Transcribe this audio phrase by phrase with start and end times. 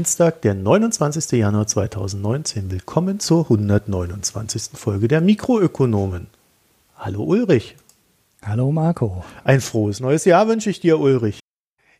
[0.00, 1.38] Dienstag, der 29.
[1.38, 2.70] Januar 2019.
[2.70, 4.70] Willkommen zur 129.
[4.72, 6.28] Folge der Mikroökonomen.
[6.96, 7.76] Hallo Ulrich.
[8.42, 9.22] Hallo Marco.
[9.44, 11.40] Ein frohes neues Jahr wünsche ich dir, Ulrich.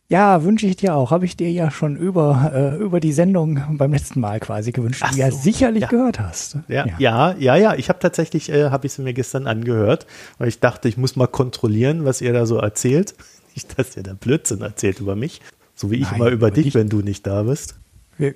[0.09, 1.11] Ja, wünsche ich dir auch.
[1.11, 5.03] Habe ich dir ja schon über, äh, über die Sendung beim letzten Mal quasi gewünscht,
[5.11, 5.87] die du ja sicherlich ja.
[5.87, 6.57] gehört hast.
[6.67, 7.55] Ja, ja, ja, ja.
[7.55, 7.75] ja.
[7.75, 10.07] Ich habe tatsächlich, äh, habe ich sie mir gestern angehört,
[10.39, 13.13] weil ich dachte, ich muss mal kontrollieren, was ihr da so erzählt.
[13.53, 15.39] Nicht, dass ihr da Blödsinn erzählt über mich.
[15.75, 16.73] So wie ich Nein, immer über über dich, dich.
[16.73, 17.75] wenn du nicht da bist.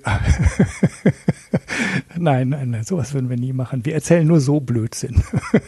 [2.18, 3.84] Nein, nein, nein, sowas würden wir nie machen.
[3.84, 5.22] Wir erzählen nur so Blödsinn.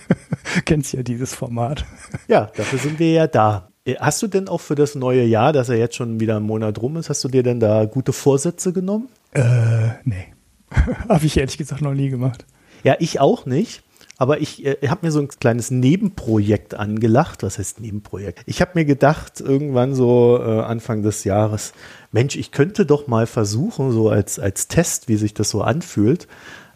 [0.65, 1.84] Kennst ja dieses Format.
[2.27, 3.70] Ja, dafür sind wir ja da.
[3.84, 6.42] Äh, Hast du denn auch für das neue Jahr, das ja jetzt schon wieder ein
[6.42, 9.09] Monat rum ist, hast du dir denn da gute Vorsätze genommen?
[9.33, 10.27] Äh, nee.
[11.09, 12.45] Habe ich ehrlich gesagt noch nie gemacht.
[12.85, 13.83] Ja, ich auch nicht.
[14.20, 17.44] Aber ich äh, habe mir so ein kleines Nebenprojekt angelacht.
[17.44, 18.42] Was heißt Nebenprojekt?
[18.47, 21.72] Ich habe mir gedacht, irgendwann so äh, Anfang des Jahres,
[22.11, 26.27] Mensch, ich könnte doch mal versuchen, so als, als Test, wie sich das so anfühlt,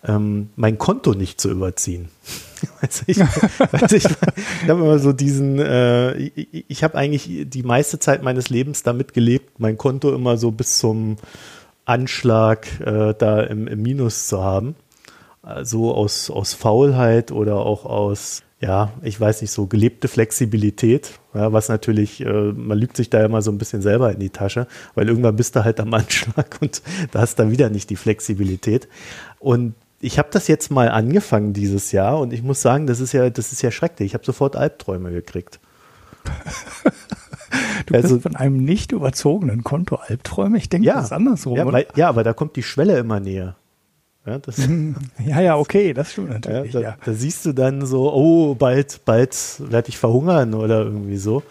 [0.04, 2.08] ähm, mein Konto nicht zu überziehen.
[2.80, 7.62] also ich, also ich, ich habe immer so diesen, äh, ich, ich habe eigentlich die
[7.64, 11.16] meiste Zeit meines Lebens damit gelebt, mein Konto immer so bis zum
[11.86, 14.76] Anschlag äh, da im, im Minus zu haben
[15.62, 21.52] so aus, aus Faulheit oder auch aus, ja, ich weiß nicht, so gelebte Flexibilität, ja,
[21.52, 24.30] was natürlich, äh, man lügt sich da ja immer so ein bisschen selber in die
[24.30, 27.96] Tasche, weil irgendwann bist du halt am Anschlag und da hast dann wieder nicht die
[27.96, 28.88] Flexibilität.
[29.40, 33.12] Und ich habe das jetzt mal angefangen dieses Jahr und ich muss sagen, das ist
[33.12, 34.08] ja, das ist ja schrecklich.
[34.08, 35.60] Ich habe sofort Albträume gekriegt.
[37.86, 40.56] Du also, bist von einem nicht überzogenen Konto Albträume.
[40.56, 41.56] Ich denke, ja, das ist andersrum.
[41.56, 43.56] Ja, weil, ja, aber da kommt die Schwelle immer näher.
[44.24, 44.40] Ja,
[45.26, 46.72] ja, ja, okay, das stimmt natürlich.
[46.72, 46.96] Ja, da, ja.
[47.04, 51.42] da, siehst du dann so, oh, bald, bald werde ich verhungern oder irgendwie so.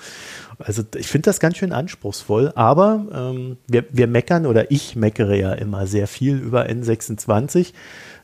[0.57, 5.35] Also ich finde das ganz schön anspruchsvoll, aber ähm, wir, wir meckern oder ich meckere
[5.35, 7.73] ja immer sehr viel über N26.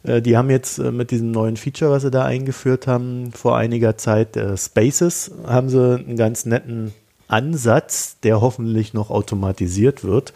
[0.03, 3.57] Äh, die haben jetzt äh, mit diesem neuen Feature, was sie da eingeführt haben, vor
[3.57, 6.93] einiger Zeit, äh, Spaces, haben sie einen ganz netten
[7.27, 10.33] Ansatz, der hoffentlich noch automatisiert wird.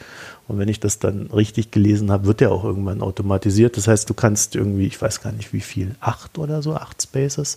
[0.51, 3.77] Und wenn ich das dann richtig gelesen habe, wird der auch irgendwann automatisiert.
[3.77, 7.01] Das heißt, du kannst irgendwie, ich weiß gar nicht wie viel, acht oder so, acht
[7.01, 7.55] Spaces,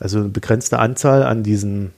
[0.00, 1.92] also eine begrenzte Anzahl an diesen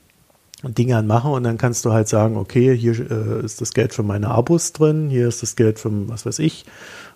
[0.63, 4.03] Dingern machen und dann kannst du halt sagen, okay, hier äh, ist das Geld für
[4.03, 6.67] meine Abos drin, hier ist das Geld für, was weiß ich,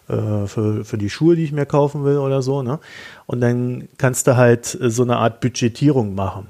[0.08, 2.62] äh, für, für die Schuhe, die ich mir kaufen will oder so.
[2.62, 2.78] Ne?
[3.26, 6.48] Und dann kannst du halt so eine Art Budgetierung machen.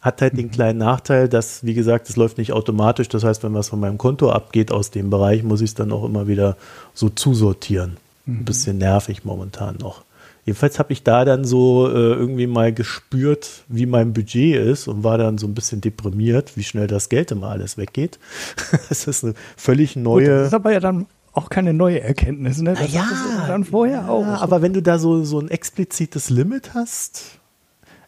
[0.00, 0.38] Hat halt mhm.
[0.38, 3.08] den kleinen Nachteil, dass, wie gesagt, es läuft nicht automatisch.
[3.08, 5.92] Das heißt, wenn was von meinem Konto abgeht aus dem Bereich, muss ich es dann
[5.92, 6.56] auch immer wieder
[6.94, 7.96] so zusortieren.
[8.26, 8.38] Mhm.
[8.38, 10.04] Ein bisschen nervig momentan noch.
[10.46, 15.04] Jedenfalls habe ich da dann so äh, irgendwie mal gespürt, wie mein Budget ist und
[15.04, 18.18] war dann so ein bisschen deprimiert, wie schnell das Geld immer alles weggeht.
[18.88, 20.24] das ist eine völlig neue.
[20.24, 22.74] Gut, das ist aber ja dann auch keine neue Erkenntnis, ne?
[22.74, 23.06] Das ja,
[23.46, 24.22] dann vorher auch.
[24.26, 27.39] Ja, aber wenn du da so, so ein explizites Limit hast,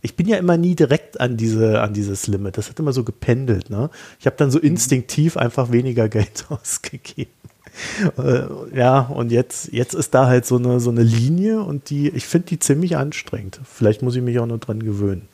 [0.02, 2.58] ich bin ja immer nie direkt an diese an dieses Limit.
[2.58, 3.70] Das hat immer so gependelt.
[3.70, 3.88] Ne?
[4.18, 7.30] Ich habe dann so instinktiv einfach weniger Geld ausgegeben.
[8.18, 12.10] Äh, ja, und jetzt, jetzt ist da halt so eine, so eine Linie und die,
[12.10, 13.60] ich finde die ziemlich anstrengend.
[13.64, 15.28] Vielleicht muss ich mich auch noch dran gewöhnen.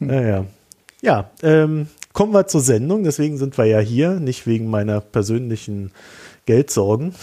[0.00, 0.44] Naja.
[1.02, 3.04] Ja, ähm, kommen wir zur Sendung.
[3.04, 5.92] Deswegen sind wir ja hier, nicht wegen meiner persönlichen
[6.50, 7.14] Geldsorgen.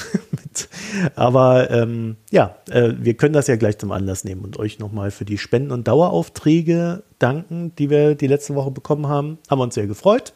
[1.16, 5.12] Aber ähm, ja, äh, wir können das ja gleich zum Anlass nehmen und euch nochmal
[5.12, 9.38] für die Spenden- und Daueraufträge danken, die wir die letzte Woche bekommen haben.
[9.50, 10.34] Haben wir uns sehr gefreut.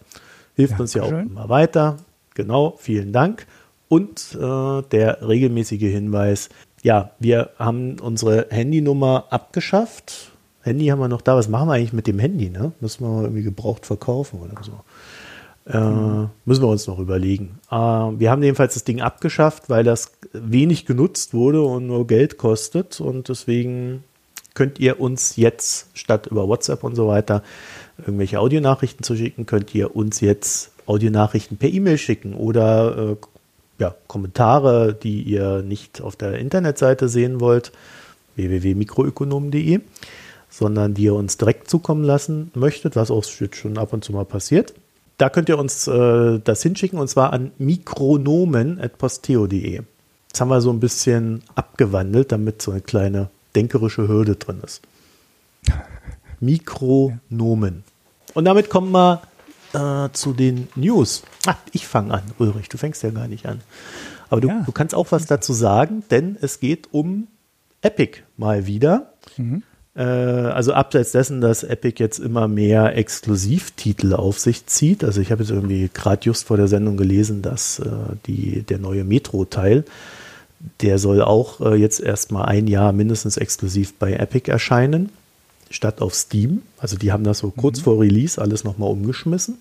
[0.58, 1.98] Hilft ja, uns ja auch immer weiter.
[2.34, 3.48] Genau, vielen Dank.
[3.88, 6.50] Und äh, der regelmäßige Hinweis,
[6.84, 10.32] ja, wir haben unsere Handynummer abgeschafft.
[10.64, 11.38] Handy haben wir noch da.
[11.38, 12.50] Was machen wir eigentlich mit dem Handy?
[12.50, 12.74] Ne?
[12.82, 14.74] Müssen wir irgendwie gebraucht verkaufen oder so.
[15.66, 15.78] Äh,
[16.46, 17.60] müssen wir uns noch überlegen.
[17.70, 22.38] Äh, wir haben jedenfalls das Ding abgeschafft, weil das wenig genutzt wurde und nur Geld
[22.38, 23.00] kostet.
[23.00, 24.04] Und deswegen
[24.54, 27.44] könnt ihr uns jetzt, statt über WhatsApp und so weiter,
[28.00, 33.16] irgendwelche Audionachrichten zu schicken, könnt ihr uns jetzt Audionachrichten per E-Mail schicken oder äh,
[33.80, 37.72] ja, Kommentare, die ihr nicht auf der Internetseite sehen wollt,
[38.36, 39.80] www.mikroökonomen.de,
[40.50, 44.26] sondern die ihr uns direkt zukommen lassen möchtet, was auch schon ab und zu mal
[44.26, 44.74] passiert.
[45.22, 49.82] Da könnt ihr uns äh, das hinschicken und zwar an mikronomen.posteo.de.
[50.32, 54.82] Das haben wir so ein bisschen abgewandelt, damit so eine kleine denkerische Hürde drin ist.
[56.40, 57.84] Mikronomen.
[58.34, 59.22] Und damit kommen wir
[59.74, 61.22] äh, zu den News.
[61.46, 63.62] Ah, ich fange an, Ulrich, du fängst ja gar nicht an.
[64.32, 64.64] Aber du, ja.
[64.66, 67.28] du kannst auch was dazu sagen, denn es geht um
[67.84, 69.14] Epic mal wieder.
[69.38, 69.62] Mhm.
[69.96, 75.04] Äh, also abseits dessen, dass Epic jetzt immer mehr Exklusivtitel auf sich zieht.
[75.04, 77.90] Also ich habe jetzt irgendwie gerade just vor der Sendung gelesen, dass äh,
[78.26, 79.84] die, der neue Metro-Teil,
[80.82, 85.10] der soll auch äh, jetzt erstmal ein Jahr mindestens exklusiv bei Epic erscheinen,
[85.70, 86.62] statt auf Steam.
[86.78, 87.84] Also die haben das so kurz mhm.
[87.84, 89.58] vor Release alles nochmal umgeschmissen.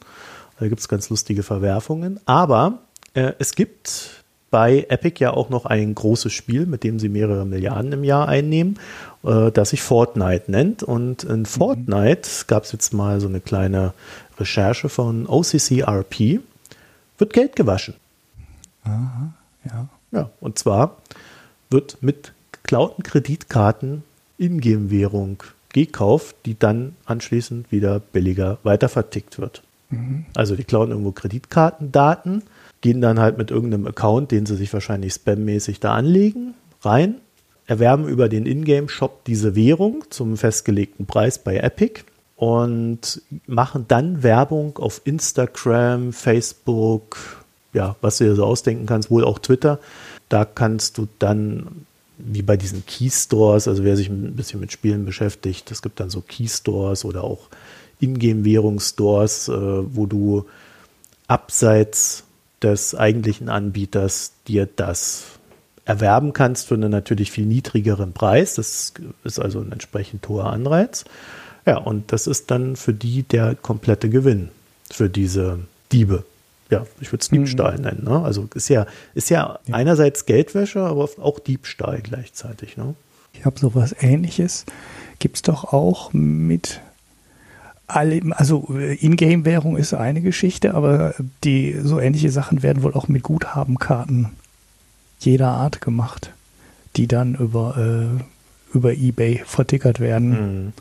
[0.58, 2.20] Da gibt es ganz lustige Verwerfungen.
[2.26, 2.80] Aber
[3.14, 4.19] äh, es gibt
[4.50, 8.28] bei Epic ja auch noch ein großes Spiel, mit dem sie mehrere Milliarden im Jahr
[8.28, 8.78] einnehmen,
[9.22, 10.82] äh, das sich Fortnite nennt.
[10.82, 11.46] Und in mhm.
[11.46, 13.94] Fortnite gab es jetzt mal so eine kleine
[14.38, 16.40] Recherche von OCCRP,
[17.18, 17.94] wird Geld gewaschen.
[18.84, 19.32] Aha,
[19.64, 19.88] ja.
[20.12, 20.96] Ja, und zwar
[21.70, 24.02] wird mit geklauten Kreditkarten
[24.38, 25.42] Ingame-Währung
[25.72, 29.62] gekauft, die dann anschließend wieder billiger weitervertickt wird.
[29.90, 30.26] Mhm.
[30.34, 32.42] Also die klauen irgendwo Kreditkartendaten,
[32.80, 37.16] gehen dann halt mit irgendeinem Account, den sie sich wahrscheinlich spammäßig da anlegen, rein,
[37.66, 42.02] erwerben über den Ingame-Shop diese Währung zum festgelegten Preis bei Epic
[42.36, 47.18] und machen dann Werbung auf Instagram, Facebook,
[47.74, 49.78] ja, was du dir so ausdenken kannst, wohl auch Twitter.
[50.30, 51.84] Da kannst du dann,
[52.16, 56.08] wie bei diesen Key-Stores, also wer sich ein bisschen mit Spielen beschäftigt, es gibt dann
[56.08, 57.48] so Key-Stores oder auch
[58.00, 59.52] Ingame-Währungsstores, äh,
[59.94, 60.46] wo du
[61.28, 62.24] abseits
[62.62, 65.24] des eigentlichen Anbieters dir das
[65.84, 68.54] erwerben kannst für einen natürlich viel niedrigeren Preis.
[68.54, 68.92] Das
[69.24, 71.04] ist also ein entsprechend hoher Anreiz.
[71.66, 74.50] Ja, und das ist dann für die der komplette Gewinn
[74.90, 75.60] für diese
[75.92, 76.24] Diebe.
[76.70, 77.82] Ja, ich würde es Diebstahl mhm.
[77.82, 78.04] nennen.
[78.04, 78.22] Ne?
[78.22, 82.76] Also ist ja, ist ja, ja, einerseits Geldwäsche, aber auch Diebstahl gleichzeitig.
[82.76, 82.94] Ne?
[83.32, 84.66] Ich habe sowas ähnliches.
[85.18, 86.80] Gibt es doch auch mit
[87.94, 91.14] alle, also äh, Ingame-Währung ist eine Geschichte, aber
[91.44, 94.30] die so ähnliche Sachen werden wohl auch mit Guthabenkarten
[95.18, 96.32] jeder Art gemacht,
[96.96, 100.30] die dann über, äh, über Ebay vertickert werden.
[100.64, 100.72] Mhm.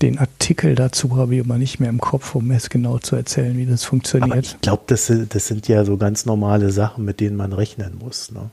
[0.00, 3.56] Den Artikel dazu habe ich aber nicht mehr im Kopf, um es genau zu erzählen,
[3.56, 4.30] wie das funktioniert.
[4.30, 7.98] Aber ich glaube, das, das sind ja so ganz normale Sachen, mit denen man rechnen
[7.98, 8.30] muss.
[8.30, 8.50] Ne?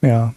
[0.00, 0.34] Ja.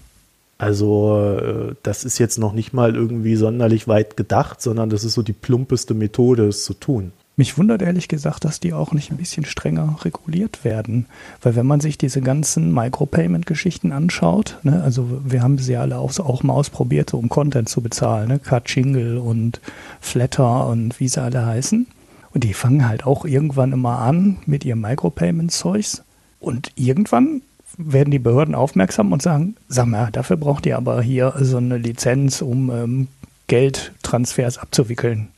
[0.57, 5.13] Also äh, das ist jetzt noch nicht mal irgendwie sonderlich weit gedacht, sondern das ist
[5.13, 7.11] so die plumpeste Methode, es zu tun.
[7.39, 11.05] Mich wundert ehrlich gesagt, dass die auch nicht ein bisschen strenger reguliert werden.
[11.39, 16.17] Weil wenn man sich diese ganzen Micropayment-Geschichten anschaut, ne, also wir haben sie alle auch,
[16.17, 19.61] auch mal ausprobiert, um Content zu bezahlen, ne, Kachingle und
[20.01, 21.85] Flatter und wie sie alle heißen.
[22.33, 26.01] Und die fangen halt auch irgendwann immer an mit ihrem Micropayment-Zeugs.
[26.39, 27.43] Und irgendwann
[27.77, 31.77] werden die Behörden aufmerksam und sagen, sag mal, dafür braucht ihr aber hier so eine
[31.77, 33.07] Lizenz, um ähm,
[33.47, 35.29] Geldtransfers abzuwickeln.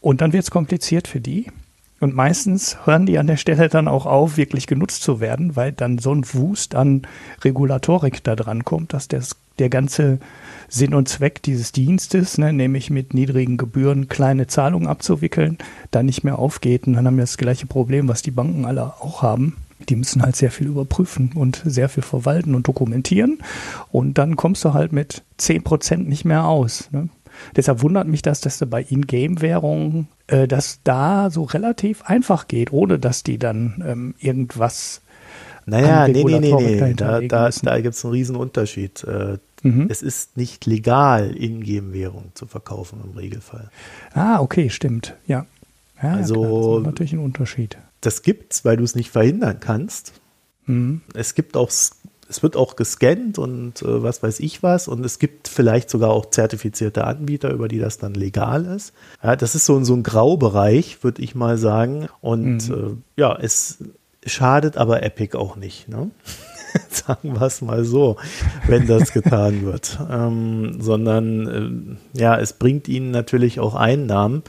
[0.00, 1.46] Und dann wird es kompliziert für die.
[2.00, 5.72] Und meistens hören die an der Stelle dann auch auf, wirklich genutzt zu werden, weil
[5.72, 7.02] dann so ein Wust an
[7.42, 10.20] Regulatorik da dran kommt, dass das, der ganze
[10.68, 15.58] Sinn und Zweck dieses Dienstes, ne, nämlich mit niedrigen Gebühren kleine Zahlungen abzuwickeln,
[15.90, 16.86] dann nicht mehr aufgeht.
[16.86, 19.56] Und dann haben wir das gleiche Problem, was die Banken alle auch haben
[19.88, 23.38] die müssen halt sehr viel überprüfen und sehr viel verwalten und dokumentieren.
[23.90, 26.88] Und dann kommst du halt mit 10% nicht mehr aus.
[26.90, 27.08] Ne?
[27.56, 32.72] Deshalb wundert mich das, dass du bei In-Game-Währungen äh, das da so relativ einfach geht,
[32.72, 35.02] ohne dass die dann ähm, irgendwas.
[35.66, 36.94] Naja, nee, nee, nee, nee.
[36.94, 39.04] Da, da, da gibt es einen riesen Unterschied.
[39.04, 39.86] Äh, mhm.
[39.90, 43.70] Es ist nicht legal, In-Game-Währung zu verkaufen im Regelfall.
[44.14, 45.14] Ah, okay, stimmt.
[45.26, 45.46] Ja.
[46.02, 49.60] ja also, ja, das ist natürlich ein Unterschied das gibt's, weil du es nicht verhindern
[49.60, 50.12] kannst.
[50.66, 51.02] Mhm.
[51.14, 54.88] Es gibt auch, es wird auch gescannt und äh, was weiß ich was.
[54.88, 58.92] Und es gibt vielleicht sogar auch zertifizierte Anbieter, über die das dann legal ist.
[59.22, 62.08] Ja, das ist so, so ein Graubereich, würde ich mal sagen.
[62.20, 63.02] Und mhm.
[63.16, 63.78] äh, ja, es
[64.24, 65.88] schadet aber Epic auch nicht.
[65.88, 66.10] Ne?
[66.90, 68.16] sagen wir es mal so,
[68.66, 69.98] wenn das getan wird.
[70.10, 74.42] Ähm, sondern äh, ja, es bringt ihnen natürlich auch Einnahmen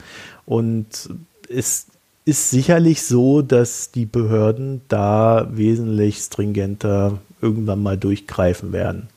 [0.46, 1.10] und
[1.48, 1.86] es
[2.30, 9.08] ist sicherlich so, dass die Behörden da wesentlich stringenter irgendwann mal durchgreifen werden.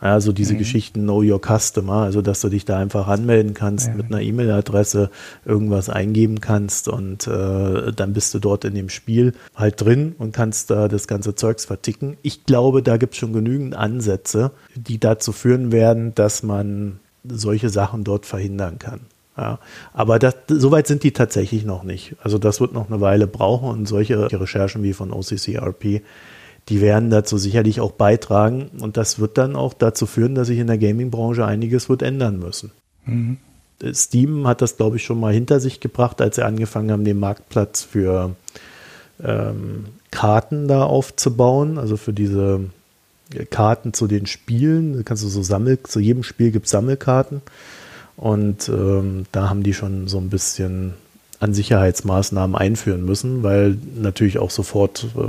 [0.00, 0.58] Also diese mhm.
[0.58, 3.94] Geschichten Know Your Customer, also dass du dich da einfach anmelden kannst ja.
[3.94, 5.10] mit einer E-Mail-Adresse,
[5.44, 10.32] irgendwas eingeben kannst und äh, dann bist du dort in dem Spiel halt drin und
[10.32, 12.16] kannst da das ganze Zeugs verticken.
[12.22, 17.68] Ich glaube, da gibt es schon genügend Ansätze, die dazu führen werden, dass man solche
[17.68, 19.00] Sachen dort verhindern kann.
[19.40, 19.58] Ja,
[19.94, 22.14] aber das, soweit sind die tatsächlich noch nicht.
[22.22, 26.02] Also das wird noch eine Weile brauchen und solche Recherchen wie von OCCRP,
[26.68, 30.58] die werden dazu sicherlich auch beitragen und das wird dann auch dazu führen, dass sich
[30.58, 32.70] in der Gaming-Branche einiges wird ändern müssen.
[33.06, 33.38] Mhm.
[33.94, 37.18] Steam hat das, glaube ich, schon mal hinter sich gebracht, als sie angefangen haben, den
[37.18, 38.36] Marktplatz für
[39.24, 42.60] ähm, Karten da aufzubauen, also für diese
[43.48, 44.98] Karten zu den Spielen.
[44.98, 47.40] Da kannst du so Sammel, zu jedem Spiel gibt es Sammelkarten.
[48.20, 50.92] Und ähm, da haben die schon so ein bisschen
[51.38, 55.22] an Sicherheitsmaßnahmen einführen müssen, weil natürlich auch sofort äh,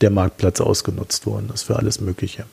[0.00, 2.46] der Marktplatz ausgenutzt worden ist für alles Mögliche.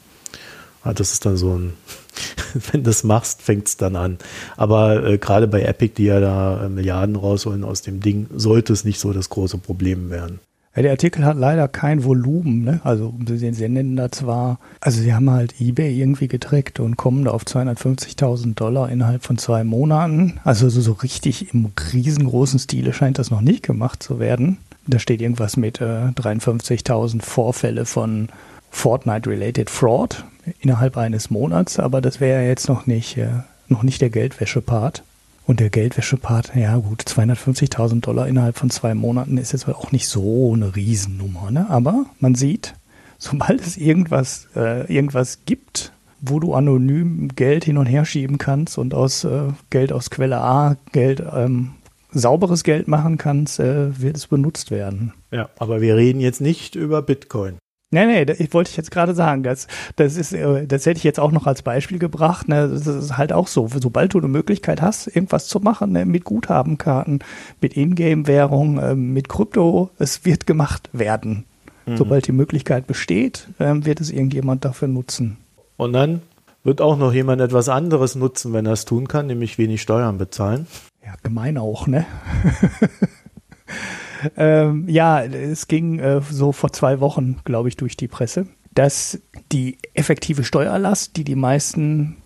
[0.84, 1.72] Ja, das ist dann so ein,
[2.72, 4.18] wenn du das machst, fängt es dann an.
[4.58, 8.74] Aber äh, gerade bei Epic, die ja da äh, Milliarden rausholen aus dem Ding, sollte
[8.74, 10.42] es nicht so das große Problem werden.
[10.75, 12.82] Ja, der Artikel hat leider kein Volumen, ne?
[12.84, 17.24] Also sie, sie nennen da zwar, also sie haben halt eBay irgendwie getrackt und kommen
[17.24, 20.39] da auf 250.000 Dollar innerhalb von zwei Monaten.
[20.44, 24.58] Also so, so richtig im riesengroßen Stile scheint das noch nicht gemacht zu werden.
[24.86, 28.27] Da steht irgendwas mit äh, 53.000 Vorfälle von
[28.70, 30.25] Fortnite-related Fraud
[30.60, 33.29] innerhalb eines Monats, aber das wäre ja jetzt noch nicht, äh,
[33.70, 35.03] noch nicht der Geldwäsche-Part.
[35.46, 40.08] Und der Geldwäsche-Part, ja gut, 250.000 Dollar innerhalb von zwei Monaten ist jetzt auch nicht
[40.08, 41.70] so eine Riesennummer, ne?
[41.70, 42.74] Aber man sieht,
[43.20, 48.78] sobald es irgendwas, äh, irgendwas gibt, wo du anonym Geld hin und her schieben kannst
[48.78, 51.72] und aus äh, Geld aus Quelle A Geld ähm,
[52.12, 55.14] sauberes Geld machen kannst, äh, wird es benutzt werden.
[55.32, 57.58] Ja, aber wir reden jetzt nicht über Bitcoin.
[57.96, 61.06] Nee, nee, ich wollte ich jetzt gerade sagen, das, das ist, äh, das hätte ich
[61.06, 62.50] jetzt auch noch als Beispiel gebracht.
[62.50, 62.68] Ne?
[62.68, 63.70] Das ist halt auch so.
[63.74, 66.06] Sobald du eine Möglichkeit hast, irgendwas zu machen, ne?
[66.06, 67.20] mit Guthabenkarten,
[67.62, 71.46] mit Ingame-Währung, äh, mit Krypto, es wird gemacht werden.
[71.86, 71.96] Mhm.
[71.96, 75.38] Sobald die Möglichkeit besteht, äh, wird es irgendjemand dafür nutzen.
[75.78, 76.22] Und dann
[76.66, 80.18] wird auch noch jemand etwas anderes nutzen, wenn er es tun kann, nämlich wenig Steuern
[80.18, 80.68] bezahlen.
[81.06, 82.06] Ja, gemein auch, ne?
[84.38, 89.20] ähm, ja, es ging äh, so vor zwei Wochen, glaube ich, durch die Presse, dass
[89.51, 92.17] die effektive Steuerlast, die die meisten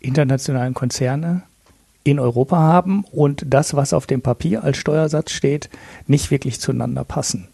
[0.00, 1.42] internationalen Konzerne
[2.04, 5.70] in Europa haben und das, was auf dem Papier als Steuersatz steht,
[6.06, 7.48] nicht wirklich zueinander passen.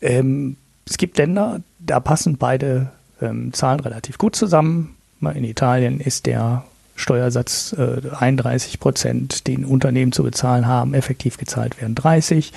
[0.00, 2.90] Ähm, es gibt Länder, da passen beide
[3.20, 4.96] ähm, Zahlen relativ gut zusammen.
[5.20, 6.64] In Italien ist der
[6.96, 12.52] Steuersatz äh, 31 Prozent, den Unternehmen zu bezahlen haben, effektiv gezahlt werden 30.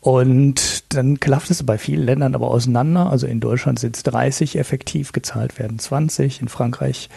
[0.00, 3.10] Und dann klafft es bei vielen Ländern aber auseinander.
[3.10, 6.40] Also in Deutschland sind es 30, effektiv gezahlt werden 20.
[6.40, 7.10] In Frankreich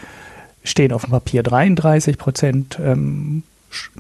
[0.64, 3.44] stehen auf dem Papier 33 Prozent ähm,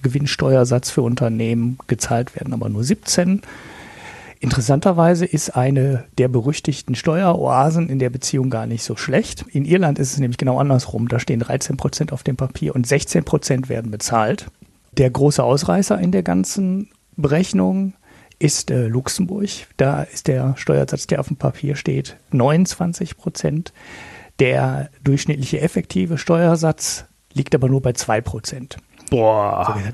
[0.01, 3.41] Gewinnsteuersatz für Unternehmen, gezahlt werden aber nur 17.
[4.39, 9.45] Interessanterweise ist eine der berüchtigten Steueroasen in der Beziehung gar nicht so schlecht.
[9.53, 11.07] In Irland ist es nämlich genau andersrum.
[11.07, 14.47] Da stehen 13 Prozent auf dem Papier und 16 Prozent werden bezahlt.
[14.97, 17.93] Der große Ausreißer in der ganzen Berechnung
[18.43, 19.47] ist äh, Luxemburg.
[19.77, 23.73] Da ist der Steuersatz, der auf dem Papier steht, 29 Prozent.
[24.39, 28.77] Der durchschnittliche effektive Steuersatz liegt aber nur bei 2 Prozent.
[29.09, 29.65] Boah.
[29.67, 29.91] So,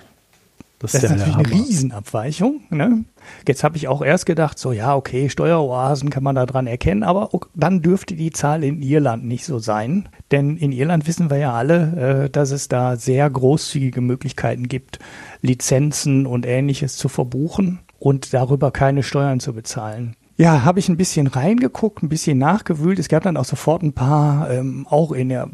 [0.80, 2.62] das, das ist, natürlich eine Riesenabweichung.
[2.70, 3.04] Ne?
[3.48, 7.04] Jetzt habe ich auch erst gedacht, so ja, okay, Steueroasen kann man da dran erkennen,
[7.04, 10.10] aber dann dürfte die Zahl in Irland nicht so sein.
[10.32, 15.00] Denn in Irland wissen wir ja alle, äh, dass es da sehr großzügige Möglichkeiten gibt,
[15.42, 20.16] Lizenzen und ähnliches zu verbuchen und darüber keine Steuern zu bezahlen.
[20.38, 22.98] Ja, habe ich ein bisschen reingeguckt, ein bisschen nachgewühlt.
[22.98, 25.50] Es gab dann auch sofort ein paar, ähm, auch in der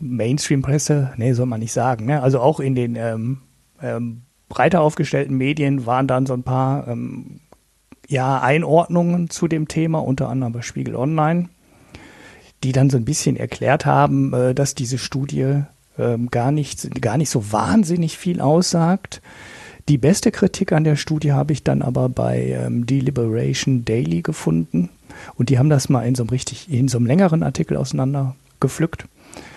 [0.00, 2.22] Mainstream-Presse, nee, soll man nicht sagen, ne?
[2.22, 3.42] also auch in den ähm,
[3.82, 7.40] ähm, breiter aufgestellten Medien waren dann so ein paar ähm,
[8.08, 11.50] ja, Einordnungen zu dem Thema, unter anderem bei Spiegel Online,
[12.62, 15.64] die dann so ein bisschen erklärt haben, äh, dass diese Studie
[15.98, 19.20] ähm, gar, nicht, gar nicht so wahnsinnig viel aussagt
[19.88, 24.88] die beste Kritik an der Studie habe ich dann aber bei ähm, Deliberation Daily gefunden.
[25.34, 29.06] Und die haben das mal in so einem richtig, in so einem längeren Artikel auseinandergepflückt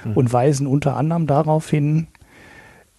[0.06, 0.14] mhm.
[0.14, 2.08] und weisen unter anderem darauf hin,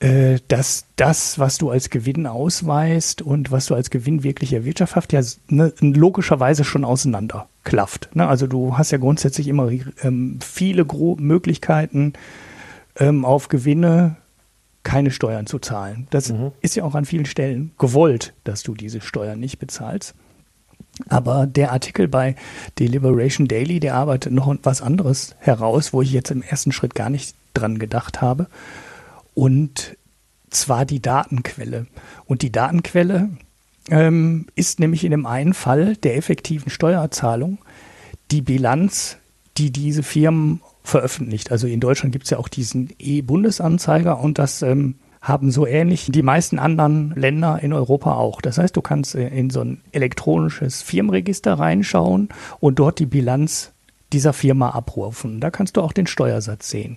[0.01, 5.13] äh, dass das, was du als Gewinn ausweist und was du als Gewinn wirklich erwirtschaftet,
[5.13, 8.11] ja ne, logischerweise schon auseinanderklafft.
[8.15, 8.27] Ne?
[8.27, 9.71] Also du hast ja grundsätzlich immer
[10.03, 12.15] ähm, viele Gro Möglichkeiten
[12.97, 14.17] ähm, auf Gewinne
[14.89, 16.07] keine Steuern zu zahlen.
[16.09, 16.53] Das mhm.
[16.63, 20.15] ist ja auch an vielen Stellen gewollt, dass du diese Steuern nicht bezahlst.
[21.11, 22.37] Aber der Artikel bei
[22.79, 27.11] Deliberation Daily, der arbeitet noch was anderes heraus, wo ich jetzt im ersten Schritt gar
[27.11, 28.47] nicht dran gedacht habe.
[29.35, 29.99] Und
[30.49, 31.87] zwar die Datenquelle.
[32.25, 33.29] Und die Datenquelle
[33.91, 37.59] ähm, ist nämlich in dem einen Fall der effektiven Steuerzahlung
[38.31, 39.19] die Bilanz,
[39.59, 41.53] die diese Firmen veröffentlicht.
[41.53, 46.09] Also in Deutschland gibt es ja auch diesen E-Bundesanzeiger und das ähm, haben so ähnlich
[46.11, 48.41] die meisten anderen Länder in Europa auch.
[48.41, 52.29] Das heißt, du kannst äh, in so ein elektronisches Firmenregister reinschauen
[52.61, 53.73] und dort die Bilanz
[54.13, 55.41] dieser Firma abrufen.
[55.41, 56.97] Da kannst du auch den Steuersatz sehen.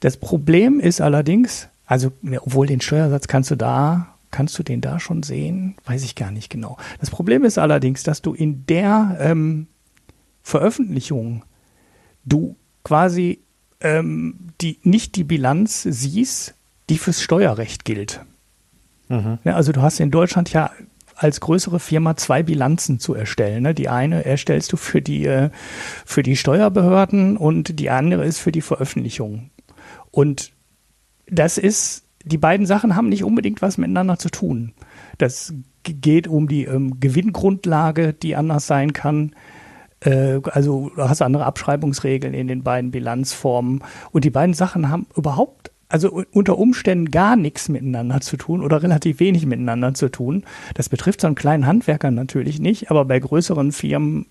[0.00, 4.98] Das Problem ist allerdings, also obwohl den Steuersatz kannst du da, kannst du den da
[4.98, 6.78] schon sehen, weiß ich gar nicht genau.
[7.00, 9.66] Das Problem ist allerdings, dass du in der ähm,
[10.42, 11.44] Veröffentlichung
[12.24, 13.40] du quasi
[13.80, 16.54] ähm, die, nicht die Bilanz siehst
[16.88, 18.20] die fürs Steuerrecht gilt.
[19.08, 19.38] Mhm.
[19.44, 20.70] Ja, also du hast in Deutschland ja
[21.16, 23.62] als größere Firma zwei Bilanzen zu erstellen.
[23.62, 23.74] Ne?
[23.74, 25.50] Die eine erstellst du für die, äh,
[26.04, 29.50] für die Steuerbehörden und die andere ist für die Veröffentlichung.
[30.10, 30.52] Und
[31.26, 34.72] das ist, die beiden Sachen haben nicht unbedingt was miteinander zu tun.
[35.18, 39.34] Das geht um die ähm, Gewinngrundlage, die anders sein kann.
[40.04, 43.82] Äh, also du hast andere Abschreibungsregeln in den beiden Bilanzformen.
[44.10, 48.82] Und die beiden Sachen haben überhaupt also unter Umständen gar nichts miteinander zu tun oder
[48.82, 50.44] relativ wenig miteinander zu tun.
[50.74, 54.26] Das betrifft so einen kleinen Handwerker natürlich nicht, aber bei größeren Firmen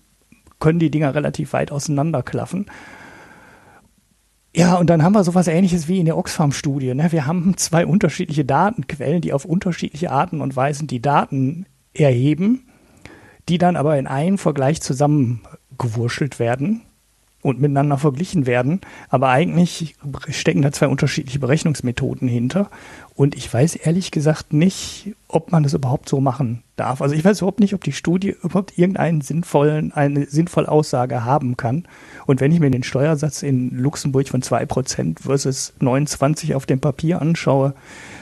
[0.58, 2.66] können die Dinger relativ weit auseinanderklaffen.
[4.54, 6.94] Ja, und dann haben wir sowas ähnliches wie in der Oxfam-Studie.
[6.94, 7.10] Ne?
[7.10, 12.66] Wir haben zwei unterschiedliche Datenquellen, die auf unterschiedliche Arten und Weisen die Daten erheben,
[13.48, 14.80] die dann aber in einen Vergleich
[15.82, 16.82] zusammengewurschtelt werden
[17.42, 18.80] und miteinander verglichen werden.
[19.08, 19.96] Aber eigentlich
[20.28, 22.70] stecken da zwei unterschiedliche Berechnungsmethoden hinter.
[23.16, 27.02] Und ich weiß ehrlich gesagt nicht, ob man das überhaupt so machen darf.
[27.02, 31.56] Also ich weiß überhaupt nicht, ob die Studie überhaupt irgendeinen sinnvollen, eine sinnvolle Aussage haben
[31.56, 31.88] kann.
[32.26, 37.20] Und wenn ich mir den Steuersatz in Luxemburg von 2% versus 29 auf dem Papier
[37.20, 37.74] anschaue,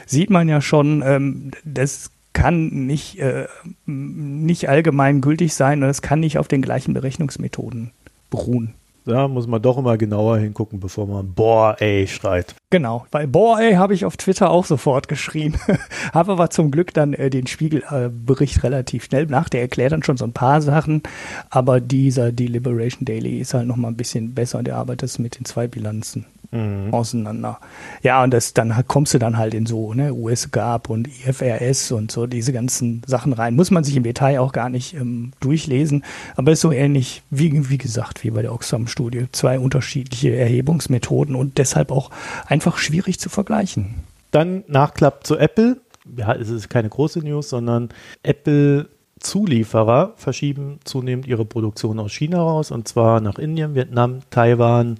[0.07, 3.47] sieht man ja schon, ähm, das kann nicht, äh,
[3.85, 7.91] nicht allgemein gültig sein und es kann nicht auf den gleichen Berechnungsmethoden
[8.29, 8.73] beruhen.
[9.03, 12.53] Da muss man doch immer genauer hingucken, bevor man Boah, ey schreit.
[12.69, 15.57] Genau, weil Boah, ey habe ich auf Twitter auch sofort geschrien.
[16.13, 19.49] habe aber zum Glück dann äh, den Spiegelbericht äh, relativ schnell nach.
[19.49, 21.01] Der erklärt dann schon so ein paar Sachen,
[21.49, 24.61] aber dieser Deliberation Daily ist halt nochmal ein bisschen besser.
[24.61, 26.93] Der arbeitet mit den zwei Bilanzen mhm.
[26.93, 27.59] auseinander.
[28.03, 32.11] Ja, und das, dann kommst du dann halt in so ne, US-GAP und IFRS und
[32.11, 33.55] so diese ganzen Sachen rein.
[33.55, 36.03] Muss man sich im Detail auch gar nicht ähm, durchlesen,
[36.35, 39.27] aber ist so ähnlich wie, wie gesagt, wie bei der Oxfam-Studie.
[39.31, 42.11] Zwei unterschiedliche Erhebungsmethoden und deshalb auch
[42.47, 43.95] einfach schwierig zu vergleichen.
[44.31, 45.77] Dann Nachklapp zu Apple.
[46.17, 47.89] Ja, es ist keine große News, sondern
[48.23, 48.87] Apple
[49.19, 54.97] Zulieferer verschieben zunehmend ihre Produktion aus China raus und zwar nach Indien, Vietnam, Taiwan,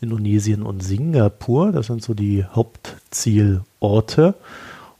[0.00, 1.72] Indonesien und Singapur.
[1.72, 4.34] Das sind so die Hauptzielorte.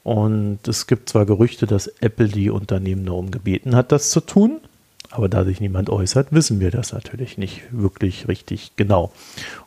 [0.05, 4.61] Und es gibt zwar Gerüchte, dass Apple die Unternehmen darum gebeten hat, das zu tun,
[5.11, 9.11] aber da sich niemand äußert, wissen wir das natürlich nicht wirklich richtig genau.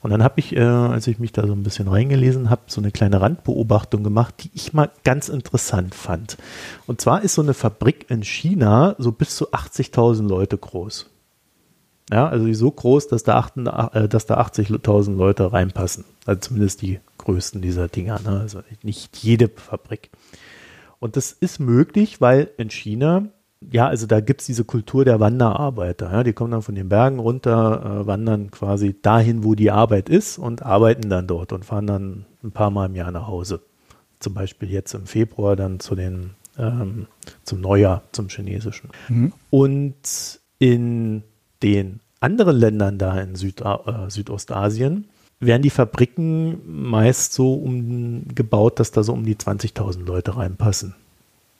[0.02, 2.80] Und dann habe ich, äh, als ich mich da so ein bisschen reingelesen habe, so
[2.80, 6.38] eine kleine Randbeobachtung gemacht, die ich mal ganz interessant fand.
[6.86, 11.10] Und zwar ist so eine Fabrik in China so bis zu 80.000 Leute groß.
[12.12, 13.48] Ja, also so groß, dass da,
[13.94, 16.04] äh, dass da 80.000 Leute reinpassen.
[16.26, 18.20] Also zumindest die größten dieser Dinger.
[18.20, 18.42] Ne?
[18.42, 20.10] Also nicht jede Fabrik.
[21.00, 23.28] Und das ist möglich, weil in China,
[23.72, 26.12] ja, also da gibt es diese Kultur der Wanderarbeiter.
[26.12, 26.24] Ja?
[26.24, 30.38] Die kommen dann von den Bergen runter, äh, wandern quasi dahin, wo die Arbeit ist
[30.38, 33.62] und arbeiten dann dort und fahren dann ein paar Mal im Jahr nach Hause.
[34.20, 37.08] Zum Beispiel jetzt im Februar dann zu den, ähm,
[37.44, 38.90] zum Neujahr, zum chinesischen.
[39.08, 39.32] Mhm.
[39.50, 41.24] Und in
[41.64, 45.06] den anderen Ländern da in Süd, äh, Südostasien
[45.40, 50.94] werden die Fabriken meist so umgebaut, dass da so um die 20.000 Leute reinpassen.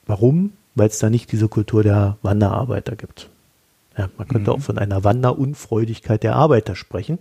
[0.06, 0.52] Warum?
[0.74, 3.28] Weil es da nicht diese Kultur der Wanderarbeiter gibt.
[3.98, 4.56] Ja, man könnte mhm.
[4.56, 7.18] auch von einer Wanderunfreudigkeit der Arbeiter sprechen,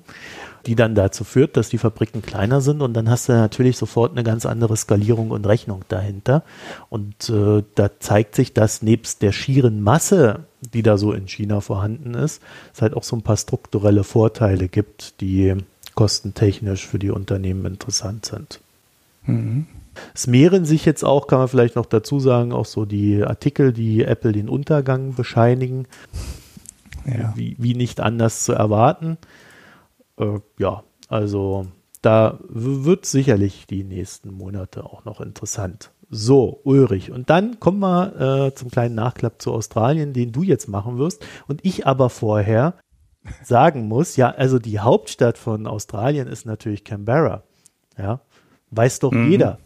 [0.65, 4.11] die dann dazu führt, dass die Fabriken kleiner sind und dann hast du natürlich sofort
[4.11, 6.43] eine ganz andere Skalierung und Rechnung dahinter.
[6.89, 11.61] Und äh, da zeigt sich, dass nebst der schieren Masse, die da so in China
[11.61, 12.41] vorhanden ist,
[12.73, 15.55] es halt auch so ein paar strukturelle Vorteile gibt, die
[15.95, 18.59] kostentechnisch für die Unternehmen interessant sind.
[19.25, 19.65] Mhm.
[20.13, 23.73] Es mehren sich jetzt auch, kann man vielleicht noch dazu sagen, auch so die Artikel,
[23.73, 25.85] die Apple den Untergang bescheinigen
[27.05, 27.33] ja.
[27.35, 29.17] wie, wie nicht anders zu erwarten.
[30.21, 31.67] Äh, ja, also
[32.01, 35.91] da wird sicherlich die nächsten Monate auch noch interessant.
[36.09, 37.11] So, Ulrich.
[37.11, 41.25] Und dann kommen wir äh, zum kleinen Nachklapp zu Australien, den du jetzt machen wirst.
[41.47, 42.75] Und ich aber vorher
[43.43, 47.43] sagen muss, ja, also die Hauptstadt von Australien ist natürlich Canberra.
[47.97, 48.21] Ja,
[48.71, 49.31] weiß doch mhm.
[49.31, 49.59] jeder.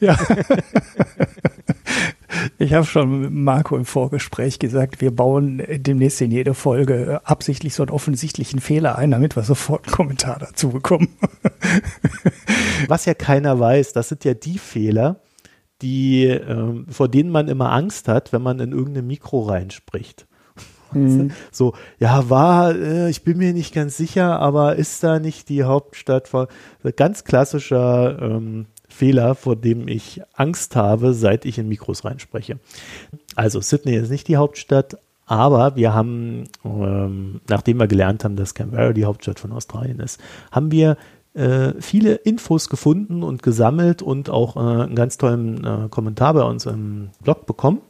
[0.00, 0.18] Ja.
[2.58, 7.74] Ich habe schon mit Marco im Vorgespräch gesagt, wir bauen demnächst in jede Folge absichtlich
[7.74, 11.08] so einen offensichtlichen Fehler ein, damit wir sofort einen Kommentar dazu bekommen.
[12.88, 15.20] Was ja keiner weiß, das sind ja die Fehler,
[15.82, 20.26] die, äh, vor denen man immer Angst hat, wenn man in irgendein Mikro reinspricht.
[20.92, 21.32] Mhm.
[21.50, 25.64] So, ja, war, äh, ich bin mir nicht ganz sicher, aber ist da nicht die
[25.64, 26.46] Hauptstadt von,
[26.94, 32.58] ganz klassischer ähm, Fehler, vor dem ich Angst habe, seit ich in Mikros reinspreche.
[33.34, 38.54] Also Sydney ist nicht die Hauptstadt, aber wir haben, ähm, nachdem wir gelernt haben, dass
[38.54, 40.20] Canberra die Hauptstadt von Australien ist,
[40.52, 40.96] haben wir
[41.34, 46.42] äh, viele Infos gefunden und gesammelt und auch äh, einen ganz tollen äh, Kommentar bei
[46.42, 47.80] uns im Blog bekommen.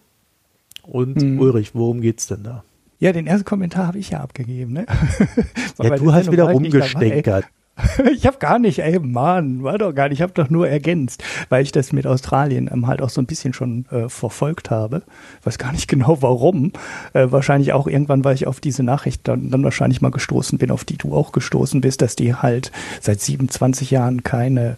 [0.83, 1.41] Und mhm.
[1.41, 2.65] Ulrich, worum geht's denn da?
[2.99, 4.73] Ja, den ersten Kommentar habe ich ja abgegeben.
[4.73, 4.87] Ne?
[5.83, 7.45] ja, du hast wieder rumgestenkert.
[8.13, 11.23] Ich habe gar nicht, ey Mann, war doch gar nicht, ich habe doch nur ergänzt,
[11.49, 15.03] weil ich das mit Australien ähm, halt auch so ein bisschen schon äh, verfolgt habe.
[15.43, 16.73] Weiß gar nicht genau warum.
[17.13, 20.71] Äh, wahrscheinlich auch irgendwann, weil ich auf diese Nachricht dann, dann wahrscheinlich mal gestoßen bin,
[20.71, 24.77] auf die du auch gestoßen bist, dass die halt seit 27 Jahren keine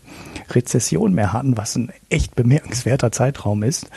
[0.50, 3.90] Rezession mehr hatten, was ein echt bemerkenswerter Zeitraum ist.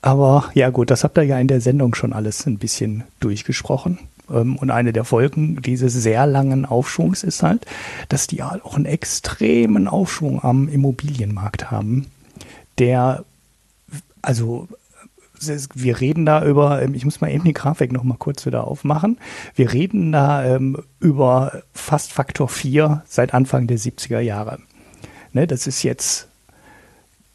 [0.00, 3.98] Aber ja gut, das habt ihr ja in der Sendung schon alles ein bisschen durchgesprochen.
[4.30, 7.66] Ähm, und eine der Folgen dieses sehr langen Aufschwungs ist halt,
[8.08, 12.06] dass die auch einen extremen Aufschwung am Immobilienmarkt haben,
[12.78, 13.24] der,
[14.22, 14.68] also
[15.74, 18.66] wir reden da über, ähm, ich muss mal eben die Grafik noch mal kurz wieder
[18.66, 19.18] aufmachen.
[19.54, 24.58] Wir reden da ähm, über fast Faktor 4 seit Anfang der 70er Jahre.
[25.32, 26.28] Ne, das ist jetzt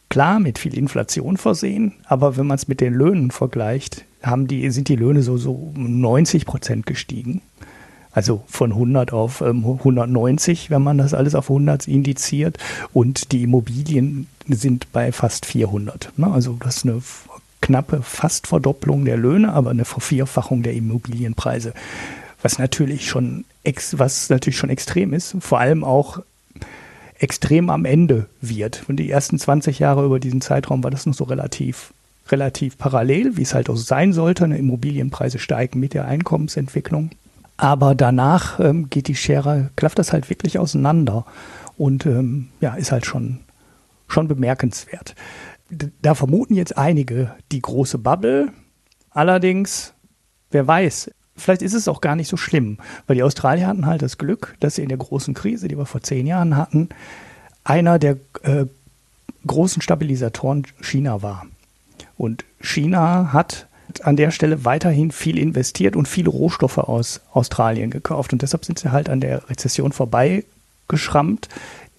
[0.10, 4.69] klar mit viel Inflation versehen, aber wenn man es mit den Löhnen vergleicht, haben die,
[4.71, 7.41] sind die Löhne so, so 90 Prozent gestiegen.
[8.12, 12.57] Also von 100 auf ähm, 190, wenn man das alles auf 100 indiziert.
[12.93, 16.13] Und die Immobilien sind bei fast 400.
[16.17, 16.31] Ne?
[16.31, 17.01] Also das ist eine
[17.62, 21.73] knappe fast Verdopplung der Löhne, aber eine Vervierfachung der Immobilienpreise.
[22.41, 25.36] Was natürlich schon, ex, was natürlich schon extrem ist.
[25.39, 26.19] Vor allem auch
[27.17, 28.83] extrem am Ende wird.
[28.88, 31.93] Und die ersten 20 Jahre über diesen Zeitraum war das noch so relativ
[32.29, 34.47] relativ parallel, wie es halt auch sein sollte.
[34.47, 34.57] Ne?
[34.57, 37.12] Immobilienpreise steigen mit der Einkommensentwicklung.
[37.57, 41.25] Aber danach ähm, geht die Schere, klafft das halt wirklich auseinander
[41.77, 43.39] und ähm, ja, ist halt schon,
[44.07, 45.15] schon bemerkenswert.
[46.01, 48.49] Da vermuten jetzt einige die große Bubble.
[49.12, 49.93] Allerdings,
[50.51, 54.01] wer weiß, vielleicht ist es auch gar nicht so schlimm, weil die Australier hatten halt
[54.01, 56.89] das Glück, dass sie in der großen Krise, die wir vor zehn Jahren hatten,
[57.63, 58.65] einer der äh,
[59.45, 61.45] großen Stabilisatoren China war.
[62.23, 63.67] Und China hat
[64.01, 68.31] an der Stelle weiterhin viel investiert und viele Rohstoffe aus Australien gekauft.
[68.31, 71.49] Und deshalb sind sie halt an der Rezession vorbeigeschrammt,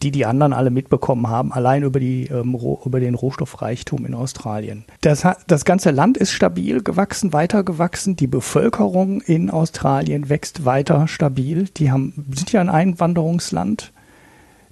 [0.03, 4.87] die die anderen alle mitbekommen haben, allein über, die, ähm, über den Rohstoffreichtum in Australien.
[5.03, 8.17] Das, das ganze Land ist stabil gewachsen, weiter gewachsen.
[8.17, 11.69] Die Bevölkerung in Australien wächst weiter stabil.
[11.77, 13.93] Die haben, sind ja ein Einwanderungsland.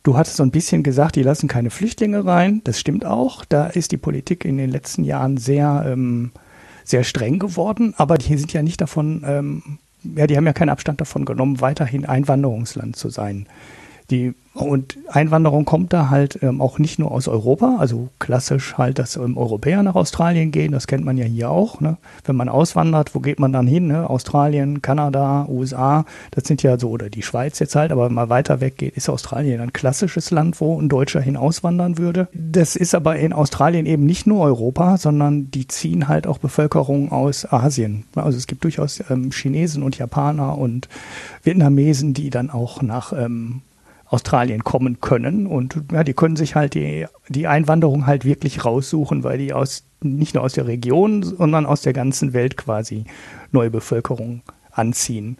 [0.02, 2.60] Du hattest so ein bisschen gesagt, die lassen keine Flüchtlinge rein.
[2.64, 3.44] Das stimmt auch.
[3.44, 6.32] Da ist die Politik in den letzten Jahren sehr, ähm,
[6.84, 7.94] sehr streng geworden.
[7.96, 11.60] Aber die sind ja nicht davon, ähm, ja, die haben ja keinen Abstand davon genommen,
[11.60, 13.46] weiterhin Einwanderungsland zu sein.
[14.10, 18.98] Die und Einwanderung kommt da halt ähm, auch nicht nur aus Europa, also klassisch halt,
[18.98, 21.80] dass ähm, Europäer nach Australien gehen, das kennt man ja hier auch.
[21.80, 21.96] Ne?
[22.24, 23.86] Wenn man auswandert, wo geht man dann hin?
[23.86, 24.08] Ne?
[24.08, 28.28] Australien, Kanada, USA, das sind ja so, oder die Schweiz jetzt halt, aber wenn man
[28.28, 32.28] weiter weg geht, ist Australien ein klassisches Land, wo ein Deutscher hin auswandern würde.
[32.34, 37.10] Das ist aber in Australien eben nicht nur Europa, sondern die ziehen halt auch Bevölkerung
[37.10, 38.04] aus Asien.
[38.14, 40.90] Also es gibt durchaus ähm, Chinesen und Japaner und
[41.42, 43.62] Vietnamesen, die dann auch nach ähm,
[44.12, 45.46] Australien kommen können.
[45.46, 49.84] Und ja, die können sich halt die, die Einwanderung halt wirklich raussuchen, weil die aus
[50.02, 53.04] nicht nur aus der Region, sondern aus der ganzen Welt quasi
[53.52, 55.38] neue Bevölkerung anziehen.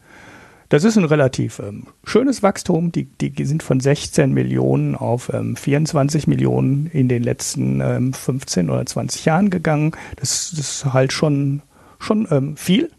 [0.70, 2.92] Das ist ein relativ ähm, schönes Wachstum.
[2.92, 8.70] Die, die sind von 16 Millionen auf ähm, 24 Millionen in den letzten ähm, 15
[8.70, 9.92] oder 20 Jahren gegangen.
[10.16, 11.60] Das, das ist halt schon,
[11.98, 12.90] schon ähm, viel.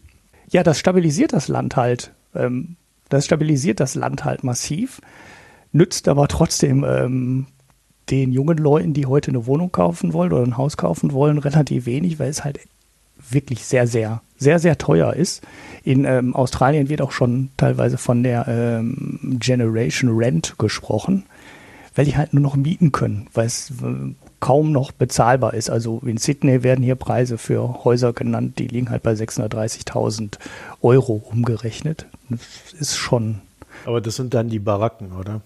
[0.50, 2.12] Ja, das stabilisiert das Land halt.
[2.32, 2.76] Ähm,
[3.08, 5.00] das stabilisiert das Land halt massiv
[5.74, 7.46] nützt aber trotzdem ähm,
[8.10, 11.86] den jungen Leuten, die heute eine Wohnung kaufen wollen oder ein Haus kaufen wollen, relativ
[11.86, 12.60] wenig, weil es halt
[13.30, 15.42] wirklich sehr, sehr, sehr, sehr teuer ist.
[15.82, 21.24] In ähm, Australien wird auch schon teilweise von der ähm, Generation Rent gesprochen,
[21.94, 25.70] weil die halt nur noch mieten können, weil es äh, kaum noch bezahlbar ist.
[25.70, 30.38] Also in Sydney werden hier Preise für Häuser genannt, die liegen halt bei 630.000
[30.82, 32.06] Euro umgerechnet.
[32.28, 33.40] Das ist schon.
[33.86, 35.40] Aber das sind dann die Baracken, oder?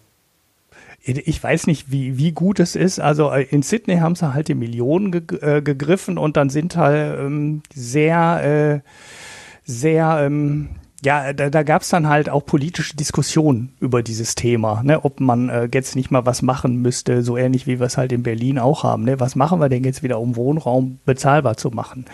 [1.16, 3.00] Ich weiß nicht, wie, wie gut es ist.
[3.00, 6.76] Also äh, in Sydney haben sie halt die Millionen ge äh, gegriffen und dann sind
[6.76, 8.90] halt ähm, sehr, äh,
[9.64, 10.68] sehr, ähm,
[11.04, 15.20] ja, da, da gab es dann halt auch politische Diskussionen über dieses Thema, ne, ob
[15.20, 18.24] man äh, jetzt nicht mal was machen müsste, so ähnlich wie wir es halt in
[18.24, 19.04] Berlin auch haben.
[19.04, 19.20] Ne?
[19.20, 22.06] Was machen wir denn jetzt wieder, um Wohnraum bezahlbar zu machen?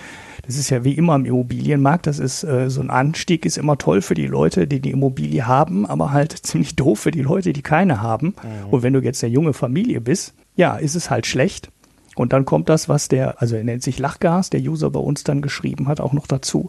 [0.44, 2.06] Das ist ja wie immer im Immobilienmarkt.
[2.06, 5.46] Das ist äh, so ein Anstieg ist immer toll für die Leute, die die Immobilie
[5.46, 8.34] haben, aber halt ziemlich doof für die Leute, die keine haben.
[8.42, 8.70] Mhm.
[8.70, 11.70] Und wenn du jetzt eine junge Familie bist, ja, ist es halt schlecht.
[12.16, 15.24] Und dann kommt das, was der, also er nennt sich Lachgas, der User bei uns
[15.24, 16.68] dann geschrieben hat, auch noch dazu,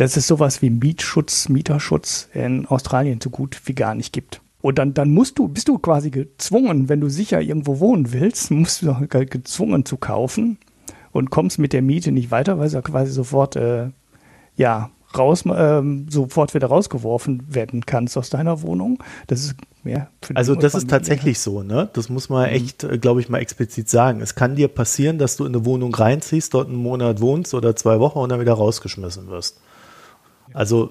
[0.00, 4.40] dass es sowas wie Mietschutz, Mieterschutz in Australien so gut wie gar nicht gibt.
[4.62, 8.50] Und dann, dann musst du, bist du quasi gezwungen, wenn du sicher irgendwo wohnen willst,
[8.50, 10.56] musst du gezwungen zu kaufen
[11.12, 13.90] und kommst mit der Miete nicht weiter, weil du quasi sofort, äh,
[14.56, 19.02] ja, raus, ähm, sofort wieder rausgeworfen werden kannst aus deiner Wohnung.
[19.26, 21.90] Das ist ja, also das ist tatsächlich so, ne?
[21.92, 22.54] Das muss man mhm.
[22.54, 23.00] echt, mhm.
[23.00, 24.20] glaube ich, mal explizit sagen.
[24.22, 27.76] Es kann dir passieren, dass du in eine Wohnung reinziehst, dort einen Monat wohnst oder
[27.76, 29.60] zwei Wochen und dann wieder rausgeschmissen wirst.
[30.52, 30.90] Also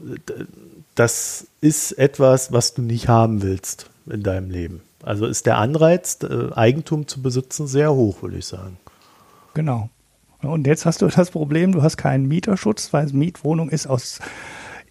[0.95, 4.82] das ist etwas, was du nicht haben willst in deinem Leben.
[5.04, 6.19] Also ist der Anreiz,
[6.56, 8.78] Eigentum zu besitzen, sehr hoch, würde ich sagen.
[9.54, 9.89] Genau.
[10.41, 14.19] Und jetzt hast du das Problem, du hast keinen Mieterschutz, weil Mietwohnung ist aus,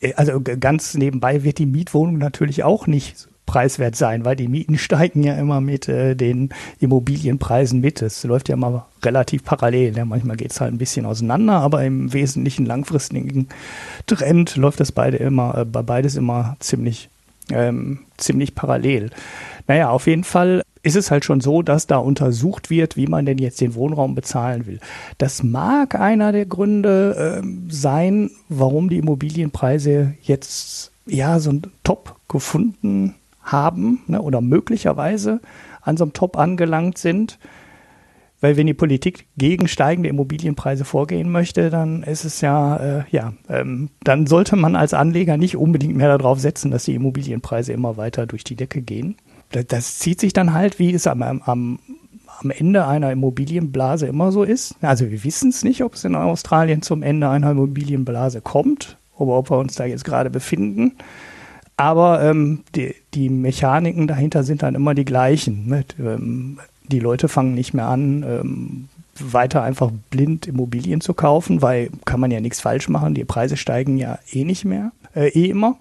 [0.00, 4.78] äh, also ganz nebenbei wird die Mietwohnung natürlich auch nicht preiswert sein, weil die Mieten
[4.78, 8.02] steigen ja immer mit äh, den Immobilienpreisen mit.
[8.02, 9.96] Es läuft ja immer relativ parallel.
[9.96, 10.04] Ja.
[10.04, 13.48] Manchmal geht es halt ein bisschen auseinander, aber im wesentlichen langfristigen
[14.06, 17.08] Trend läuft das beide immer, äh, beides immer ziemlich,
[17.50, 19.10] ähm, ziemlich parallel.
[19.66, 23.26] Naja, auf jeden Fall ist es halt schon so, dass da untersucht wird, wie man
[23.26, 24.78] denn jetzt den Wohnraum bezahlen will.
[25.16, 32.16] Das mag einer der Gründe äh, sein, warum die Immobilienpreise jetzt ja so ein Top
[32.28, 33.14] gefunden
[33.52, 35.40] haben ne, oder möglicherweise
[35.82, 37.38] an so einem Top angelangt sind.
[38.40, 43.32] Weil wenn die Politik gegen steigende Immobilienpreise vorgehen möchte, dann ist es ja, äh, ja,
[43.48, 47.96] ähm, dann sollte man als Anleger nicht unbedingt mehr darauf setzen, dass die Immobilienpreise immer
[47.96, 49.16] weiter durch die Decke gehen
[49.50, 51.78] das, das zieht sich dann halt, wie es am, am,
[52.40, 54.76] am Ende einer Immobilienblase immer so ist.
[54.80, 59.32] Also wir wissen es nicht, ob es in Australien zum Ende einer Immobilienblase kommt oder
[59.32, 60.92] ob wir uns da jetzt gerade befinden.
[61.78, 65.68] Aber ähm, die, die, Mechaniken dahinter sind dann immer die gleichen.
[65.68, 68.88] Mit, ähm, die Leute fangen nicht mehr an, ähm,
[69.20, 73.14] weiter einfach blind Immobilien zu kaufen, weil kann man ja nichts falsch machen.
[73.14, 75.76] Die Preise steigen ja eh nicht mehr, äh, eh immer.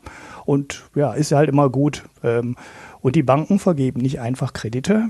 [0.46, 2.04] Und ja, ist halt immer gut.
[2.24, 2.56] Ähm,
[3.02, 5.10] und die Banken vergeben nicht einfach Kredite,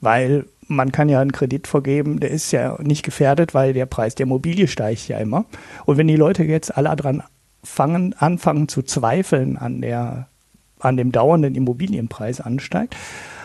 [0.00, 4.14] weil man kann ja einen Kredit vergeben, der ist ja nicht gefährdet, weil der Preis
[4.14, 5.46] der Immobilie steigt ja immer.
[5.86, 7.22] Und wenn die Leute jetzt alle dran
[7.62, 10.28] fangen, anfangen zu zweifeln an der
[10.80, 12.96] an dem dauernden Immobilienpreis ansteigt,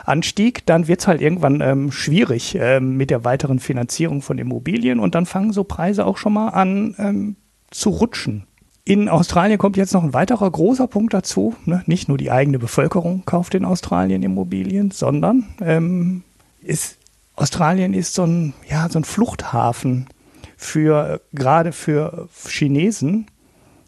[0.07, 4.99] Anstieg, dann wird es halt irgendwann ähm, schwierig ähm, mit der weiteren Finanzierung von Immobilien
[4.99, 7.35] und dann fangen so Preise auch schon mal an ähm,
[7.71, 8.47] zu rutschen.
[8.85, 11.55] In Australien kommt jetzt noch ein weiterer großer Punkt dazu.
[11.65, 11.83] Ne?
[11.87, 16.23] Nicht nur die eigene Bevölkerung kauft in Australien Immobilien, sondern ähm,
[16.61, 16.97] ist,
[17.35, 20.07] Australien ist so ein, ja, so ein Fluchthafen
[20.55, 23.27] für gerade für Chinesen,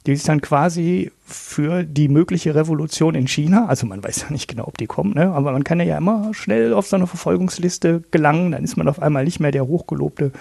[0.10, 4.48] die sich dann quasi für die mögliche Revolution in China, also man weiß ja nicht
[4.48, 5.32] genau, ob die kommen, ne?
[5.32, 9.02] aber man kann ja immer schnell auf so eine Verfolgungsliste gelangen, dann ist man auf
[9.02, 10.32] einmal nicht mehr der hochgelobte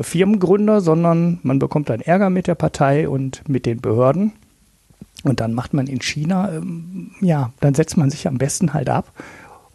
[0.00, 4.32] Firmengründer, sondern man bekommt dann Ärger mit der Partei und mit den Behörden.
[5.24, 8.88] Und dann macht man in China, ähm, ja, dann setzt man sich am besten halt
[8.88, 9.12] ab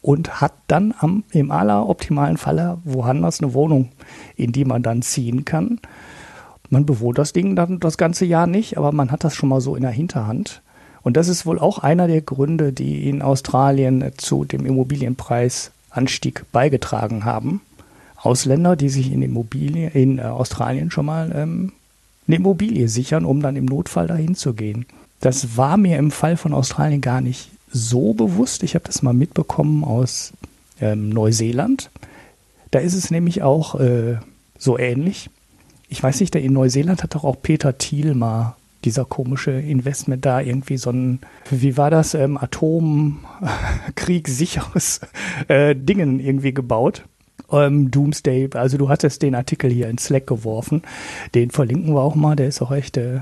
[0.02, 3.90] und hat dann am, im alleroptimalen Falle woanders eine Wohnung,
[4.36, 5.80] in die man dann ziehen kann.
[6.74, 9.62] Man bewohnt das Ding dann das ganze Jahr nicht, aber man hat das schon mal
[9.62, 10.64] so in der Hinterhand.
[11.04, 17.26] Und das ist wohl auch einer der Gründe, die in Australien zu dem Immobilienpreisanstieg beigetragen
[17.26, 17.62] haben.
[18.18, 21.74] Ausländer, die sich in Immobilie in äh, Australien schon mal ähm,
[22.26, 24.88] eine Immobilie sichern, um dann im Notfall dahin zu gehen.
[25.20, 28.64] Das war mir im Fall von Australien gar nicht so bewusst.
[28.64, 30.34] Ich habe das mal mitbekommen aus
[30.82, 31.92] ähm, Neuseeland.
[32.72, 34.16] Da ist es nämlich auch äh,
[34.58, 35.30] so ähnlich.
[35.94, 40.42] Ich weiß nicht, in Neuseeland hat doch auch Peter Thiel mal dieser komische Investment da
[40.42, 41.20] irgendwie so ein,
[41.52, 45.02] wie war das, ähm, Atomkriegsicheres
[45.50, 47.04] äh, Dingen irgendwie gebaut
[47.52, 50.82] ähm, Doomsday, also du hattest den Artikel hier in Slack geworfen,
[51.36, 53.20] den verlinken wir auch mal, der ist auch echt äh,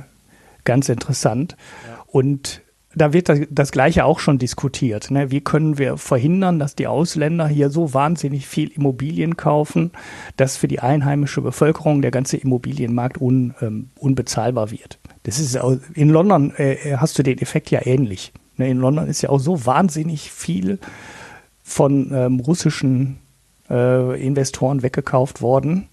[0.63, 1.57] ganz interessant.
[1.85, 2.05] Ja.
[2.07, 2.60] Und
[2.95, 5.11] da wird das, das, Gleiche auch schon diskutiert.
[5.11, 5.31] Ne?
[5.31, 9.91] Wie können wir verhindern, dass die Ausländer hier so wahnsinnig viel Immobilien kaufen,
[10.37, 14.99] dass für die einheimische Bevölkerung der ganze Immobilienmarkt un, ähm, unbezahlbar wird?
[15.23, 15.57] Das ist
[15.93, 18.33] in London äh, hast du den Effekt ja ähnlich.
[18.57, 18.69] Ne?
[18.69, 20.79] In London ist ja auch so wahnsinnig viel
[21.63, 23.19] von ähm, russischen
[23.69, 25.87] äh, Investoren weggekauft worden.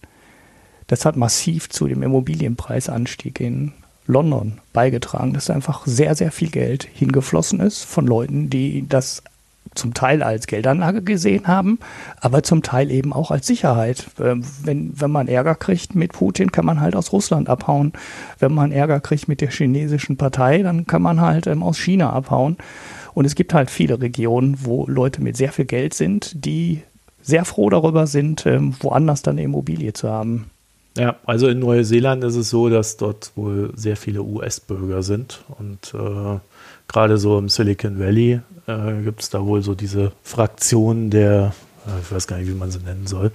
[0.89, 3.73] Das hat massiv zu dem Immobilienpreisanstieg in
[4.09, 9.23] London beigetragen, dass einfach sehr, sehr viel Geld hingeflossen ist von Leuten, die das
[9.75, 11.79] zum Teil als Geldanlage gesehen haben,
[12.21, 14.07] aber zum Teil eben auch als Sicherheit.
[14.19, 17.93] Ähm, wenn, wenn man Ärger kriegt mit Putin, kann man halt aus Russland abhauen.
[18.39, 22.13] Wenn man Ärger kriegt mit der chinesischen Partei, dann kann man halt ähm, aus China
[22.13, 22.57] abhauen.
[23.15, 26.83] Und es gibt halt viele Regionen, wo Leute mit sehr viel Geld sind, die
[27.21, 30.51] sehr froh darüber sind, ähm, woanders dann eine Immobilie zu haben.
[30.99, 35.95] Ja, also in Neuseeland ist es so, dass dort wohl sehr viele US-Bürger sind und
[35.95, 36.41] äh,
[36.89, 41.55] gerade so im Silicon Valley äh, gibt es da wohl so diese Fraktion der,
[41.87, 43.31] äh, ich weiß gar nicht, wie man sie nennen soll,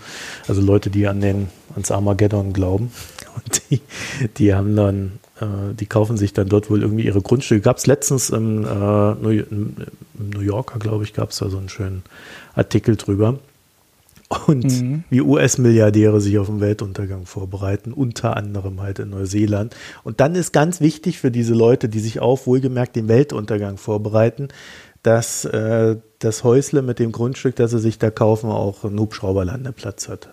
[0.49, 2.91] also Leute, die an den, ans Armageddon glauben.
[3.35, 3.81] Und die,
[4.37, 7.61] die haben dann, äh, die kaufen sich dann dort wohl irgendwie ihre Grundstücke.
[7.61, 9.75] Gab es letztens im, äh, New, im
[10.15, 12.03] New Yorker, glaube ich, gab es da so einen schönen
[12.55, 13.39] Artikel drüber
[14.47, 15.03] und mhm.
[15.09, 19.75] wie US-Milliardäre sich auf den Weltuntergang vorbereiten, unter anderem halt in Neuseeland.
[20.03, 24.49] Und dann ist ganz wichtig für diese Leute, die sich auf wohlgemerkt den Weltuntergang vorbereiten,
[25.03, 30.07] dass äh, das Häusle mit dem Grundstück, das sie sich da kaufen, auch einen Hubschrauberlandeplatz
[30.07, 30.29] hat.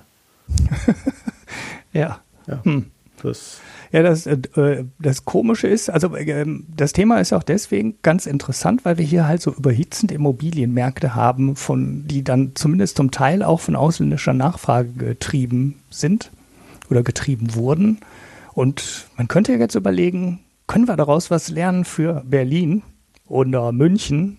[1.93, 2.21] ja.
[2.47, 2.65] Ja.
[2.65, 2.87] Hm.
[3.23, 3.61] Das
[3.93, 8.85] ja, das, äh, das Komische ist, also äh, das Thema ist auch deswegen ganz interessant,
[8.85, 13.61] weil wir hier halt so überhitzende Immobilienmärkte haben, von die dann zumindest zum Teil auch
[13.61, 16.31] von ausländischer Nachfrage getrieben sind
[16.89, 17.99] oder getrieben wurden.
[18.55, 22.83] Und man könnte ja jetzt überlegen, können wir daraus was lernen für Berlin
[23.27, 24.39] oder München,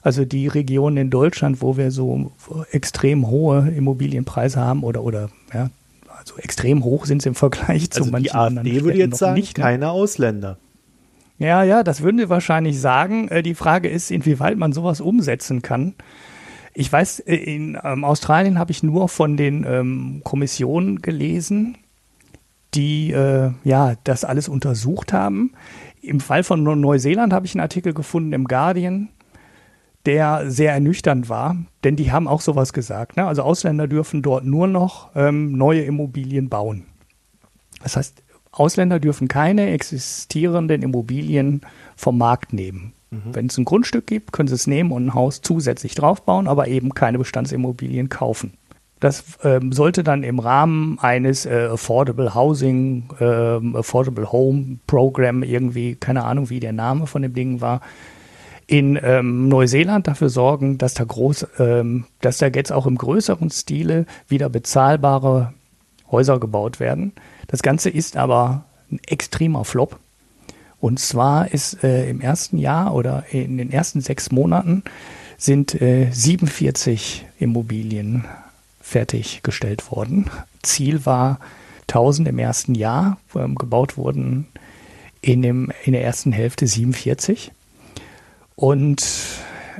[0.00, 2.32] also die Regionen in Deutschland, wo wir so
[2.70, 5.68] extrem hohe Immobilienpreise haben oder, oder ja,
[6.24, 9.18] so extrem hoch sind sie im Vergleich zu also manchen die AfD anderen würde jetzt
[9.18, 9.64] sagen, nicht, ne?
[9.64, 10.58] keine Ausländer.
[11.38, 13.28] Ja, ja, das würden wir wahrscheinlich sagen.
[13.28, 15.94] Äh, die Frage ist, inwieweit man sowas umsetzen kann.
[16.74, 21.78] Ich weiß, äh, in ähm, Australien habe ich nur von den ähm, Kommissionen gelesen,
[22.74, 25.52] die äh, ja das alles untersucht haben.
[26.02, 29.08] Im Fall von Neuseeland habe ich einen Artikel gefunden im Guardian,
[30.08, 33.18] der sehr ernüchternd war, denn die haben auch sowas gesagt.
[33.18, 33.26] Ne?
[33.26, 36.86] Also Ausländer dürfen dort nur noch ähm, neue Immobilien bauen.
[37.82, 41.60] Das heißt, Ausländer dürfen keine existierenden Immobilien
[41.94, 42.94] vom Markt nehmen.
[43.10, 43.34] Mhm.
[43.34, 46.68] Wenn es ein Grundstück gibt, können sie es nehmen und ein Haus zusätzlich draufbauen, aber
[46.68, 48.54] eben keine Bestandsimmobilien kaufen.
[49.00, 53.24] Das ähm, sollte dann im Rahmen eines äh, Affordable Housing, äh,
[53.76, 57.82] Affordable Home Program irgendwie, keine Ahnung, wie der Name von dem Ding war,
[58.68, 63.50] in ähm, Neuseeland dafür sorgen, dass da groß, ähm, dass da jetzt auch im größeren
[63.50, 65.54] Stile wieder bezahlbare
[66.10, 67.12] Häuser gebaut werden.
[67.48, 69.98] Das Ganze ist aber ein extremer Flop.
[70.80, 74.84] Und zwar ist äh, im ersten Jahr oder in den ersten sechs Monaten
[75.38, 78.26] sind äh, 47 Immobilien
[78.82, 80.30] fertiggestellt worden.
[80.62, 81.40] Ziel war
[81.88, 84.46] 1000 im ersten Jahr, ähm, gebaut wurden
[85.22, 87.50] in, dem, in der ersten Hälfte 47.
[88.58, 89.04] Und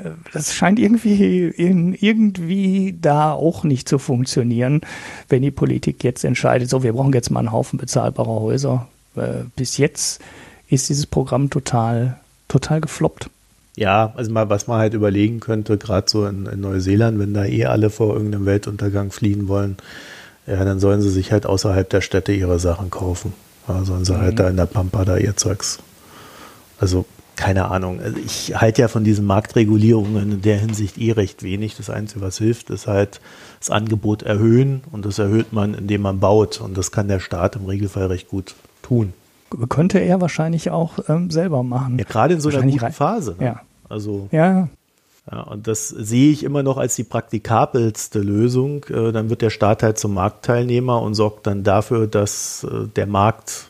[0.04, 4.82] äh, das scheint irgendwie, irgendwie da auch nicht zu funktionieren,
[5.28, 8.86] wenn die Politik jetzt entscheidet, so, wir brauchen jetzt mal einen Haufen bezahlbarer Häuser.
[9.16, 10.20] Äh, bis jetzt
[10.68, 13.30] ist dieses Programm total, total gefloppt.
[13.74, 17.46] Ja, also mal, was man halt überlegen könnte, gerade so in, in, Neuseeland, wenn da
[17.46, 19.76] eh alle vor irgendeinem Weltuntergang fliehen wollen,
[20.46, 23.32] ja, dann sollen sie sich halt außerhalb der Städte ihre Sachen kaufen.
[23.66, 24.26] Ja, sollen sie halt mhm.
[24.26, 25.80] halt da in der Pampa da ihr Zeugs.
[26.78, 27.06] Also
[27.38, 28.00] keine Ahnung.
[28.00, 31.76] Also ich halte ja von diesen Marktregulierungen in der Hinsicht eh recht wenig.
[31.76, 33.20] Das Einzige, was hilft, ist halt
[33.60, 36.60] das Angebot erhöhen und das erhöht man, indem man baut.
[36.60, 39.14] Und das kann der Staat im Regelfall recht gut tun.
[39.68, 41.98] Könnte er wahrscheinlich auch ähm, selber machen.
[41.98, 43.36] Ja, gerade in so einer guten Phase.
[43.38, 43.46] Ne?
[43.46, 43.60] Ja.
[43.88, 44.28] Also.
[44.32, 44.68] Ja.
[45.30, 48.84] Ja, und das sehe ich immer noch als die praktikabelste Lösung.
[48.84, 53.06] Äh, dann wird der Staat halt zum Marktteilnehmer und sorgt dann dafür, dass äh, der
[53.06, 53.68] Markt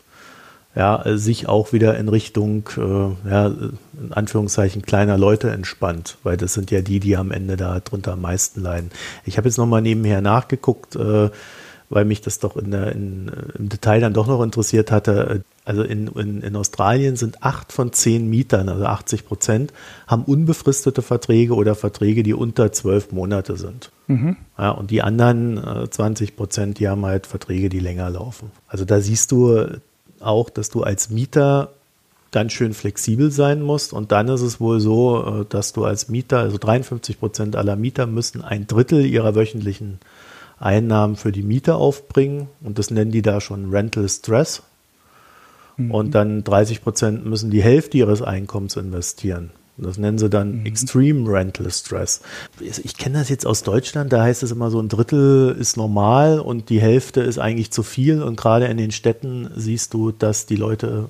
[0.79, 6.55] ja, sich auch wieder in Richtung, äh, ja, in Anführungszeichen kleiner Leute entspannt, weil das
[6.55, 8.91] sind ja die, die am Ende da drunter am meisten leiden.
[9.25, 11.31] Ich habe jetzt nochmal nebenher nachgeguckt, äh,
[11.91, 15.43] weil mich das doch in der, in, im Detail dann doch noch interessiert hatte.
[15.65, 19.73] Also in, in, in Australien sind acht von zehn Mietern, also 80 Prozent,
[20.07, 23.91] haben unbefristete Verträge oder Verträge, die unter zwölf Monate sind.
[24.07, 24.37] Mhm.
[24.57, 28.53] Ja, und die anderen äh, 20 Prozent, die haben halt Verträge, die länger laufen.
[28.69, 29.67] Also da siehst du,
[30.21, 31.73] auch, dass du als Mieter
[32.31, 33.93] ganz schön flexibel sein musst.
[33.93, 37.77] Und dann ist es wohl so, äh, dass du als Mieter, also 53 Prozent aller
[37.77, 39.99] Mieter müssen ein Drittel ihrer wöchentlichen
[40.59, 42.49] Einnahmen für die Miete aufbringen.
[42.61, 44.63] Und das nennen die da schon Rental Stress.
[45.77, 45.91] Mhm.
[45.91, 49.51] Und dann 30 Prozent müssen die Hälfte ihres Einkommens investieren.
[49.79, 50.67] Das nennen sie dann mhm.
[50.67, 52.21] Extreme Rental Stress.
[52.61, 56.41] Ich kenne das jetzt aus Deutschland, da heißt es immer so, ein Drittel ist normal
[56.41, 58.23] und die Hälfte ist eigentlich zu viel.
[58.23, 61.09] Und gerade in den Städten siehst du, dass die Leute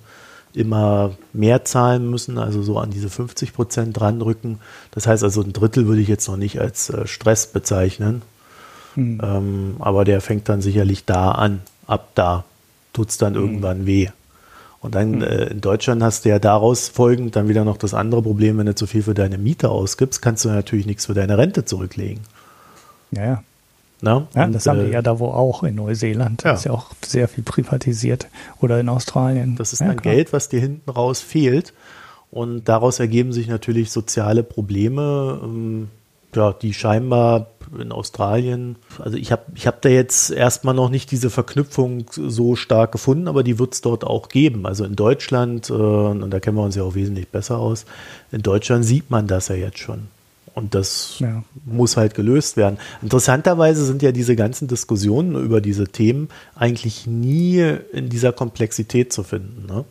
[0.55, 4.59] immer mehr zahlen müssen, also so an diese 50 Prozent dranrücken.
[4.91, 8.23] Das heißt also, ein Drittel würde ich jetzt noch nicht als äh, Stress bezeichnen.
[8.97, 9.21] Mhm.
[9.23, 11.61] Ähm, aber der fängt dann sicherlich da an.
[11.87, 12.45] Ab da
[12.93, 13.41] tut es dann mhm.
[13.41, 14.09] irgendwann weh.
[14.81, 15.23] Und dann mhm.
[15.23, 18.67] äh, in Deutschland hast du ja daraus folgend dann wieder noch das andere Problem, wenn
[18.67, 22.23] du zu viel für deine Miete ausgibst, kannst du natürlich nichts für deine Rente zurücklegen.
[23.11, 23.43] Ja, ja.
[24.01, 24.29] Na?
[24.35, 26.45] ja und, das haben wir äh, ja da wo auch in Neuseeland.
[26.45, 26.53] Ja.
[26.53, 28.29] ist ja auch sehr viel privatisiert.
[28.61, 29.57] Oder in Australien.
[29.57, 30.15] Das ist ja, dann klar.
[30.15, 31.75] Geld, was dir hinten raus fehlt.
[32.31, 35.89] Und daraus ergeben sich natürlich soziale Probleme, ähm,
[36.35, 37.49] ja, die scheinbar
[37.79, 42.57] in Australien, also ich habe ich hab da jetzt erstmal noch nicht diese Verknüpfung so
[42.57, 44.67] stark gefunden, aber die wird es dort auch geben.
[44.67, 47.85] Also in Deutschland, äh, und da kennen wir uns ja auch wesentlich besser aus,
[48.33, 50.09] in Deutschland sieht man das ja jetzt schon.
[50.55, 51.45] Und das ja.
[51.67, 52.79] muss halt gelöst werden.
[53.01, 57.61] Interessanterweise sind ja diese ganzen Diskussionen über diese Themen eigentlich nie
[57.93, 59.67] in dieser Komplexität zu finden.
[59.67, 59.85] Ne?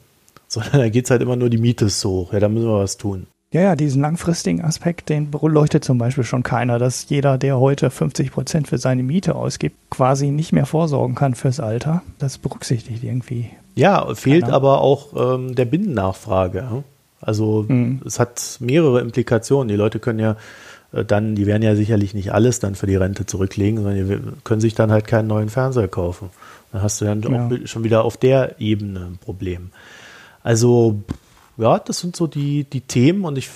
[0.50, 2.34] Sondern da geht es halt immer nur, die Miete ist so hoch.
[2.34, 3.28] Ja, da müssen wir was tun.
[3.52, 7.89] Ja, ja, diesen langfristigen Aspekt, den beleuchtet zum Beispiel schon keiner, dass jeder, der heute
[7.89, 12.02] 50 Prozent für seine Miete ausgibt, quasi nicht mehr vorsorgen kann fürs Alter.
[12.20, 13.50] Das berücksichtigt irgendwie.
[13.76, 14.56] Ja, fehlt keiner.
[14.56, 16.84] aber auch ähm, der Binnennachfrage.
[17.22, 18.02] Also mhm.
[18.06, 19.70] es hat mehrere Implikationen.
[19.70, 20.36] Die Leute können ja
[20.91, 24.20] äh, dann, die werden ja sicherlich nicht alles dann für die Rente zurücklegen, sondern die
[24.43, 26.32] können sich dann halt keinen neuen Fernseher kaufen.
[26.74, 27.48] Dann hast du dann ja.
[27.48, 29.72] auch schon wieder auf der Ebene ein Problem.
[30.43, 31.02] Also
[31.58, 33.49] ja, das sind so die, die Themen und ich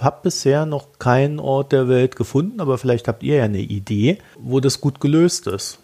[0.00, 4.18] habe bisher noch keinen Ort der Welt gefunden, aber vielleicht habt ihr ja eine Idee,
[4.38, 5.78] wo das gut gelöst ist.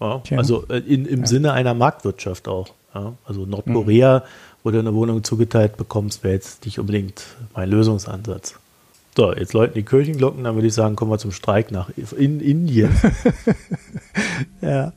[0.00, 1.26] Ja, also äh, in, im ja.
[1.26, 2.68] Sinne einer Marktwirtschaft auch.
[2.94, 4.22] Ja, also Nordkorea, mhm.
[4.62, 7.24] wo du eine Wohnung zugeteilt bekommst, wäre jetzt nicht unbedingt
[7.54, 8.54] mein Lösungsansatz.
[9.16, 12.40] So, jetzt läuten die Kirchenglocken, dann würde ich sagen, kommen wir zum Streik nach in
[12.40, 12.96] Indien.
[14.60, 14.92] ja.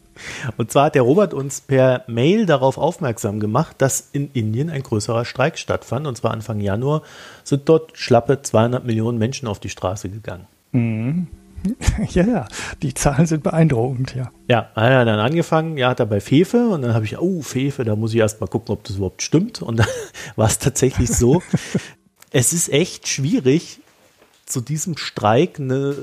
[0.58, 4.84] Und zwar hat der Robert uns per Mail darauf aufmerksam gemacht, dass in Indien ein
[4.84, 6.08] größerer Streik stattfand.
[6.08, 7.04] Und zwar Anfang Januar
[7.44, 10.48] sind dort schlappe 200 Millionen Menschen auf die Straße gegangen.
[10.72, 11.28] Mhm.
[12.10, 12.48] Ja, ja,
[12.82, 14.32] die Zahlen sind beeindruckend, ja.
[14.48, 17.42] Ja, hat er dann angefangen, ja, hat er bei Fefe und dann habe ich, oh,
[17.42, 19.62] Fefe, da muss ich erst mal gucken, ob das überhaupt stimmt.
[19.62, 19.88] Und dann
[20.36, 21.44] war es tatsächlich so.
[22.32, 23.80] es ist echt schwierig,
[24.46, 25.96] zu diesem Streik eine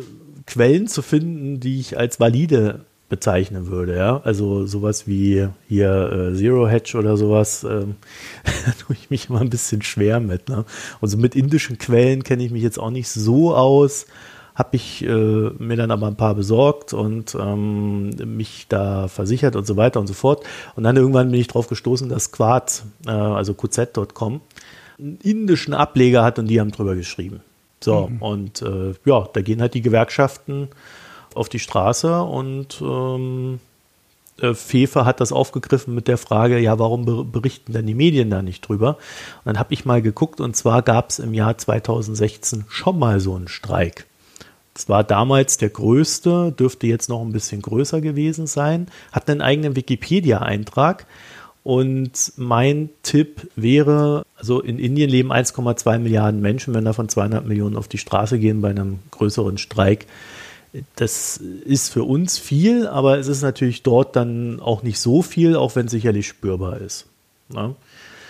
[0.46, 4.20] Quellen zu finden, die ich als valide bezeichnen würde, ja.
[4.24, 7.96] Also sowas wie hier äh, Zero Hedge oder sowas, ähm,
[8.78, 10.48] tue ich mich immer ein bisschen schwer mit.
[10.48, 10.64] Ne?
[11.00, 14.06] Also mit indischen Quellen kenne ich mich jetzt auch nicht so aus.
[14.54, 19.66] Habe ich äh, mir dann aber ein paar besorgt und ähm, mich da versichert und
[19.66, 20.44] so weiter und so fort.
[20.74, 24.40] Und dann irgendwann bin ich drauf gestoßen, dass Quad, äh, also qz.com,
[24.98, 27.40] einen indischen Ableger hat und die haben drüber geschrieben.
[27.80, 28.20] So, mhm.
[28.20, 30.68] und äh, ja, da gehen halt die Gewerkschaften
[31.34, 33.60] auf die Straße und ähm,
[34.40, 38.42] äh, Fefe hat das aufgegriffen mit der Frage, ja, warum berichten denn die Medien da
[38.42, 38.90] nicht drüber?
[38.90, 43.20] Und dann habe ich mal geguckt und zwar gab es im Jahr 2016 schon mal
[43.20, 44.06] so einen Streik.
[44.74, 49.42] Das war damals der größte, dürfte jetzt noch ein bisschen größer gewesen sein, hat einen
[49.42, 51.06] eigenen Wikipedia-Eintrag.
[51.64, 57.76] Und mein Tipp wäre, also in Indien leben 1,2 Milliarden Menschen, wenn davon 200 Millionen
[57.76, 60.06] auf die Straße gehen bei einem größeren Streik,
[60.96, 65.56] das ist für uns viel, aber es ist natürlich dort dann auch nicht so viel,
[65.56, 67.06] auch wenn es sicherlich spürbar ist.
[67.48, 67.74] Ne?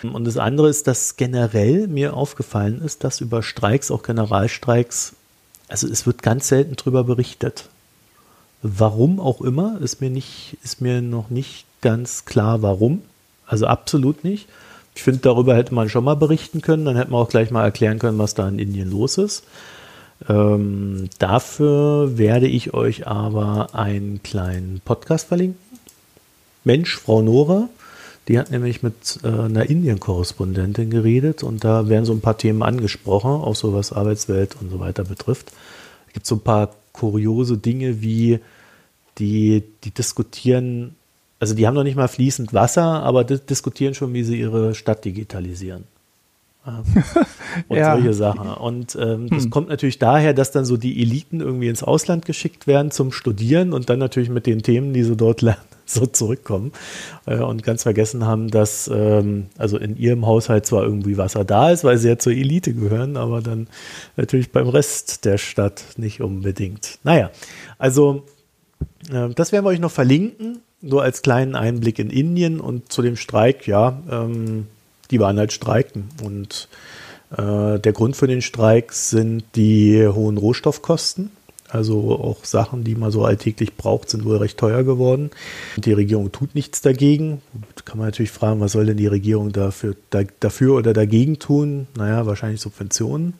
[0.02, 5.14] Und das andere ist, dass generell mir aufgefallen ist, dass über Streiks, auch Generalstreiks,
[5.68, 7.68] also es wird ganz selten darüber berichtet.
[8.62, 13.02] Warum auch immer, ist mir nicht, ist mir noch nicht ganz klar, warum.
[13.46, 14.48] Also absolut nicht.
[14.94, 17.64] Ich finde, darüber hätte man schon mal berichten können, dann hätte man auch gleich mal
[17.64, 19.44] erklären können, was da in Indien los ist.
[20.28, 25.60] Ähm, dafür werde ich euch aber einen kleinen Podcast verlinken.
[26.64, 27.68] Mensch, Frau Nora,
[28.26, 32.62] die hat nämlich mit äh, einer Indien-Korrespondentin geredet und da werden so ein paar Themen
[32.62, 35.52] angesprochen, auch so was Arbeitswelt und so weiter betrifft.
[36.08, 38.40] Es gibt so ein paar kuriose Dinge wie
[39.18, 40.96] die, die diskutieren,
[41.38, 45.04] also die haben noch nicht mal fließend Wasser, aber diskutieren schon, wie sie ihre Stadt
[45.04, 45.84] digitalisieren.
[47.68, 47.94] und ja.
[47.94, 48.48] solche Sachen.
[48.48, 49.50] Und ähm, das hm.
[49.50, 53.72] kommt natürlich daher, dass dann so die Eliten irgendwie ins Ausland geschickt werden zum Studieren
[53.72, 56.72] und dann natürlich mit den Themen, die sie dort lernen, so zurückkommen
[57.26, 61.70] äh, und ganz vergessen haben, dass ähm, also in ihrem Haushalt zwar irgendwie Wasser da
[61.70, 63.68] ist, weil sie ja zur Elite gehören, aber dann
[64.16, 66.98] natürlich beim Rest der Stadt nicht unbedingt.
[67.04, 67.30] Naja,
[67.78, 68.24] also
[69.10, 73.02] äh, das werden wir euch noch verlinken, nur als kleinen Einblick in Indien und zu
[73.02, 74.66] dem Streik, ja, ähm,
[75.10, 76.08] die waren halt streiken.
[76.22, 76.68] Und
[77.36, 81.30] äh, der Grund für den Streik sind die hohen Rohstoffkosten.
[81.70, 85.30] Also auch Sachen, die man so alltäglich braucht, sind wohl recht teuer geworden.
[85.76, 87.42] Die Regierung tut nichts dagegen.
[87.84, 91.86] Kann man natürlich fragen, was soll denn die Regierung dafür, da, dafür oder dagegen tun?
[91.94, 93.34] Naja, wahrscheinlich Subventionen.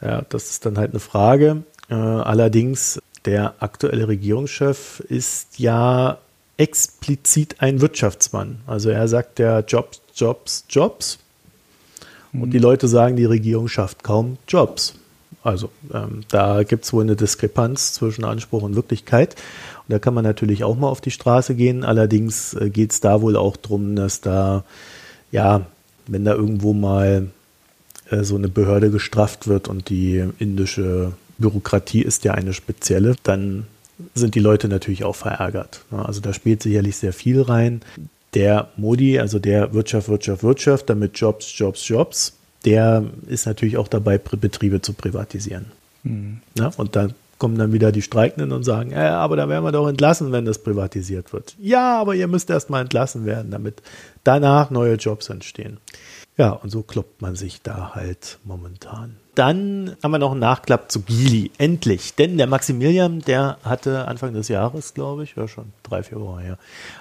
[0.00, 1.64] Ja, das ist dann halt eine Frage.
[1.88, 6.18] Äh, allerdings, der aktuelle Regierungschef ist ja
[6.56, 8.58] explizit ein Wirtschaftsmann.
[8.66, 11.18] Also er sagt ja Jobs, Jobs, Jobs.
[12.32, 14.94] Und die Leute sagen, die Regierung schafft kaum Jobs.
[15.42, 19.36] Also ähm, da gibt es wohl eine Diskrepanz zwischen Anspruch und Wirklichkeit.
[19.86, 21.84] Und da kann man natürlich auch mal auf die Straße gehen.
[21.84, 24.64] Allerdings äh, geht es da wohl auch darum, dass da,
[25.30, 25.66] ja,
[26.08, 27.28] wenn da irgendwo mal
[28.10, 33.66] äh, so eine Behörde gestrafft wird und die indische Bürokratie ist ja eine spezielle, dann
[34.14, 35.84] sind die Leute natürlich auch verärgert.
[35.90, 37.82] Also da spielt sicherlich sehr viel rein.
[38.34, 42.34] Der Modi, also der Wirtschaft, Wirtschaft, Wirtschaft, damit Jobs, Jobs, Jobs,
[42.64, 45.66] der ist natürlich auch dabei, Betriebe zu privatisieren.
[46.02, 46.40] Mhm.
[46.58, 49.72] Ja, und da kommen dann wieder die Streikenden und sagen, ja, aber da werden wir
[49.72, 51.54] doch entlassen, wenn das privatisiert wird.
[51.60, 53.82] Ja, aber ihr müsst erst mal entlassen werden, damit
[54.24, 55.78] danach neue Jobs entstehen.
[56.36, 59.16] Ja, und so kloppt man sich da halt momentan.
[59.34, 61.50] Dann haben wir noch einen Nachklapp zu Gili.
[61.56, 62.14] Endlich.
[62.14, 66.40] Denn der Maximilian, der hatte Anfang des Jahres, glaube ich, ja schon drei, vier Wochen
[66.40, 66.58] her,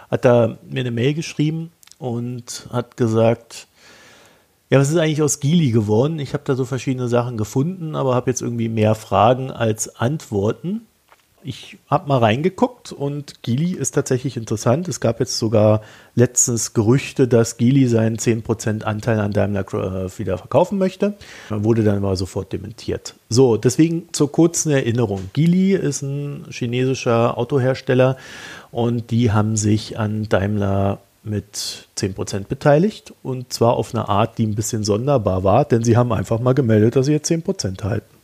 [0.10, 3.68] hat da mir eine Mail geschrieben und hat gesagt,
[4.70, 6.20] ja, was ist eigentlich aus Gili geworden?
[6.20, 10.82] Ich habe da so verschiedene Sachen gefunden, aber habe jetzt irgendwie mehr Fragen als Antworten
[11.46, 14.88] ich habe mal reingeguckt und Gili ist tatsächlich interessant.
[14.88, 15.82] Es gab jetzt sogar
[16.16, 21.14] letztens Gerüchte, dass Gili seinen 10% Anteil an Daimler äh, wieder verkaufen möchte.
[21.50, 23.14] Wurde dann aber sofort dementiert.
[23.30, 25.30] So, deswegen zur kurzen Erinnerung.
[25.34, 28.18] Gili ist ein chinesischer Autohersteller
[28.72, 34.48] und die haben sich an Daimler mit 10% beteiligt und zwar auf eine Art, die
[34.48, 38.16] ein bisschen sonderbar war, denn sie haben einfach mal gemeldet, dass sie jetzt 10% halten.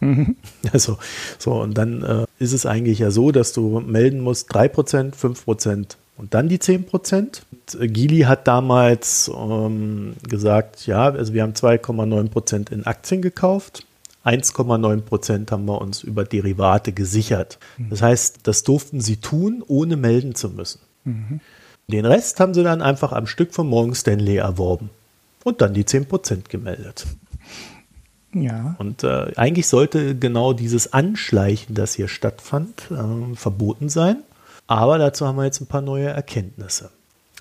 [0.00, 0.36] Mhm.
[0.72, 0.98] Also,
[1.38, 5.96] so, und dann äh, ist es eigentlich ja so, dass du melden musst 3%, 5%
[6.16, 7.42] und dann die 10%.
[7.52, 13.86] Und, äh, Gili hat damals ähm, gesagt, ja, also wir haben 2,9% in Aktien gekauft.
[14.24, 17.58] 1,9% haben wir uns über Derivate gesichert.
[17.78, 17.90] Mhm.
[17.90, 20.80] Das heißt, das durften sie tun, ohne melden zu müssen.
[21.04, 21.40] Mhm.
[21.88, 24.90] Den Rest haben sie dann einfach am Stück von Morgan Stanley erworben
[25.44, 27.06] und dann die 10% gemeldet.
[28.32, 28.76] Ja.
[28.78, 34.18] Und äh, eigentlich sollte genau dieses Anschleichen, das hier stattfand, äh, verboten sein.
[34.66, 36.90] Aber dazu haben wir jetzt ein paar neue Erkenntnisse.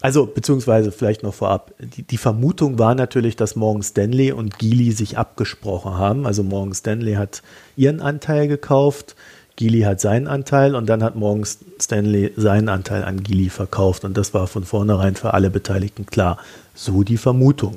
[0.01, 1.73] Also, beziehungsweise vielleicht noch vorab.
[1.79, 6.25] Die, die, Vermutung war natürlich, dass Morgan Stanley und Geely sich abgesprochen haben.
[6.25, 7.41] Also Morgan Stanley hat
[7.75, 9.15] ihren Anteil gekauft,
[9.57, 11.45] Geely hat seinen Anteil und dann hat Morgan
[11.81, 14.05] Stanley seinen Anteil an Geely verkauft.
[14.05, 16.37] Und das war von vornherein für alle Beteiligten klar.
[16.73, 17.75] So die Vermutung.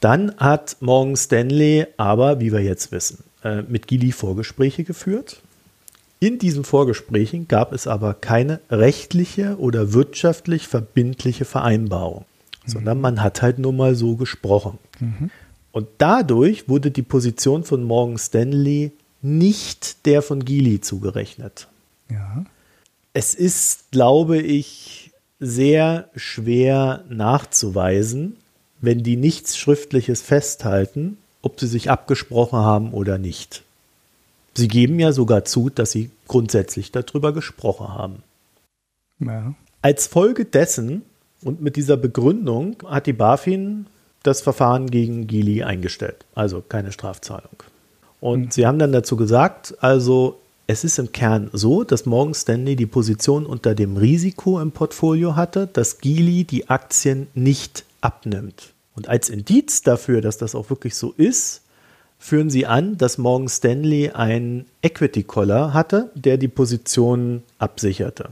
[0.00, 5.42] Dann hat Morgan Stanley aber, wie wir jetzt wissen, äh, mit Gili Vorgespräche geführt.
[6.20, 12.24] In diesen Vorgesprächen gab es aber keine rechtliche oder wirtschaftlich verbindliche Vereinbarung,
[12.64, 12.70] mhm.
[12.70, 14.78] sondern man hat halt nur mal so gesprochen.
[15.00, 15.30] Mhm.
[15.72, 18.92] Und dadurch wurde die Position von Morgan Stanley
[19.22, 21.68] nicht der von Gili zugerechnet.
[22.10, 22.44] Ja.
[23.12, 28.36] Es ist, glaube ich, sehr schwer nachzuweisen,
[28.84, 33.62] wenn die nichts Schriftliches festhalten, ob sie sich abgesprochen haben oder nicht.
[34.54, 38.22] Sie geben ja sogar zu, dass sie grundsätzlich darüber gesprochen haben.
[39.18, 39.54] Ja.
[39.82, 41.02] Als Folge dessen
[41.42, 43.86] und mit dieser Begründung hat die BaFin
[44.22, 47.62] das Verfahren gegen Gili eingestellt, also keine Strafzahlung.
[48.20, 48.50] Und mhm.
[48.50, 52.86] sie haben dann dazu gesagt, also es ist im Kern so, dass Morgan Stanley die
[52.86, 58.73] Position unter dem Risiko im Portfolio hatte, dass Gili die Aktien nicht abnimmt.
[58.94, 61.62] Und als Indiz dafür, dass das auch wirklich so ist,
[62.18, 68.30] führen sie an, dass Morgan Stanley einen Equity Collar hatte, der die Position absicherte.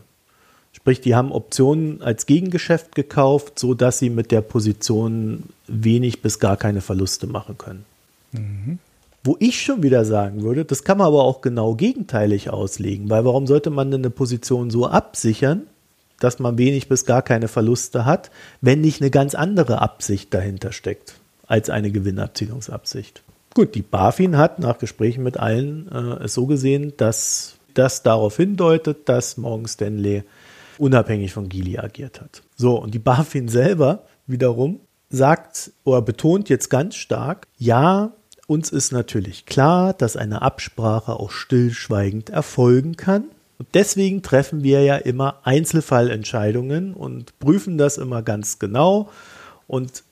[0.73, 6.57] Sprich, die haben Optionen als Gegengeschäft gekauft, sodass sie mit der Position wenig bis gar
[6.57, 7.85] keine Verluste machen können.
[8.33, 8.79] Mhm.
[9.23, 13.25] Wo ich schon wieder sagen würde, das kann man aber auch genau gegenteilig auslegen, weil
[13.25, 15.65] warum sollte man denn eine Position so absichern,
[16.23, 20.73] dass man wenig bis gar keine Verluste hat, wenn nicht eine ganz andere Absicht dahinter
[20.73, 21.15] steckt
[21.47, 23.23] als eine Gewinnabziehungsabsicht.
[23.55, 28.37] Gut, die BaFin hat nach Gesprächen mit allen äh, es so gesehen, dass das darauf
[28.37, 30.23] hindeutet, dass Morgan Stanley
[30.79, 32.43] unabhängig von Gili agiert hat.
[32.57, 38.13] So, und die BaFin selber wiederum sagt oder betont jetzt ganz stark, ja,
[38.47, 43.25] uns ist natürlich klar, dass eine Absprache auch stillschweigend erfolgen kann.
[43.63, 49.09] Und deswegen treffen wir ja immer Einzelfallentscheidungen und prüfen das immer ganz genau.
[49.69, 50.03] Und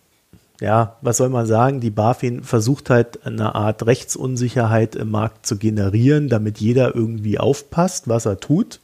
[0.61, 1.81] ja, was soll man sagen?
[1.81, 8.07] Die BaFin versucht halt eine Art Rechtsunsicherheit im Markt zu generieren, damit jeder irgendwie aufpasst,
[8.07, 8.79] was er tut.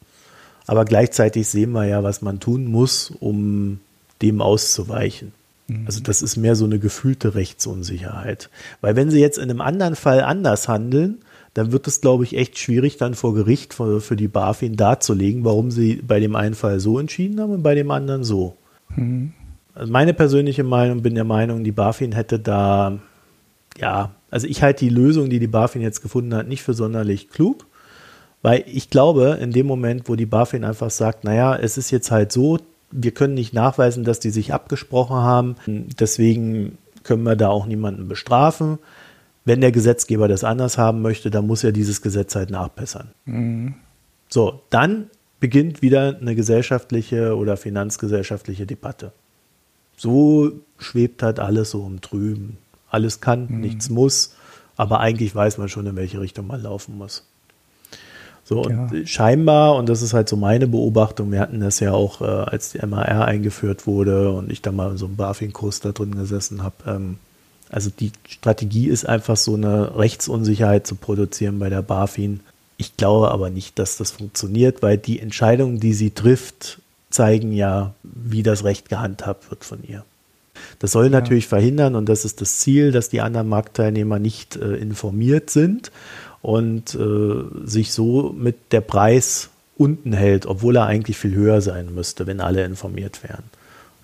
[0.67, 3.79] Aber gleichzeitig sehen wir ja, was man tun muss, um
[4.21, 5.31] dem auszuweichen.
[5.69, 5.87] Mhm.
[5.87, 8.51] Also das ist mehr so eine gefühlte Rechtsunsicherheit.
[8.81, 11.19] Weil wenn sie jetzt in einem anderen Fall anders handeln,
[11.57, 15.43] dann wird es, glaube ich, echt schwierig, dann vor Gericht für, für, die BaFin darzulegen,
[15.43, 18.57] warum sie bei dem einen Fall so entschieden haben und bei dem anderen so.
[18.95, 19.33] Mhm.
[19.75, 22.99] Also meine persönliche Meinung, bin der Meinung, die BaFin hätte da,
[23.79, 27.31] ja, also ich halte die Lösung, die die BaFin jetzt gefunden hat, nicht für sonderlich
[27.31, 27.65] klug,
[28.43, 32.11] weil ich glaube, in dem Moment, wo die BaFin einfach sagt, naja, es ist jetzt
[32.11, 32.59] halt so,
[32.91, 38.09] wir können nicht nachweisen, dass die sich abgesprochen haben, deswegen können wir da auch niemanden
[38.09, 38.79] bestrafen.
[39.47, 43.13] Wenn der Gesetzgeber das anders haben möchte, dann muss er dieses Gesetz halt nachbessern.
[43.25, 43.75] Mhm.
[44.29, 45.09] So, dann
[45.41, 49.13] beginnt wieder eine gesellschaftliche oder finanzgesellschaftliche Debatte.
[49.97, 52.59] So schwebt halt alles so um drüben.
[52.91, 53.61] Alles kann, mhm.
[53.61, 54.35] nichts muss,
[54.77, 57.25] aber eigentlich weiß man schon, in welche Richtung man laufen muss.
[58.43, 59.07] So, und ja.
[59.07, 62.73] scheinbar, und das ist halt so meine Beobachtung, wir hatten das ja auch, äh, als
[62.73, 66.77] die MAR eingeführt wurde und ich da mal so einen BaFin-Kurs da drin gesessen habe.
[66.87, 67.19] Ähm,
[67.71, 72.41] also die Strategie ist einfach so eine Rechtsunsicherheit zu produzieren bei der BaFin.
[72.77, 77.95] Ich glaube aber nicht, dass das funktioniert, weil die Entscheidungen, die sie trifft, zeigen ja,
[78.03, 80.05] wie das Recht gehandhabt wird von ihr.
[80.79, 81.51] Das soll natürlich ja.
[81.51, 85.91] verhindern, und das ist das Ziel, dass die anderen Marktteilnehmer nicht äh, informiert sind
[86.43, 91.95] und äh, sich so mit der Preis unten hält, obwohl er eigentlich viel höher sein
[91.95, 93.45] müsste, wenn alle informiert wären.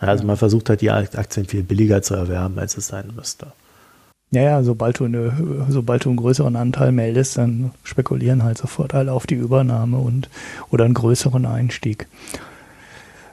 [0.08, 3.52] Also man versucht halt die Aktien viel billiger zu erwerben, als es sein müsste.
[4.32, 8.94] Ja, ja, sobald du, eine, sobald du einen größeren Anteil meldest, dann spekulieren halt sofort
[8.94, 10.28] alle auf die Übernahme und
[10.70, 12.08] oder einen größeren Einstieg.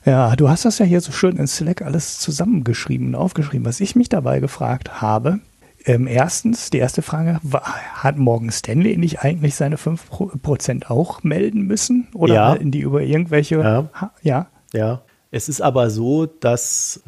[0.05, 3.65] Ja, du hast das ja hier so schön in Slack alles zusammengeschrieben und aufgeschrieben.
[3.65, 5.39] Was ich mich dabei gefragt habe,
[5.85, 7.39] ähm, erstens, die erste Frage,
[7.93, 12.09] hat Morgan Stanley nicht eigentlich seine 5% auch melden müssen?
[12.13, 12.49] Oder ja.
[12.51, 13.55] melden die über irgendwelche?
[13.55, 14.11] Ja.
[14.21, 14.47] ja.
[14.73, 15.01] Ja.
[15.31, 17.01] Es ist aber so, dass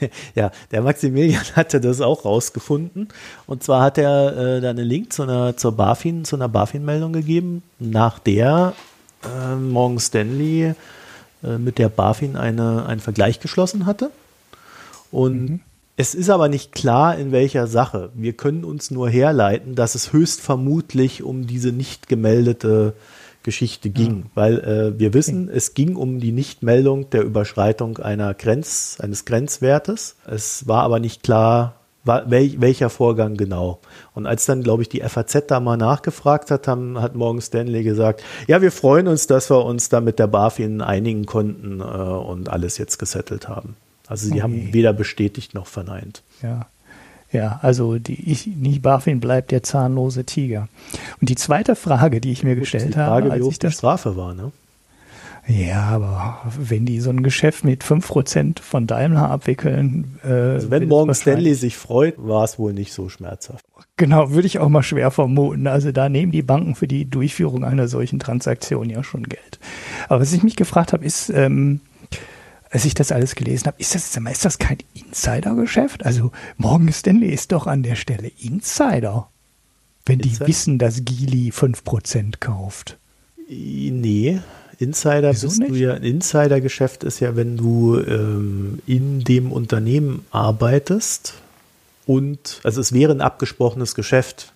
[0.34, 3.08] ja, der Maximilian hatte das auch rausgefunden.
[3.46, 7.12] Und zwar hat er äh, da einen Link zu einer, zur BaFin, zu einer BaFin-Meldung
[7.12, 8.74] gegeben, nach der
[9.24, 10.74] äh, Morgan Stanley
[11.44, 14.10] äh, mit der BaFin eine, einen Vergleich geschlossen hatte.
[15.10, 15.60] Und mhm.
[15.94, 18.10] Es ist aber nicht klar, in welcher Sache.
[18.14, 22.94] Wir können uns nur herleiten, dass es höchst vermutlich um diese nicht gemeldete
[23.42, 24.30] Geschichte ging, ja.
[24.34, 25.56] weil äh, wir wissen, okay.
[25.56, 30.16] es ging um die Nichtmeldung der Überschreitung einer Grenz, eines Grenzwertes.
[30.26, 33.80] Es war aber nicht klar, war, wel, welcher Vorgang genau.
[34.14, 37.84] Und als dann, glaube ich, die FAZ da mal nachgefragt hat, haben, hat Morgan Stanley
[37.84, 41.84] gesagt, ja, wir freuen uns, dass wir uns da mit der BaFin einigen konnten äh,
[41.84, 43.76] und alles jetzt gesettelt haben.
[44.08, 44.42] Also sie okay.
[44.42, 46.22] haben weder bestätigt noch verneint.
[46.42, 46.66] Ja.
[47.32, 50.68] Ja, also die, ich, nicht BaFin bleibt der zahnlose Tiger.
[51.20, 54.34] Und die zweite Frage, die ich mir gestellt Frage, habe, als ich das Strafe war,
[54.34, 54.52] ne?
[55.48, 60.20] Ja, aber wenn die so ein Geschäft mit 5% von Daimler abwickeln.
[60.24, 63.64] Äh, also wenn Morgan Stanley sich freut, war es wohl nicht so schmerzhaft.
[63.96, 65.66] Genau, würde ich auch mal schwer vermuten.
[65.66, 69.58] Also da nehmen die Banken für die Durchführung einer solchen Transaktion ja schon Geld.
[70.08, 71.80] Aber was ich mich gefragt habe, ist, ähm,
[72.72, 76.06] als ich das alles gelesen habe, ist das, ist das kein Insider-Geschäft?
[76.06, 79.28] Also Morgan Stanley ist doch an der Stelle Insider,
[80.06, 80.44] wenn Insider?
[80.44, 82.96] die wissen, dass Geely 5% kauft.
[83.46, 84.40] Nee,
[84.78, 85.70] Insider Wieso bist nicht?
[85.70, 91.34] du ja, ein Insider-Geschäft ist ja, wenn du ähm, in dem Unternehmen arbeitest
[92.06, 94.54] und, also es wäre ein abgesprochenes Geschäft.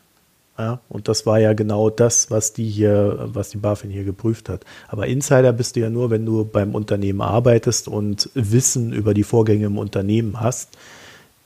[0.59, 4.49] Ja, und das war ja genau das, was die hier, was die BaFin hier geprüft
[4.49, 4.65] hat.
[4.89, 9.23] Aber Insider bist du ja nur, wenn du beim Unternehmen arbeitest und Wissen über die
[9.23, 10.71] Vorgänge im Unternehmen hast,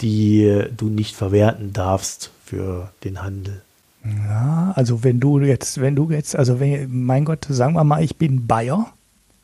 [0.01, 3.63] die du nicht verwerten darfst für den Handel.
[4.05, 8.03] Ja, also wenn du jetzt, wenn du jetzt, also wenn, mein Gott, sagen wir mal,
[8.03, 8.93] ich bin Bayer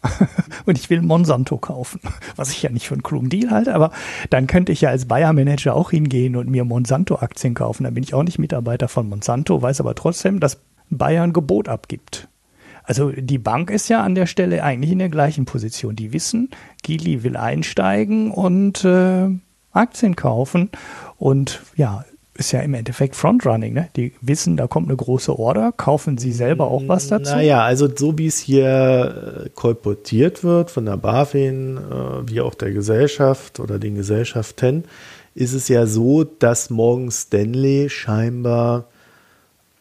[0.67, 2.01] und ich will Monsanto kaufen,
[2.37, 3.91] was ich ja nicht für einen klugen Deal halte, aber
[4.31, 7.85] dann könnte ich ja als Bayer-Manager auch hingehen und mir Monsanto-Aktien kaufen.
[7.85, 11.69] Dann bin ich auch nicht Mitarbeiter von Monsanto, weiß aber trotzdem, dass Bayer ein Gebot
[11.69, 12.29] abgibt.
[12.85, 15.97] Also die Bank ist ja an der Stelle eigentlich in der gleichen Position.
[15.97, 16.51] Die wissen,
[16.85, 19.29] Gili will einsteigen und äh,
[19.73, 20.71] Aktien kaufen
[21.19, 22.05] und ja,
[22.37, 23.72] ist ja im Endeffekt Frontrunning.
[23.72, 23.89] Ne?
[23.97, 27.34] Die wissen, da kommt eine große Order, kaufen sie selber auch was dazu?
[27.34, 32.55] Naja, also so wie es hier äh, kolportiert wird von der BaFin, äh, wie auch
[32.55, 34.84] der Gesellschaft oder den Gesellschaften,
[35.34, 38.87] ist es ja so, dass Morgan Stanley scheinbar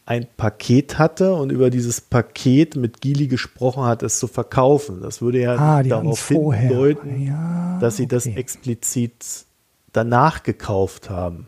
[0.06, 5.02] ein Paket hatte und über dieses Paket mit Gili gesprochen hat, es zu verkaufen.
[5.02, 8.16] Das würde ja ah, darauf hindeuten, ja, dass sie okay.
[8.16, 9.46] das explizit
[9.94, 11.48] danach gekauft haben.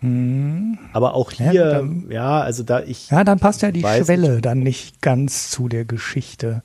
[0.00, 0.78] Hm.
[0.92, 3.10] Aber auch hier, ja, dann, ja, also da ich.
[3.10, 4.44] Ja, dann passt ja die Schwelle nicht.
[4.44, 6.62] dann nicht ganz zu der Geschichte.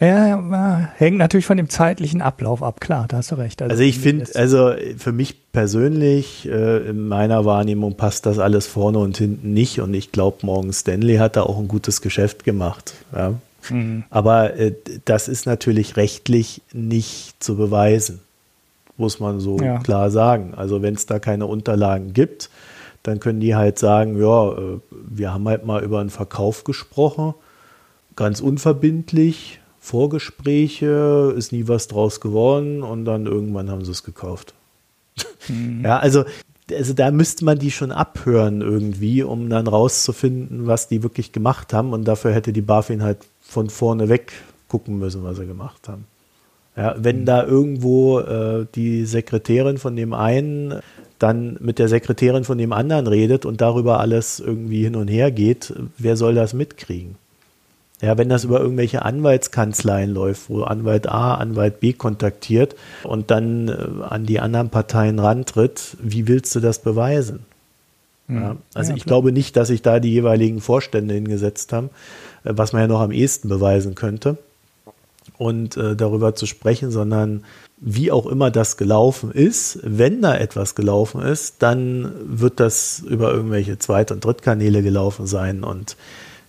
[0.00, 3.60] Ja, hängt natürlich von dem zeitlichen Ablauf ab, klar, da hast du recht.
[3.62, 8.68] Also, also ich finde, also für mich persönlich, äh, in meiner Wahrnehmung passt das alles
[8.68, 12.44] vorne und hinten nicht und ich glaube, Morgan Stanley hat da auch ein gutes Geschäft
[12.44, 12.94] gemacht.
[13.12, 13.34] Ja.
[13.70, 14.04] Mhm.
[14.08, 14.72] Aber äh,
[15.04, 18.20] das ist natürlich rechtlich nicht zu beweisen
[18.98, 19.78] muss man so ja.
[19.78, 20.54] klar sagen.
[20.56, 22.50] Also wenn es da keine Unterlagen gibt,
[23.02, 27.34] dann können die halt sagen, ja, äh, wir haben halt mal über einen Verkauf gesprochen,
[28.16, 34.54] ganz unverbindlich, Vorgespräche, ist nie was draus geworden und dann irgendwann haben sie es gekauft.
[35.48, 35.80] Mhm.
[35.84, 36.24] Ja, also
[36.70, 41.72] also da müsste man die schon abhören irgendwie, um dann rauszufinden, was die wirklich gemacht
[41.72, 41.92] haben.
[41.92, 44.32] Und dafür hätte die BaFin halt von vorne weg
[44.68, 46.04] gucken müssen, was sie gemacht haben.
[46.78, 50.74] Ja, wenn da irgendwo äh, die Sekretärin von dem einen
[51.18, 55.32] dann mit der Sekretärin von dem anderen redet und darüber alles irgendwie hin und her
[55.32, 57.16] geht, wer soll das mitkriegen?
[58.00, 63.66] Ja, wenn das über irgendwelche Anwaltskanzleien läuft, wo Anwalt A Anwalt B kontaktiert und dann
[63.66, 67.40] äh, an die anderen Parteien rantritt, wie willst du das beweisen?
[68.28, 68.36] Hm.
[68.40, 71.90] Ja, also ja, ich glaube nicht, dass sich da die jeweiligen Vorstände hingesetzt haben,
[72.44, 74.38] äh, was man ja noch am ehesten beweisen könnte
[75.38, 77.44] und äh, darüber zu sprechen, sondern
[77.80, 83.32] wie auch immer das gelaufen ist, wenn da etwas gelaufen ist, dann wird das über
[83.32, 85.96] irgendwelche Zweit- und Drittkanäle gelaufen sein und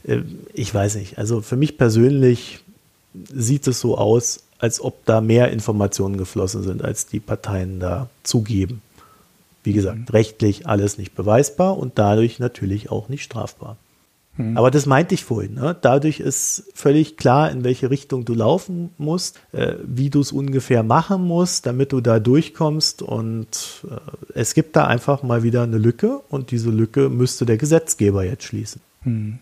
[0.06, 0.22] äh,
[0.54, 1.18] ich weiß nicht.
[1.18, 2.62] Also für mich persönlich
[3.14, 8.10] sieht es so aus, als ob da mehr Informationen geflossen sind, als die Parteien da
[8.24, 8.82] zugeben.
[9.64, 10.06] Wie gesagt, mhm.
[10.10, 13.78] rechtlich alles nicht beweisbar und dadurch natürlich auch nicht strafbar.
[14.40, 14.58] Mhm.
[14.58, 15.56] Aber das meinte ich vorhin.
[15.56, 15.76] Ne?
[15.80, 20.82] Dadurch ist völlig klar, in welche Richtung du laufen musst, äh, wie du es ungefähr
[20.82, 23.02] machen musst, damit du da durchkommst.
[23.02, 23.96] Und äh,
[24.34, 28.46] es gibt da einfach mal wieder eine Lücke und diese Lücke müsste der Gesetzgeber jetzt
[28.46, 28.82] schließen.
[29.04, 29.40] Mhm.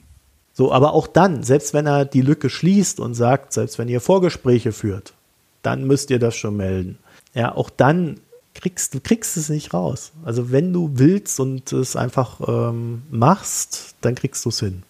[0.51, 4.01] So, aber auch dann, selbst wenn er die Lücke schließt und sagt, selbst wenn ihr
[4.01, 5.13] Vorgespräche führt,
[5.61, 6.97] dann müsst ihr das schon melden.
[7.35, 8.19] Ja, auch dann
[8.57, 10.11] kriegst du kriegst es nicht raus.
[10.25, 14.83] Also wenn du willst und es einfach ähm, machst, dann kriegst du es hin.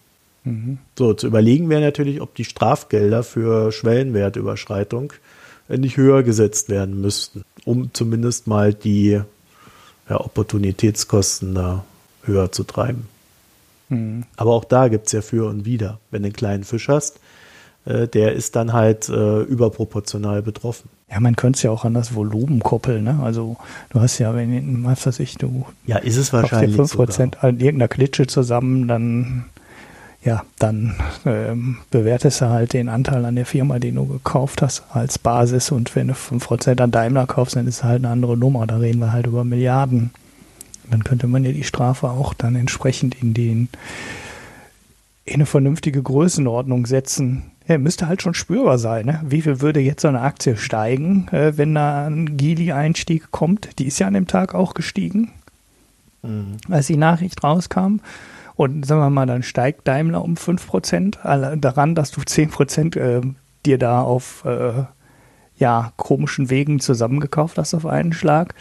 [0.44, 0.78] Mhm.
[0.96, 5.12] So, zu überlegen wäre natürlich, ob die Strafgelder für Schwellenwertüberschreitung
[5.68, 9.20] nicht höher gesetzt werden müssten, um zumindest mal die
[10.08, 11.84] ja, Opportunitätskosten da
[12.22, 13.06] höher zu treiben.
[13.90, 14.24] Mhm.
[14.36, 15.98] Aber auch da gibt es ja für und wieder.
[16.10, 17.20] Wenn du einen kleinen Fisch hast,
[17.84, 20.88] äh, der ist dann halt äh, überproportional betroffen.
[21.10, 23.04] Ja, man könnte es ja auch an das Volumen koppeln.
[23.04, 23.18] Ne?
[23.22, 23.56] Also
[23.90, 27.88] du hast ja, wenn, was weiß ich, du ja, ist es wahrscheinlich 5% an irgendeiner
[27.88, 29.44] Klitsche zusammen, dann
[30.24, 34.84] ja, dann ähm, bewertest du halt den Anteil an der Firma, den du gekauft hast,
[34.90, 35.70] als Basis.
[35.70, 38.66] Und wenn du 5% an Daimler kaufst, dann ist es halt eine andere Nummer.
[38.66, 40.10] Da reden wir halt über Milliarden.
[40.90, 43.68] Dann könnte man ja die Strafe auch dann entsprechend in den
[45.24, 47.50] in eine vernünftige Größenordnung setzen.
[47.68, 49.06] Ja, müsste halt schon spürbar sein.
[49.06, 49.20] Ne?
[49.24, 53.78] Wie viel würde jetzt so eine Aktie steigen, äh, wenn da ein Gili-Einstieg kommt?
[53.78, 55.30] Die ist ja an dem Tag auch gestiegen,
[56.22, 56.56] mhm.
[56.70, 58.00] als die Nachricht rauskam.
[58.56, 63.20] Und sagen wir mal, dann steigt Daimler um 5% daran, dass du 10% äh,
[63.64, 64.84] dir da auf äh,
[65.56, 68.54] ja, komischen Wegen zusammengekauft hast auf einen Schlag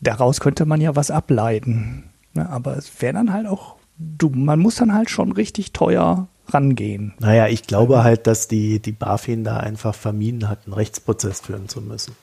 [0.00, 2.04] daraus könnte man ja was ableiten.
[2.34, 2.48] Ne?
[2.48, 7.14] Aber es wäre dann halt auch, du, man muss dann halt schon richtig teuer rangehen.
[7.18, 11.68] Naja, ich glaube halt, dass die, die BaFin da einfach vermieden hat, einen Rechtsprozess führen
[11.68, 12.14] zu müssen.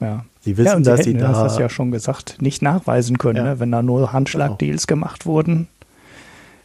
[0.00, 0.24] Ja.
[0.40, 1.28] Sie wissen, ja, sie dass hätten, sie da.
[1.28, 3.38] Du hast das ja schon gesagt, nicht nachweisen können.
[3.38, 3.44] Ja.
[3.44, 3.60] Ne?
[3.60, 5.00] Wenn da nur Handschlagdeals genau.
[5.00, 5.68] gemacht wurden,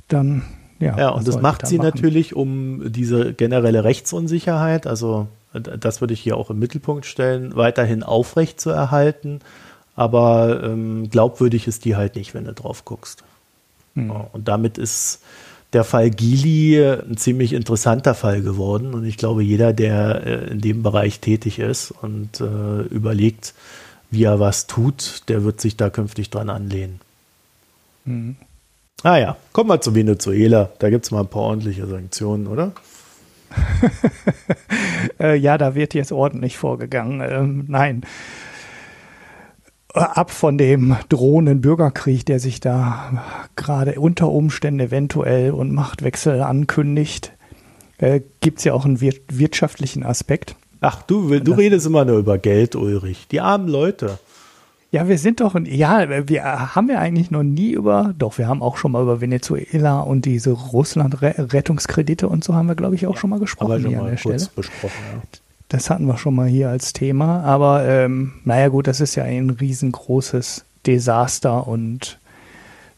[0.07, 0.43] dann.
[0.79, 1.91] Ja, ja und das macht da sie machen?
[1.93, 8.03] natürlich, um diese generelle Rechtsunsicherheit, also das würde ich hier auch im Mittelpunkt stellen, weiterhin
[8.03, 9.41] aufrecht zu erhalten
[9.95, 13.23] aber ähm, glaubwürdig ist die halt nicht, wenn du drauf guckst.
[13.93, 14.11] Mhm.
[14.31, 15.21] Und damit ist
[15.73, 18.93] der Fall Gili ein ziemlich interessanter Fall geworden.
[18.93, 23.53] Und ich glaube, jeder, der äh, in dem Bereich tätig ist und äh, überlegt,
[24.09, 26.99] wie er was tut, der wird sich da künftig dran anlehnen.
[28.05, 28.35] Mhm.
[29.03, 30.69] Ah ja, kommen wir zu Venezuela.
[30.79, 32.73] Da gibt es mal ein paar ordentliche Sanktionen, oder?
[35.19, 37.21] äh, ja, da wird jetzt ordentlich vorgegangen.
[37.21, 38.03] Ähm, nein
[39.93, 47.33] ab von dem drohenden Bürgerkrieg, der sich da gerade unter Umständen eventuell und Machtwechsel ankündigt,
[47.97, 50.55] äh, gibt es ja auch einen wir wirtschaftlichen Aspekt.
[50.81, 53.27] Ach, du, du redest immer nur über Geld, Ulrich.
[53.29, 54.17] Die armen Leute.
[54.91, 56.43] Ja, wir sind doch, ja, wir
[56.75, 60.25] haben ja eigentlich noch nie über, doch, wir haben auch schon mal über Venezuela und
[60.25, 63.71] diese Russland-Rettungskredite und so haben wir, glaube ich, auch ja, schon mal gesprochen.
[63.71, 64.49] Aber schon mal kurz Stelle.
[64.55, 65.21] besprochen, ja.
[65.71, 67.43] Das hatten wir schon mal hier als Thema.
[67.43, 72.19] Aber ähm, naja gut, das ist ja ein riesengroßes Desaster und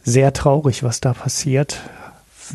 [0.04, 1.82] sehr traurig, was da passiert.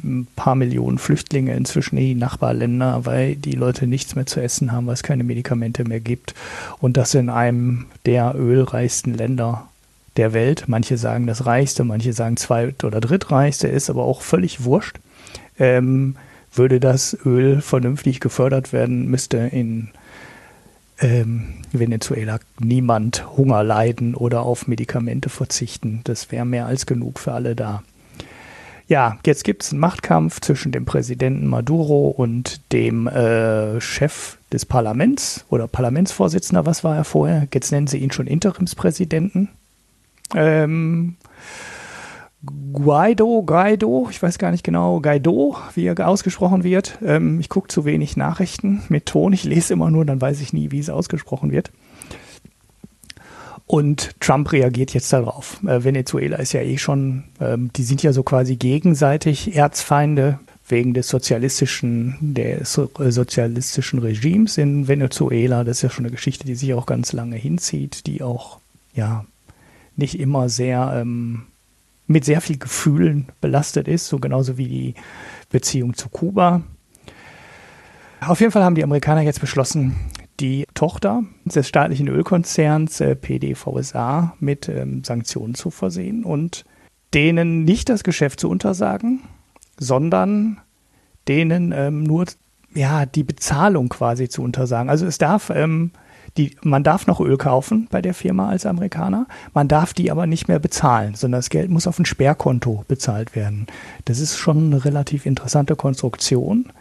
[0.02, 4.72] Ein paar Millionen Flüchtlinge inzwischen in die Nachbarländer, weil die Leute nichts mehr zu essen
[4.72, 6.34] haben, weil es keine Medikamente mehr gibt.
[6.80, 9.68] Und das in einem der ölreichsten Länder
[10.16, 10.64] der Welt.
[10.66, 14.98] Manche sagen das reichste, manche sagen zweit- oder drittreichste, ist aber auch völlig wurscht.
[15.60, 16.16] Ähm,
[16.52, 19.90] würde das Öl vernünftig gefördert werden, müsste in
[21.00, 26.00] ähm, Venezuela niemand Hunger leiden oder auf Medikamente verzichten.
[26.04, 27.82] Das wäre mehr als genug für alle da.
[28.88, 34.64] Ja, jetzt gibt es einen Machtkampf zwischen dem Präsidenten Maduro und dem äh, Chef des
[34.64, 37.46] Parlaments oder Parlamentsvorsitzender, was war er vorher?
[37.52, 39.50] Jetzt nennen sie ihn schon Interimspräsidenten.
[40.34, 41.16] Ähm,
[42.44, 46.98] Guaido, Guaido, ich weiß gar nicht genau, Guaido, wie er ausgesprochen wird.
[47.04, 49.32] Ähm, ich gucke zu wenig Nachrichten mit Ton.
[49.32, 51.72] Ich lese immer nur, dann weiß ich nie, wie es ausgesprochen wird.
[53.66, 55.62] Und Trump reagiert jetzt darauf.
[55.64, 60.94] Äh, Venezuela ist ja eh schon, ähm, die sind ja so quasi gegenseitig Erzfeinde wegen
[60.94, 65.64] des sozialistischen, des äh, sozialistischen Regimes in Venezuela.
[65.64, 68.58] Das ist ja schon eine Geschichte, die sich auch ganz lange hinzieht, die auch
[68.94, 69.24] ja
[69.96, 71.42] nicht immer sehr ähm,
[72.08, 74.94] mit sehr viel Gefühlen belastet ist, so genauso wie die
[75.50, 76.62] Beziehung zu Kuba.
[78.20, 79.94] Auf jeden Fall haben die Amerikaner jetzt beschlossen,
[80.40, 86.64] die Tochter des staatlichen Ölkonzerns äh, PDVSA mit ähm, Sanktionen zu versehen und
[87.14, 89.20] denen nicht das Geschäft zu untersagen,
[89.78, 90.60] sondern
[91.26, 92.26] denen ähm, nur
[92.74, 94.90] ja, die Bezahlung quasi zu untersagen.
[94.90, 95.92] Also es darf, ähm,
[96.38, 100.26] die, man darf noch Öl kaufen bei der Firma als Amerikaner, man darf die aber
[100.26, 103.66] nicht mehr bezahlen, sondern das Geld muss auf ein Sperrkonto bezahlt werden.
[104.06, 106.72] Das ist schon eine relativ interessante Konstruktion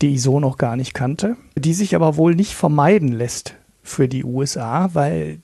[0.00, 4.08] die ich so noch gar nicht kannte, die sich aber wohl nicht vermeiden lässt für
[4.08, 5.40] die USA, weil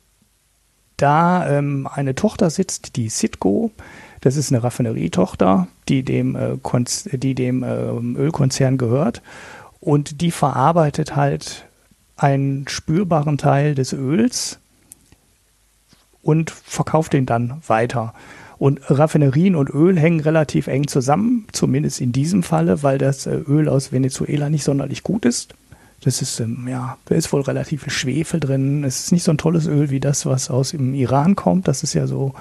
[0.97, 3.71] da ähm, eine Tochter sitzt, die Citgo,
[4.23, 6.57] das ist eine Raffinerietochter, die dem, äh,
[7.13, 9.21] die dem äh, Ölkonzern gehört
[9.81, 11.67] und die verarbeitet halt
[12.17, 14.59] einen spürbaren Teil des Öls
[16.23, 18.15] und verkauft den dann weiter.
[18.59, 23.35] Und Raffinerien und Öl hängen relativ eng zusammen, zumindest in diesem Falle, weil das äh,
[23.35, 25.55] Öl aus Venezuela nicht sonderlich gut ist.
[26.01, 28.83] Das ist, ähm, ja, da ist wohl relativ viel Schwefel drin.
[28.85, 31.69] Es ist nicht so ein tolles Öl wie das, was aus dem Iran kommt.
[31.69, 32.35] Das ist ja so,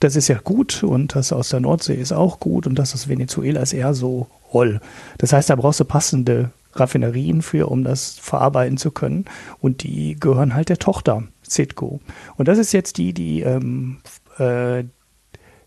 [0.00, 3.08] das ist ja gut und das aus der Nordsee ist auch gut und das aus
[3.08, 4.80] Venezuela ist eher so roll.
[5.18, 9.24] Das heißt, da brauchst du passende Raffinerien für, um das verarbeiten zu können.
[9.60, 12.00] Und die gehören halt der Tochter, Citgo.
[12.36, 13.98] Und das ist jetzt die, die ähm,
[14.38, 14.84] äh,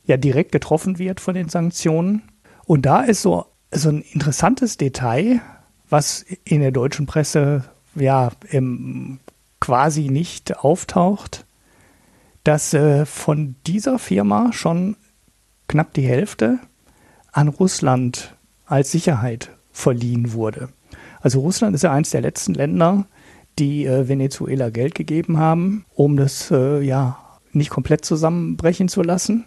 [0.06, 2.24] ja direkt getroffen wird von den Sanktionen.
[2.66, 5.42] Und da ist so, so ein interessantes Detail,
[5.90, 7.64] was in der deutschen Presse
[7.96, 9.20] ja im,
[9.60, 11.46] quasi nicht auftaucht,
[12.44, 14.96] dass äh, von dieser Firma schon
[15.68, 16.60] knapp die Hälfte
[17.32, 18.36] an Russland
[18.66, 20.70] als Sicherheit verliehen wurde.
[21.22, 23.06] Also Russland ist ja eines der letzten Länder,
[23.58, 27.18] die äh, Venezuela Geld gegeben haben, um das äh, ja
[27.52, 29.46] nicht komplett zusammenbrechen zu lassen.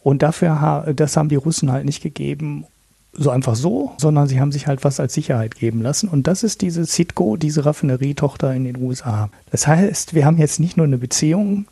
[0.00, 2.64] Und dafür, das haben die Russen halt nicht gegeben,
[3.12, 6.08] so einfach so, sondern sie haben sich halt was als Sicherheit geben lassen.
[6.08, 9.28] Und das ist diese Citgo, diese Raffinerietochter in den USA.
[9.50, 11.66] Das heißt, wir haben jetzt nicht nur eine Beziehung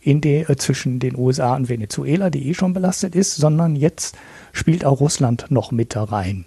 [0.00, 4.16] in der, äh, zwischen den USA und Venezuela, die eh schon belastet ist, sondern jetzt
[4.52, 6.46] spielt auch Russland noch mit da rein.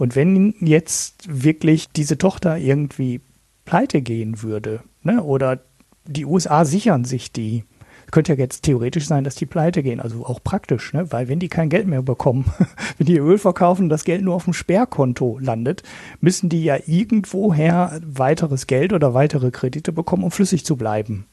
[0.00, 3.20] Und wenn jetzt wirklich diese Tochter irgendwie
[3.66, 5.60] pleite gehen würde, ne, oder
[6.06, 7.64] die USA sichern sich die,
[8.10, 11.12] könnte ja jetzt theoretisch sein, dass die pleite gehen, also auch praktisch, ne?
[11.12, 12.46] weil wenn die kein Geld mehr bekommen,
[12.96, 15.82] wenn die Öl verkaufen und das Geld nur auf dem Sperrkonto landet,
[16.22, 21.26] müssen die ja irgendwoher weiteres Geld oder weitere Kredite bekommen, um flüssig zu bleiben.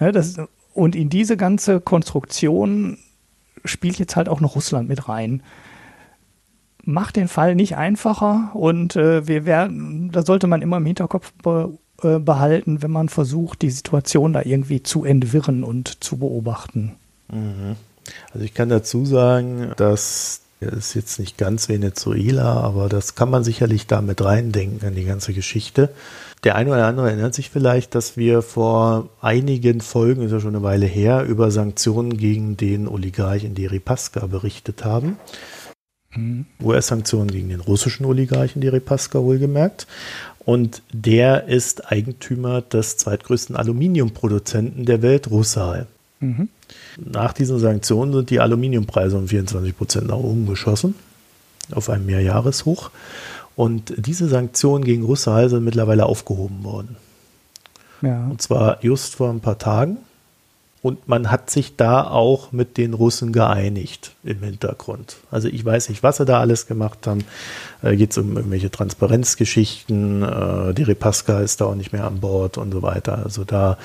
[0.00, 0.38] Ja, das,
[0.74, 2.98] und in diese ganze Konstruktion
[3.64, 5.40] spielt jetzt halt auch noch Russland mit rein.
[6.84, 11.32] Macht den Fall nicht einfacher und äh, wir werden, da sollte man immer im Hinterkopf
[11.42, 16.96] be äh, behalten, wenn man versucht, die Situation da irgendwie zu entwirren und zu beobachten.
[17.30, 17.76] Mhm.
[18.32, 23.44] Also ich kann dazu sagen, dass ist jetzt nicht ganz Venezuela, aber das kann man
[23.44, 25.90] sicherlich da mit reindenken an die ganze Geschichte.
[26.44, 30.54] Der eine oder andere erinnert sich vielleicht, dass wir vor einigen Folgen, ist ja schon
[30.54, 35.18] eine Weile her, über Sanktionen gegen den Oligarchen Deripaska berichtet haben.
[36.14, 36.46] Mhm.
[36.62, 39.86] US-Sanktionen gegen den russischen Oligarchen Deripaska wohlgemerkt.
[40.44, 45.86] Und der ist Eigentümer des zweitgrößten Aluminiumproduzenten der Welt, Rusal.
[46.20, 46.48] Mhm.
[46.98, 50.94] Nach diesen Sanktionen sind die Aluminiumpreise um 24 Prozent nach oben geschossen,
[51.70, 52.90] auf einem Mehrjahreshoch.
[53.54, 56.96] Und diese Sanktionen gegen Rusal sind mittlerweile aufgehoben worden.
[58.00, 58.26] Ja.
[58.26, 59.98] Und zwar just vor ein paar Tagen.
[60.82, 65.16] Und man hat sich da auch mit den Russen geeinigt im Hintergrund.
[65.30, 67.22] Also ich weiß nicht, was sie da alles gemacht haben.
[67.82, 70.24] Äh, Geht es um irgendwelche Transparenzgeschichten.
[70.24, 73.22] Äh, die Repaska ist da auch nicht mehr an Bord und so weiter.
[73.24, 73.78] Also da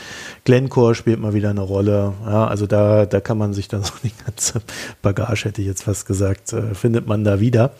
[0.43, 2.14] Glencore spielt mal wieder eine Rolle.
[2.26, 4.62] Ja, also da, da kann man sich dann so die ganze
[5.04, 7.74] Bagage, hätte ich jetzt fast gesagt, äh, findet man da wieder.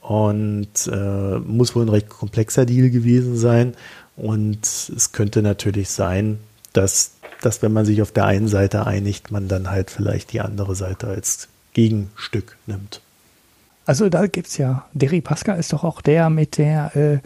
[0.00, 3.74] Und äh, muss wohl ein recht komplexer Deal gewesen sein.
[4.16, 6.40] Und es könnte natürlich sein,
[6.72, 10.40] dass dass wenn man sich auf der einen Seite einigt, man dann halt vielleicht die
[10.40, 13.00] andere Seite als Gegenstück nimmt.
[13.86, 17.18] Also da gibt es ja, Derry Pascal ist doch auch der mit der, äh,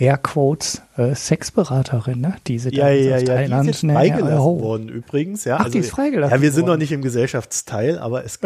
[0.00, 2.34] Airquotes äh, Sexberaterin, ne?
[2.46, 4.60] Diese ja, ja, ja, Thailand, die ist jetzt freigelassen ne, oh.
[4.60, 5.44] worden übrigens.
[5.44, 6.72] Ja, Ach, also, die ist freigelassen Ja, wir sind worden.
[6.72, 8.38] noch nicht im Gesellschaftsteil, aber es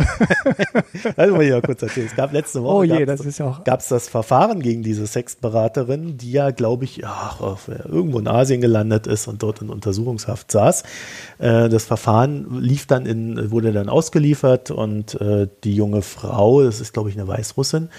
[1.16, 2.08] also mal hier kurz erzählen.
[2.08, 5.06] Es gab letzte Woche oh je, das ist ja auch gab's das Verfahren gegen diese
[5.06, 7.40] Sexberaterin, die ja, glaube ich, ach,
[7.84, 10.82] irgendwo in Asien gelandet ist und dort in Untersuchungshaft saß.
[11.38, 16.80] Äh, das Verfahren lief dann in, wurde dann ausgeliefert und äh, die junge Frau, das
[16.80, 17.90] ist, glaube ich, eine Weißrussin,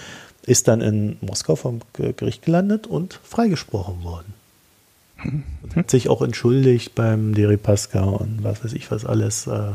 [0.46, 4.34] ist dann in Moskau vom Gericht gelandet und freigesprochen worden.
[5.64, 9.48] Und hat sich auch entschuldigt beim Deripaska und was weiß ich was alles.
[9.48, 9.74] Äh,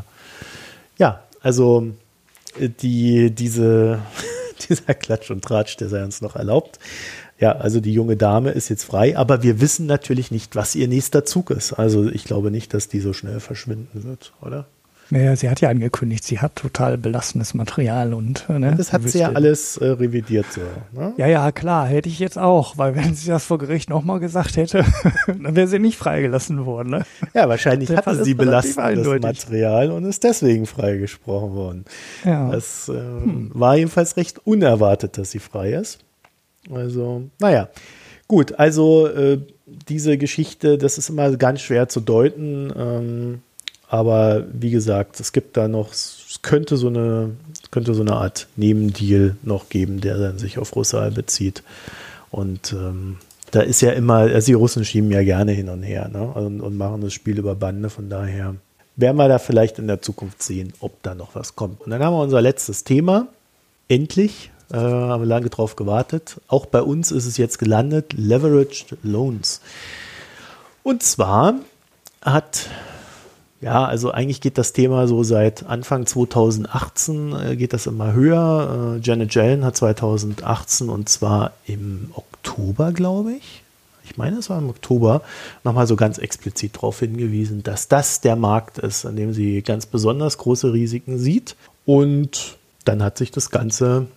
[0.99, 1.93] ja, also
[2.59, 4.01] äh, die, diese,
[4.69, 6.79] dieser Klatsch und Tratsch, der sei uns noch erlaubt.
[7.39, 10.89] Ja, also die junge Dame ist jetzt frei, aber wir wissen natürlich nicht, was ihr
[10.89, 11.73] nächster Zug ist.
[11.73, 14.67] Also ich glaube nicht, dass die so schnell verschwinden wird, oder?
[15.11, 19.19] Naja, sie hat ja angekündigt, sie hat total belastendes Material und ne, das hat sie
[19.19, 20.61] ja alles äh, revidiert so.
[20.93, 21.15] Ne?
[21.17, 24.57] Ja, ja, klar, hätte ich jetzt auch, weil wenn sie das vor Gericht nochmal gesagt
[24.57, 24.85] hätte,
[25.27, 26.91] dann wäre sie nicht freigelassen worden.
[26.91, 27.05] Ne?
[27.35, 31.85] Ja, wahrscheinlich hatte sie belastendes Material und ist deswegen freigesprochen worden.
[32.25, 32.51] Ja.
[32.51, 33.51] Das äh, hm.
[33.53, 35.99] war jedenfalls recht unerwartet, dass sie frei ist.
[36.73, 37.69] Also, naja.
[38.29, 42.73] Gut, also äh, diese Geschichte, das ist immer ganz schwer zu deuten.
[42.77, 43.43] Ähm,
[43.91, 47.33] aber wie gesagt, es gibt da noch, es könnte so eine,
[47.73, 51.65] könnte so eine Art Nebendeal noch geben, der dann sich auf Russal bezieht.
[52.31, 53.17] Und ähm,
[53.51, 56.23] da ist ja immer, also die Russen schieben ja gerne hin und her ne?
[56.23, 57.91] und, und machen das Spiel über Bande.
[57.91, 58.55] Von daher
[58.95, 61.81] werden wir da vielleicht in der Zukunft sehen, ob da noch was kommt.
[61.81, 63.27] Und dann haben wir unser letztes Thema.
[63.89, 66.41] Endlich äh, haben wir lange drauf gewartet.
[66.47, 69.61] Auch bei uns ist es jetzt gelandet: Leveraged Loans.
[70.85, 71.57] Und zwar
[72.23, 72.69] hat
[73.61, 78.97] ja, also eigentlich geht das Thema so seit Anfang 2018 äh, geht das immer höher.
[78.97, 83.63] Äh, Janet Yellen hat 2018 und zwar im Oktober, glaube ich,
[84.11, 85.23] ich meine, es war im Oktober,
[85.63, 89.87] nochmal so ganz explizit darauf hingewiesen, dass das der Markt ist, an dem sie ganz
[89.87, 91.55] besonders große Risiken sieht.
[91.87, 94.09] Und dann hat sich das Ganze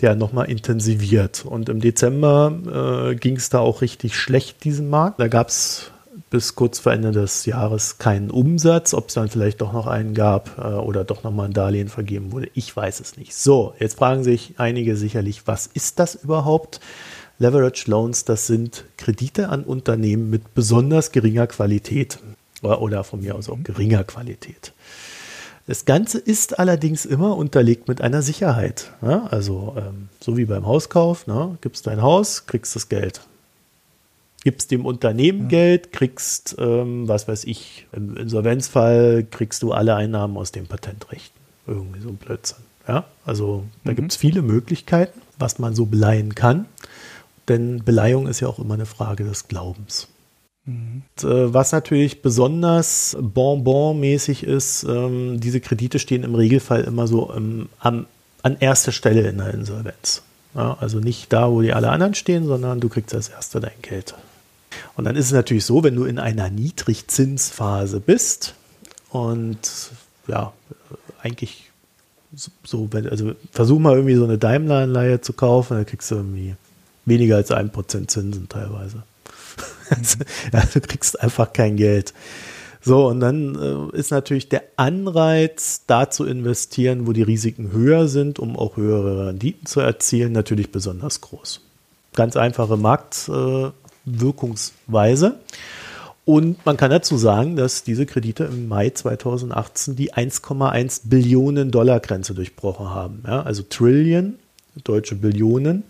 [0.00, 1.44] ja nochmal intensiviert.
[1.44, 5.20] Und im Dezember äh, ging es da auch richtig schlecht, diesen Markt.
[5.20, 5.92] Da gab es
[6.30, 8.94] bis kurz vor Ende des Jahres keinen Umsatz.
[8.94, 12.32] Ob es dann vielleicht doch noch einen gab äh, oder doch nochmal ein Darlehen vergeben
[12.32, 13.34] wurde, ich weiß es nicht.
[13.34, 16.80] So, jetzt fragen sich einige sicherlich, was ist das überhaupt?
[17.38, 22.18] Leverage Loans, das sind Kredite an Unternehmen mit besonders geringer Qualität
[22.62, 24.72] oder, oder von mir aus auch geringer Qualität.
[25.68, 28.90] Das Ganze ist allerdings immer unterlegt mit einer Sicherheit.
[29.02, 29.26] Ja?
[29.30, 31.58] Also ähm, so wie beim Hauskauf, ne?
[31.60, 33.20] gibst dein Haus, kriegst das Geld
[34.44, 35.48] gibst dem Unternehmen ja.
[35.48, 41.38] Geld, kriegst, ähm, was weiß ich, im Insolvenzfall kriegst du alle Einnahmen aus den Patentrechten.
[41.66, 42.58] Irgendwie so ein Blödsinn.
[42.86, 43.96] Ja, also da mhm.
[43.96, 46.66] gibt es viele Möglichkeiten, was man so beleihen kann.
[47.48, 50.08] Denn Beleihung ist ja auch immer eine Frage des Glaubens.
[50.64, 51.02] Mhm.
[51.16, 57.32] Und, äh, was natürlich besonders Bonbon-mäßig ist, ähm, diese Kredite stehen im Regelfall immer so
[57.34, 58.06] ähm, am,
[58.42, 60.22] an erster Stelle in der Insolvenz.
[60.54, 63.80] Ja, also nicht da, wo die alle anderen stehen, sondern du kriegst als Erster dein
[63.82, 64.14] Geld.
[64.96, 68.54] Und dann ist es natürlich so, wenn du in einer Niedrigzinsphase bist
[69.10, 69.58] und
[70.26, 70.52] ja,
[71.22, 71.70] eigentlich
[72.64, 76.54] so, also versuch mal irgendwie so eine Daimler-Anleihe zu kaufen, dann kriegst du irgendwie
[77.06, 79.02] weniger als ein Prozent Zinsen teilweise.
[79.90, 80.18] Also,
[80.52, 82.12] ja, du kriegst einfach kein Geld.
[82.82, 88.06] So, und dann äh, ist natürlich der Anreiz, da zu investieren, wo die Risiken höher
[88.06, 91.62] sind, um auch höhere Renditen zu erzielen, natürlich besonders groß.
[92.14, 93.70] Ganz einfache Markt, äh,
[94.20, 95.36] Wirkungsweise.
[96.24, 102.00] Und man kann dazu sagen, dass diese Kredite im Mai 2018 die 1,1 Billionen Dollar
[102.00, 103.22] Grenze durchbrochen haben.
[103.26, 104.34] Ja, also Trillion,
[104.84, 105.84] deutsche Billionen.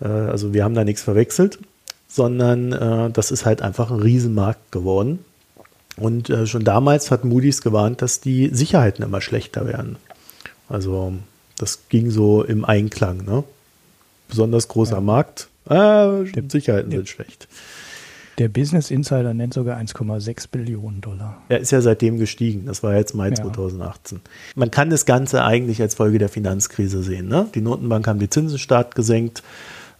[0.00, 1.58] Äh, also wir haben da nichts verwechselt,
[2.06, 5.24] sondern äh, das ist halt einfach ein Riesenmarkt geworden.
[5.96, 9.96] Und äh, schon damals hat Moody's gewarnt, dass die Sicherheiten immer schlechter werden.
[10.68, 11.14] Also
[11.58, 13.24] das ging so im Einklang.
[13.24, 13.44] Ne?
[14.28, 15.00] Besonders großer ja.
[15.00, 17.48] Markt, Ah, der, Sicherheiten der, sind schlecht.
[18.38, 21.42] Der Business Insider nennt sogar 1,6 Billionen Dollar.
[21.48, 22.66] Er ist ja seitdem gestiegen.
[22.66, 23.34] Das war jetzt Mai ja.
[23.34, 24.20] 2018.
[24.54, 27.28] Man kann das Ganze eigentlich als Folge der Finanzkrise sehen.
[27.28, 27.48] Ne?
[27.54, 29.42] Die Notenbank haben die Zinsen stark gesenkt,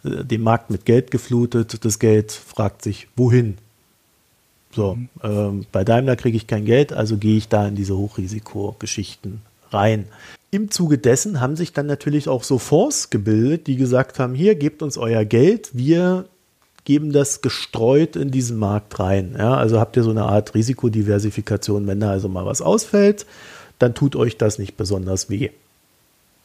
[0.03, 1.85] äh, den Markt mit Geld geflutet.
[1.85, 3.57] Das Geld fragt sich, wohin?
[4.71, 5.09] So, mhm.
[5.23, 10.05] ähm, bei Daimler kriege ich kein Geld, also gehe ich da in diese Hochrisikogeschichten rein.
[10.53, 14.53] Im Zuge dessen haben sich dann natürlich auch so Fonds gebildet, die gesagt haben, hier,
[14.53, 16.25] gebt uns euer Geld, wir
[16.85, 19.33] geben das gestreut in diesen Markt rein.
[19.35, 23.25] Ja, also habt ihr so eine Art Risikodiversifikation, wenn da also mal was ausfällt,
[23.79, 25.49] dann tut euch das nicht besonders weh.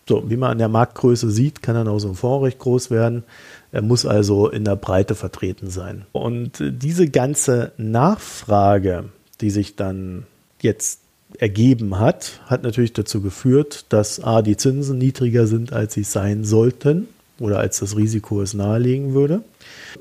[0.09, 2.91] So, wie man an der Marktgröße sieht, kann dann auch so ein Fonds recht groß
[2.91, 3.25] werden.
[3.73, 6.07] Er muss also in der Breite vertreten sein.
[6.13, 9.11] Und diese ganze Nachfrage,
[9.43, 10.25] die sich dann
[10.63, 11.01] jetzt
[11.39, 16.45] ergeben hat, hat natürlich dazu geführt, dass A, die Zinsen niedriger sind, als sie sein
[16.45, 17.09] sollten
[17.39, 19.43] oder als das Risiko es nahelegen würde.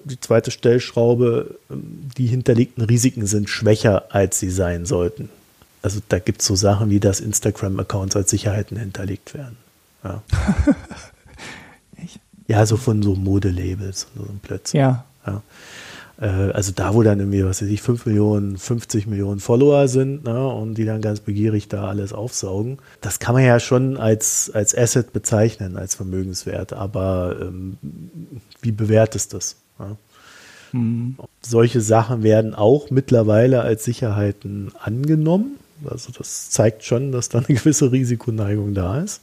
[0.03, 5.29] Die zweite Stellschraube, die hinterlegten Risiken sind schwächer, als sie sein sollten.
[5.81, 9.57] Also da gibt es so Sachen wie, dass Instagram-Accounts als Sicherheiten hinterlegt werden.
[10.03, 10.23] Ja.
[12.47, 14.79] ja, so von so Modelabels und so Plötzlich.
[14.79, 15.05] Ja.
[15.25, 15.41] ja.
[16.19, 20.23] Äh, also da, wo dann irgendwie, was weiß ich, 5 Millionen, 50 Millionen Follower sind
[20.23, 22.79] ne, und die dann ganz begierig da alles aufsaugen.
[23.01, 26.73] Das kann man ja schon als, als Asset bezeichnen, als Vermögenswert.
[26.73, 27.77] Aber ähm,
[28.61, 29.55] wie bewertest du das?
[29.79, 29.95] Ja?
[30.71, 31.17] Mhm.
[31.41, 35.57] Solche Sachen werden auch mittlerweile als Sicherheiten angenommen.
[35.85, 39.21] Also das zeigt schon, dass da eine gewisse Risikoneigung da ist.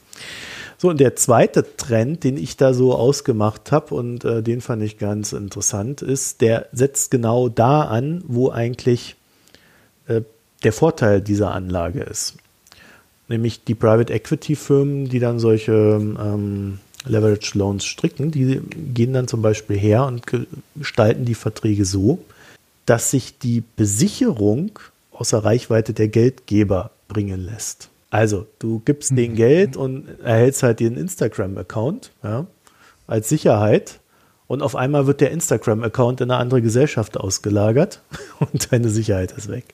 [0.85, 4.83] So, und der zweite Trend, den ich da so ausgemacht habe und äh, den fand
[4.83, 9.17] ich ganz interessant, ist, der setzt genau da an, wo eigentlich
[10.09, 10.21] äh,
[10.63, 12.35] der Vorteil dieser Anlage ist.
[13.29, 18.61] Nämlich die Private Equity Firmen, die dann solche ähm, Leverage Loans stricken, die
[18.93, 20.25] gehen dann zum Beispiel her und
[20.77, 22.19] gestalten die Verträge so,
[22.85, 24.79] dass sich die Besicherung
[25.13, 27.89] außer Reichweite der Geldgeber bringen lässt.
[28.15, 29.17] Also, du gibst mhm.
[29.17, 32.47] den Geld und erhältst halt den Instagram-Account ja,
[33.09, 33.99] als Sicherheit.
[34.47, 38.03] Und auf einmal wird der Instagram-Account in eine andere Gesellschaft ausgelagert
[38.39, 39.65] und deine Sicherheit ist weg.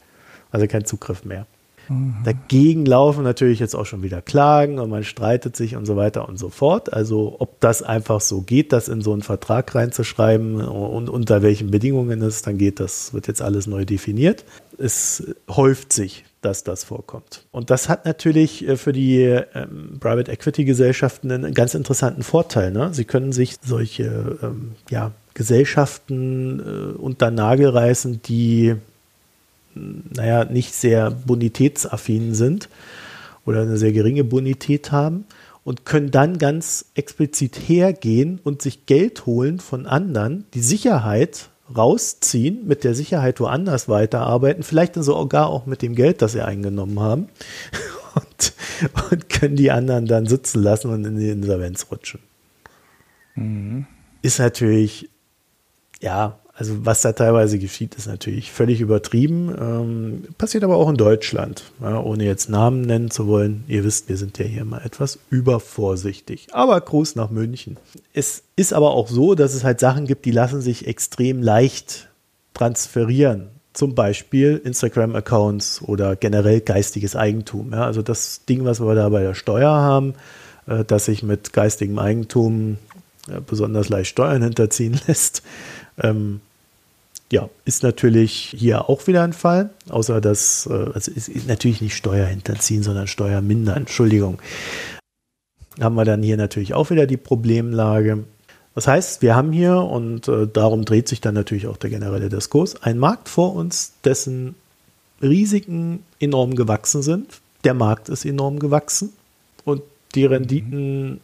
[0.51, 1.47] Also kein Zugriff mehr.
[1.91, 2.15] Mhm.
[2.25, 6.27] Dagegen laufen natürlich jetzt auch schon wieder Klagen und man streitet sich und so weiter
[6.27, 6.95] und so fort.
[6.95, 11.71] Also ob das einfach so geht, das in so einen Vertrag reinzuschreiben und unter welchen
[11.71, 14.47] Bedingungen es dann geht, das wird jetzt alles neu definiert.
[14.79, 17.45] Es häuft sich dass das vorkommt.
[17.51, 22.71] Und das hat natürlich äh, für die ähm, Private Equity Gesellschaften einen ganz interessanten Vorteil.
[22.71, 22.91] Ne?
[22.93, 28.77] Sie können sich solche ähm, ja, Gesellschaften äh, unter Nagel reißen, die
[29.75, 32.69] naja, nicht sehr bonitätsaffin sind
[33.47, 35.25] oder eine sehr geringe Bonität haben
[35.65, 42.67] und können dann ganz explizit hergehen und sich Geld holen von anderen, die Sicherheit rausziehen,
[42.67, 47.01] mit der Sicherheit woanders weiterarbeiten, vielleicht dann sogar auch mit dem Geld, das sie eingenommen
[47.01, 47.29] haben
[48.15, 48.53] und,
[49.11, 52.21] und können die anderen dann sitzen lassen und in die Insolvenz rutschen.
[53.35, 53.87] Mhm.
[54.23, 55.09] Ist natürlich,
[56.01, 59.49] ja, also was da teilweise geschieht, ist natürlich völlig übertrieben.
[59.59, 63.65] Ähm, passiert aber auch in Deutschland, ja, ohne jetzt Namen nennen zu wollen.
[63.67, 66.49] Ihr wisst, wir sind ja hier mal etwas übervorsichtig.
[66.53, 67.79] Aber Gruß nach München.
[68.13, 72.11] Es ist aber auch so, dass es halt Sachen gibt, die lassen sich extrem leicht
[72.53, 73.49] transferieren.
[73.73, 77.73] Zum Beispiel Instagram-Accounts oder generell geistiges Eigentum.
[77.73, 80.13] Ja, also das Ding, was wir da bei der Steuer haben,
[80.67, 82.77] äh, dass sich mit geistigem Eigentum
[83.31, 85.43] äh, besonders leicht Steuern hinterziehen lässt.
[85.99, 86.43] Ähm,
[87.33, 91.97] ja, ist natürlich hier auch wieder ein Fall, außer dass, äh, also ist natürlich nicht
[91.97, 94.41] Steuer hinterziehen, sondern Steuer mindern, Entschuldigung.
[95.81, 98.25] Haben wir dann hier natürlich auch wieder die Problemlage.
[98.75, 102.29] Das heißt, wir haben hier, und äh, darum dreht sich dann natürlich auch der generelle
[102.29, 104.57] Diskurs, einen Markt vor uns, dessen
[105.23, 107.41] Risiken enorm gewachsen sind.
[107.65, 109.13] Der Markt ist enorm gewachsen
[109.65, 109.83] und
[110.15, 111.21] die Renditen,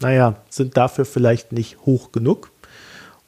[0.00, 2.50] naja, sind dafür vielleicht nicht hoch genug.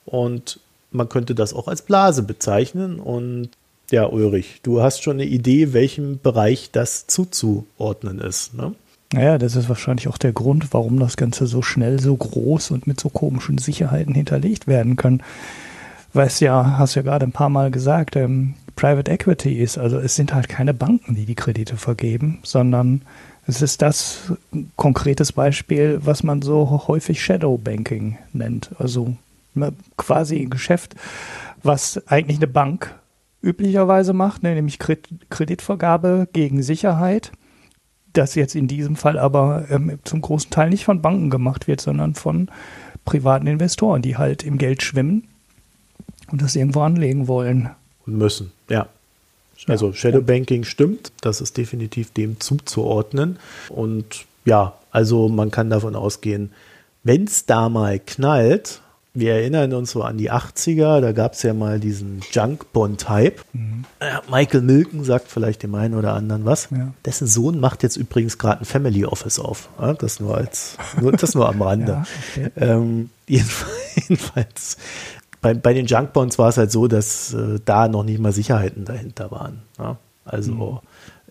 [0.05, 0.61] Und
[0.91, 3.01] man könnte das auch als Blase bezeichnen.
[3.01, 3.51] Und
[3.91, 8.55] ja, Ulrich, du hast schon eine Idee, welchem Bereich das zuzuordnen ist.
[8.55, 8.75] Ne?
[9.13, 12.87] Naja, das ist wahrscheinlich auch der Grund, warum das Ganze so schnell, so groß und
[12.87, 15.23] mit so komischen Sicherheiten hinterlegt werden kann.
[16.13, 20.15] Weißt ja, hast ja gerade ein paar Mal gesagt, ähm, Private Equity ist, also es
[20.15, 23.03] sind halt keine Banken, die die Kredite vergeben, sondern
[23.47, 24.33] es ist das
[24.77, 28.71] konkretes Beispiel, was man so häufig Shadow Banking nennt.
[28.79, 29.17] Also
[29.97, 30.95] quasi ein Geschäft,
[31.63, 32.95] was eigentlich eine Bank
[33.43, 37.33] üblicherweise macht, ne, nämlich Kreditvergabe gegen Sicherheit.
[38.13, 41.81] Das jetzt in diesem Fall aber ähm, zum großen Teil nicht von Banken gemacht wird,
[41.81, 42.51] sondern von
[43.05, 45.29] privaten Investoren, die halt im Geld schwimmen
[46.31, 47.71] und das irgendwo anlegen wollen.
[48.07, 48.89] Und müssen, ja.
[49.67, 53.39] Also Shadow Banking stimmt, das ist definitiv dem zuzuordnen.
[53.69, 56.53] Und ja, also man kann davon ausgehen,
[57.03, 58.83] wenn es da mal knallt,
[59.19, 63.45] wir erinnern uns so an die 80er, da gab es ja mal diesen Junk-Bond-Hype.
[63.53, 63.85] Mhm.
[64.31, 66.69] Michael Milken sagt vielleicht dem einen oder anderen was.
[66.71, 66.93] Ja.
[67.05, 69.69] Dessen Sohn macht jetzt übrigens gerade ein Family Office auf.
[69.99, 71.93] Das nur als, nur, das nur am Rande.
[72.37, 72.51] ja, okay.
[72.57, 74.77] ähm, jedenfalls,
[75.41, 78.85] bei, bei den Junk-Bonds war es halt so, dass äh, da noch nicht mal Sicherheiten
[78.85, 79.63] dahinter waren.
[79.79, 79.97] Ja?
[80.25, 80.83] Also,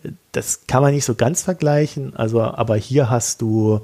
[0.02, 0.16] mhm.
[0.32, 2.16] das kann man nicht so ganz vergleichen.
[2.16, 3.80] Also, aber hier hast du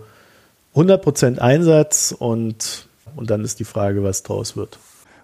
[0.75, 4.79] 100% Einsatz und, und dann ist die Frage, was draus wird.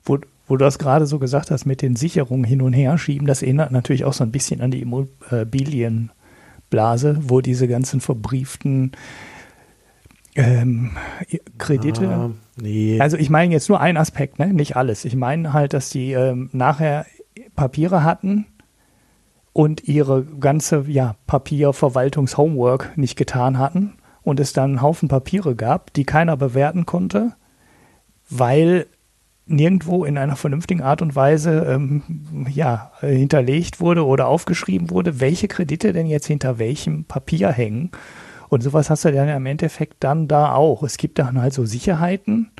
[0.04, 3.26] Wo, wo du das gerade so gesagt hast, mit den Sicherungen hin und her schieben,
[3.26, 8.92] das erinnert natürlich auch so ein bisschen an die Immobilienblase, wo diese ganzen verbrieften
[10.34, 10.92] ähm,
[11.58, 12.08] Kredite.
[12.08, 12.30] Ah,
[12.60, 13.00] nee.
[13.00, 14.52] Also ich meine jetzt nur einen Aspekt, ne?
[14.52, 15.04] nicht alles.
[15.04, 17.06] Ich meine halt, dass die ähm, nachher
[17.56, 18.46] Papiere hatten
[19.52, 25.92] und ihre ganze ja, Papierverwaltungs-Homework nicht getan hatten und es dann einen Haufen Papiere gab,
[25.92, 27.32] die keiner bewerten konnte,
[28.30, 28.86] weil
[29.46, 32.02] nirgendwo in einer vernünftigen Art und Weise ähm,
[32.48, 37.90] ja, hinterlegt wurde oder aufgeschrieben wurde, welche Kredite denn jetzt hinter welchem Papier hängen.
[38.48, 40.82] Und sowas hast du dann im Endeffekt dann da auch.
[40.82, 42.50] Es gibt dann halt so Sicherheiten.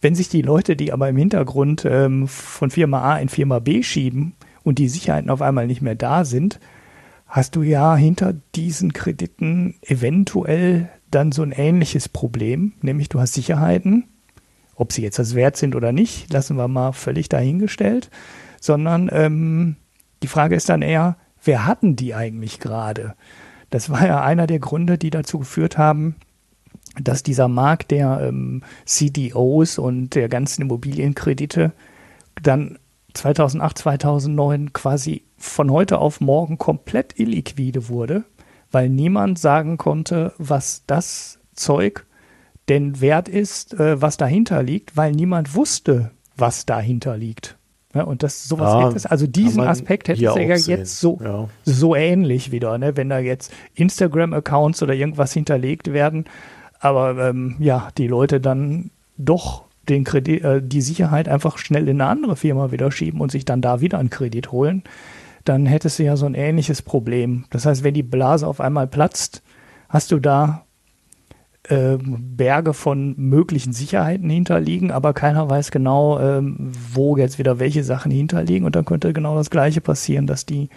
[0.00, 3.82] Wenn sich die Leute, die aber im Hintergrund ähm, von Firma A in Firma B
[3.82, 4.34] schieben
[4.64, 6.58] und die Sicherheiten auf einmal nicht mehr da sind,
[7.26, 13.34] hast du ja hinter diesen Krediten eventuell dann so ein ähnliches Problem, nämlich du hast
[13.34, 14.04] Sicherheiten,
[14.74, 18.10] ob sie jetzt das wert sind oder nicht, lassen wir mal völlig dahingestellt,
[18.60, 19.76] sondern ähm,
[20.22, 23.14] die Frage ist dann eher, wer hatten die eigentlich gerade?
[23.70, 26.16] Das war ja einer der Gründe, die dazu geführt haben,
[27.00, 31.72] dass dieser Markt der ähm, CDOs und der ganzen Immobilienkredite
[32.42, 32.78] dann
[33.14, 38.24] 2008, 2009 quasi von heute auf morgen komplett illiquide wurde,
[38.70, 42.06] weil niemand sagen konnte, was das Zeug
[42.68, 47.56] denn wert ist, äh, was dahinter liegt, weil niemand wusste, was dahinter liegt.
[47.94, 51.48] Ja, und das sowas ja, es, also diesen Aspekt hätte es ja jetzt so, ja.
[51.64, 52.96] so ähnlich wieder, ne?
[52.96, 56.24] wenn da jetzt Instagram-Accounts oder irgendwas hinterlegt werden,
[56.80, 62.00] aber ähm, ja, die Leute dann doch den Kredit, äh, die Sicherheit einfach schnell in
[62.00, 64.84] eine andere Firma wieder schieben und sich dann da wieder einen Kredit holen,
[65.44, 67.44] dann hättest du ja so ein ähnliches Problem.
[67.50, 69.42] Das heißt, wenn die Blase auf einmal platzt,
[69.88, 70.64] hast du da
[71.68, 78.10] Berge von möglichen Sicherheiten hinterliegen, aber keiner weiß genau, ähm, wo jetzt wieder welche Sachen
[78.10, 78.66] hinterliegen.
[78.66, 80.70] Und dann könnte genau das Gleiche passieren, dass die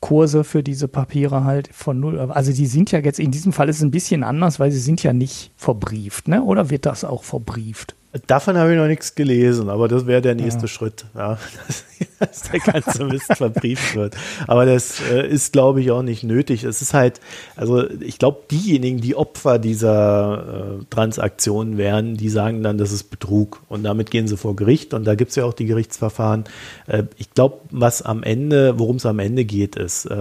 [0.00, 3.68] Kurse für diese Papiere halt von null, also die sind ja jetzt, in diesem Fall
[3.68, 6.42] ist es ein bisschen anders, weil sie sind ja nicht verbrieft, ne?
[6.42, 7.96] Oder wird das auch verbrieft?
[8.26, 10.66] Davon habe ich noch nichts gelesen, aber das wäre der nächste ja.
[10.66, 11.38] Schritt, ja,
[12.18, 14.16] dass, der ganze Mist verbrieft wird.
[14.48, 16.64] Aber das äh, ist, glaube ich, auch nicht nötig.
[16.64, 17.20] Es ist halt,
[17.54, 23.10] also ich glaube, diejenigen, die Opfer dieser äh, Transaktionen wären, die sagen dann, das ist
[23.10, 26.44] Betrug und damit gehen sie vor Gericht und da gibt es ja auch die Gerichtsverfahren.
[26.88, 30.16] Äh, ich glaube, was am Ende, worum es am Ende geht, ist, äh,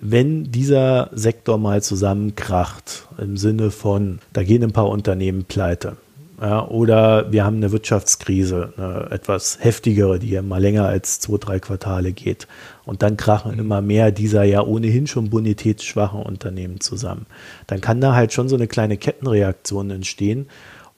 [0.00, 5.98] wenn dieser Sektor mal zusammenkracht, im Sinne von, da gehen ein paar Unternehmen pleite
[6.40, 11.36] ja, oder wir haben eine Wirtschaftskrise, eine etwas heftigere, die ja mal länger als zwei,
[11.38, 12.46] drei Quartale geht.
[12.84, 17.26] Und dann krachen immer mehr dieser ja ohnehin schon bonitätsschwachen Unternehmen zusammen.
[17.66, 20.46] Dann kann da halt schon so eine kleine Kettenreaktion entstehen.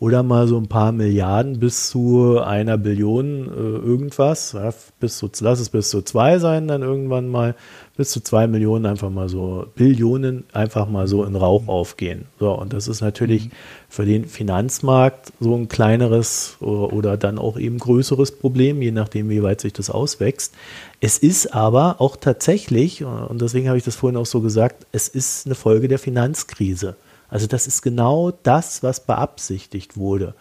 [0.01, 4.53] Oder mal so ein paar Milliarden bis zu einer Billion äh, irgendwas.
[4.53, 7.55] Ja, bis zu, lass es bis zu zwei sein, dann irgendwann mal
[7.99, 12.25] bis zu zwei Millionen einfach mal so, Billionen einfach mal so in Rauch aufgehen.
[12.39, 13.53] So, und das ist natürlich mhm.
[13.91, 19.29] für den Finanzmarkt so ein kleineres oder, oder dann auch eben größeres Problem, je nachdem,
[19.29, 20.55] wie weit sich das auswächst.
[21.01, 25.09] Es ist aber auch tatsächlich, und deswegen habe ich das vorhin auch so gesagt, es
[25.09, 26.97] ist eine Folge der Finanzkrise.
[27.31, 30.35] Also das ist genau das, was beabsichtigt wurde.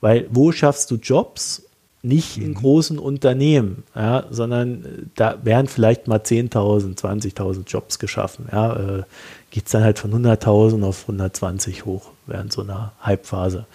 [0.00, 1.62] Weil wo schaffst du Jobs?
[2.02, 2.54] nicht in mhm.
[2.54, 8.46] großen Unternehmen, ja, sondern äh, da werden vielleicht mal 10.000, 20.000 Jobs geschaffen.
[8.52, 9.02] Ja, äh,
[9.50, 13.66] Geht es dann halt von 100.000 auf 120 hoch während so einer Halbphase.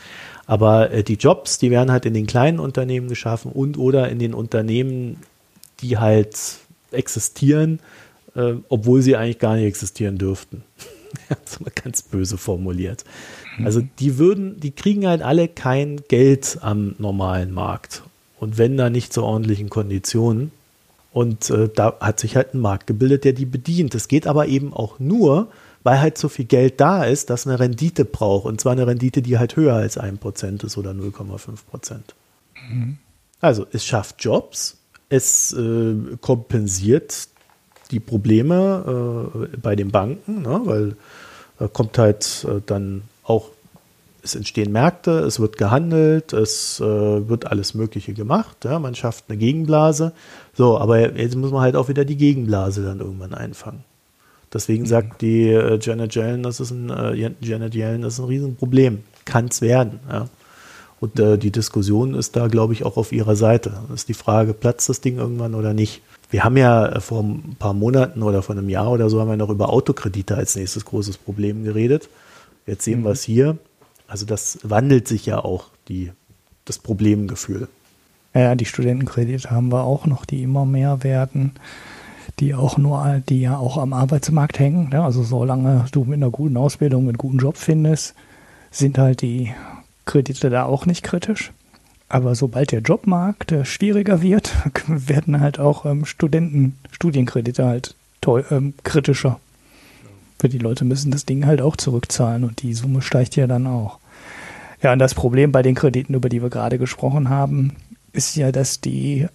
[0.45, 4.19] Aber äh, die Jobs, die werden halt in den kleinen Unternehmen geschaffen und oder in
[4.19, 5.17] den Unternehmen,
[5.79, 6.37] die halt
[6.91, 7.79] existieren,
[8.35, 10.63] äh, obwohl sie eigentlich gar nicht existieren dürften.
[11.45, 13.03] so ganz böse formuliert.
[13.63, 18.03] Also die würden, die kriegen halt alle kein Geld am normalen Markt
[18.41, 20.51] und wenn da nicht zu ordentlichen Konditionen.
[21.13, 23.93] Und äh, da hat sich halt ein Markt gebildet, der die bedient.
[23.93, 25.49] Das geht aber eben auch nur,
[25.83, 28.45] weil halt so viel Geld da ist, dass eine Rendite braucht.
[28.45, 31.99] Und zwar eine Rendite, die halt höher als 1% ist oder 0,5%.
[32.69, 32.97] Mhm.
[33.41, 34.77] Also es schafft Jobs,
[35.09, 37.27] es äh, kompensiert
[37.91, 40.61] die Probleme äh, bei den Banken, ne?
[40.63, 40.95] weil
[41.59, 43.49] da kommt halt äh, dann auch
[44.23, 46.83] es entstehen Märkte, es wird gehandelt, es äh,
[47.27, 48.65] wird alles Mögliche gemacht.
[48.65, 50.13] Ja, man schafft eine Gegenblase.
[50.53, 53.83] So, aber jetzt muss man halt auch wieder die Gegenblase dann irgendwann einfangen.
[54.53, 54.87] Deswegen mhm.
[54.87, 58.99] sagt die äh, Janet Yellen, das ist ein äh, Janet Yellen, das ist ein Riesenproblem.
[59.25, 59.99] Kann es werden.
[60.09, 60.27] Ja.
[60.99, 63.71] Und äh, die Diskussion ist da, glaube ich, auch auf ihrer Seite.
[63.89, 66.01] Das ist die Frage, platzt das Ding irgendwann oder nicht?
[66.31, 69.29] Wir haben ja äh, vor ein paar Monaten oder vor einem Jahr oder so haben
[69.29, 72.09] wir noch über Autokredite als nächstes großes Problem geredet.
[72.65, 73.03] Jetzt sehen mhm.
[73.03, 73.57] wir es hier
[74.07, 76.11] Also das wandelt sich ja auch, die,
[76.65, 77.67] das Problemgefühl.
[78.33, 81.51] Ja, die Studentenkredite haben wir auch noch, die immer mehr werden,
[82.39, 84.89] die auch nur, die ja auch am Arbeitsmarkt hängen.
[84.89, 85.03] Ne?
[85.03, 88.15] Also solange du mit einer guten Ausbildung einen guten Job findest,
[88.71, 89.53] sind halt die
[90.05, 91.51] Kredite da auch nicht kritisch.
[92.11, 94.51] Aber sobald der Jobmarkt äh, schwieriger wird,
[94.87, 99.39] werden halt auch ähm, Studenten, Studienkredite halt teuer, ähm, kritischer.
[100.37, 103.65] Für die Leute müssen das Ding halt auch zurückzahlen und die Summe steigt ja dann
[103.65, 103.99] auch.
[104.81, 107.77] Ja, und das Problem bei den Krediten, über die wir gerade gesprochen haben,
[108.11, 109.27] ist ja, dass die,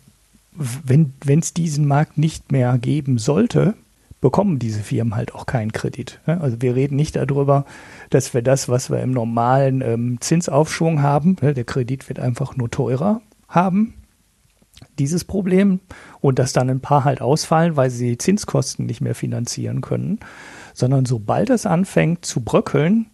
[0.52, 3.72] wenn es diesen Markt nicht mehr geben sollte,
[4.20, 6.20] bekommen diese Firmen halt auch keinen Kredit.
[6.26, 7.64] Also wir reden nicht darüber,
[8.10, 12.56] dass wir das, was wir im normalen ähm, Zinsaufschwung haben, ne, der Kredit wird einfach
[12.56, 13.94] nur teurer haben,
[14.98, 15.80] dieses Problem
[16.20, 20.20] und dass dann ein paar halt ausfallen, weil sie Zinskosten nicht mehr finanzieren können,
[20.74, 23.06] sondern sobald es anfängt zu bröckeln,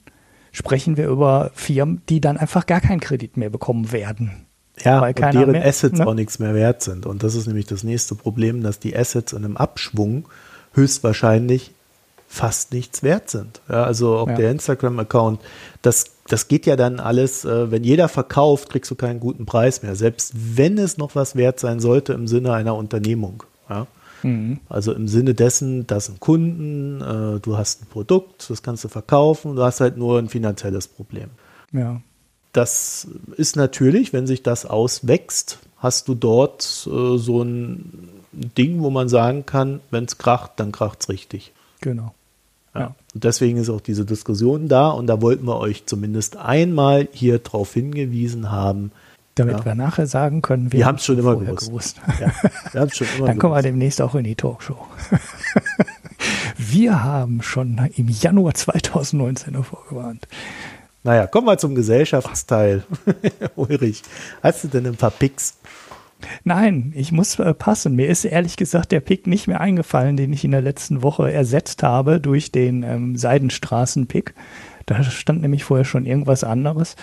[0.51, 4.47] sprechen wir über Firmen, die dann einfach gar keinen Kredit mehr bekommen werden.
[4.81, 6.06] Ja, weil und deren mehr, Assets ne?
[6.06, 7.06] auch nichts mehr wert sind.
[7.06, 10.28] Und das ist nämlich das nächste Problem, dass die Assets in einem Abschwung
[10.73, 11.73] höchstwahrscheinlich
[12.33, 13.61] fast nichts wert sind.
[13.69, 14.37] Ja, also auch ja.
[14.37, 15.39] der Instagram-Account,
[15.83, 19.83] das, das geht ja dann alles, äh, wenn jeder verkauft, kriegst du keinen guten Preis
[19.83, 23.43] mehr, selbst wenn es noch was wert sein sollte im Sinne einer Unternehmung.
[23.69, 23.87] Ja.
[24.23, 24.61] Mhm.
[24.71, 28.89] Also im Sinne dessen, dass ein Kunden, äh, du hast ein Produkt, das kannst du
[28.89, 31.29] verkaufen, du hast halt nur ein finanzielles Problem.
[31.71, 32.01] Ja.
[32.53, 38.89] Das ist natürlich, wenn sich das auswächst, hast du dort äh, so ein Ding, wo
[38.89, 41.53] man sagen kann, wenn es kracht, dann kracht es richtig.
[41.83, 42.15] Genau.
[42.74, 42.94] Ja.
[43.15, 47.39] Und deswegen ist auch diese Diskussion da und da wollten wir euch zumindest einmal hier
[47.39, 48.93] drauf hingewiesen haben.
[49.35, 49.65] Damit ja.
[49.65, 51.66] wir nachher sagen können, wir, wir haben es schon immer gewusst.
[51.66, 52.01] gewusst.
[52.20, 54.77] Ja, wir schon immer Dann kommen wir demnächst auch in die Talkshow.
[56.59, 60.28] wir haben schon im Januar 2019 davor gewarnt.
[61.05, 62.85] Naja, kommen wir zum Gesellschaftsteil.
[63.57, 64.03] Ulrich,
[64.43, 65.57] hast du denn ein paar Picks?
[66.44, 67.97] Nein, ich muss äh, passen.
[67.97, 71.32] Mir ist ehrlich gesagt der Pick nicht mehr eingefallen, den ich in der letzten Woche
[71.32, 74.35] ersetzt habe durch den ähm, Seidenstraßen-Pick.
[74.86, 76.97] Da stand nämlich vorher schon irgendwas anderes.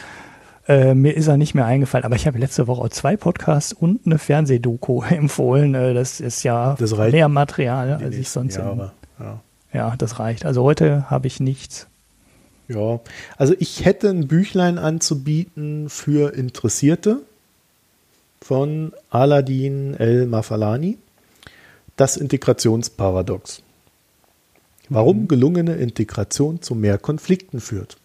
[0.68, 3.74] Äh, mir ist er nicht mehr eingefallen, aber ich habe letzte Woche auch zwei Podcasts
[3.74, 5.74] und eine Fernsehdoku empfohlen.
[5.76, 8.58] Äh, das ist ja das mehr Material, als ich sonst.
[8.58, 9.42] Jahre, ja.
[9.74, 10.46] ja, das reicht.
[10.46, 11.88] Also heute habe ich nichts.
[12.68, 13.00] Ja,
[13.36, 17.24] also ich hätte ein Büchlein anzubieten für Interessierte
[18.42, 20.98] von Aladin El-Mafalani,
[21.96, 23.62] das Integrationsparadox.
[24.90, 25.28] Warum mhm.
[25.28, 27.98] gelungene Integration zu mehr Konflikten führt.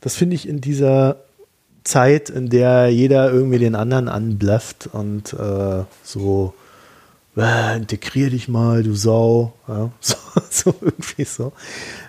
[0.00, 1.16] Das finde ich in dieser
[1.84, 6.54] Zeit, in der jeder irgendwie den anderen anblafft und äh, so
[7.36, 10.16] äh, integrier dich mal, du Sau, ja, so,
[10.50, 11.52] so irgendwie so,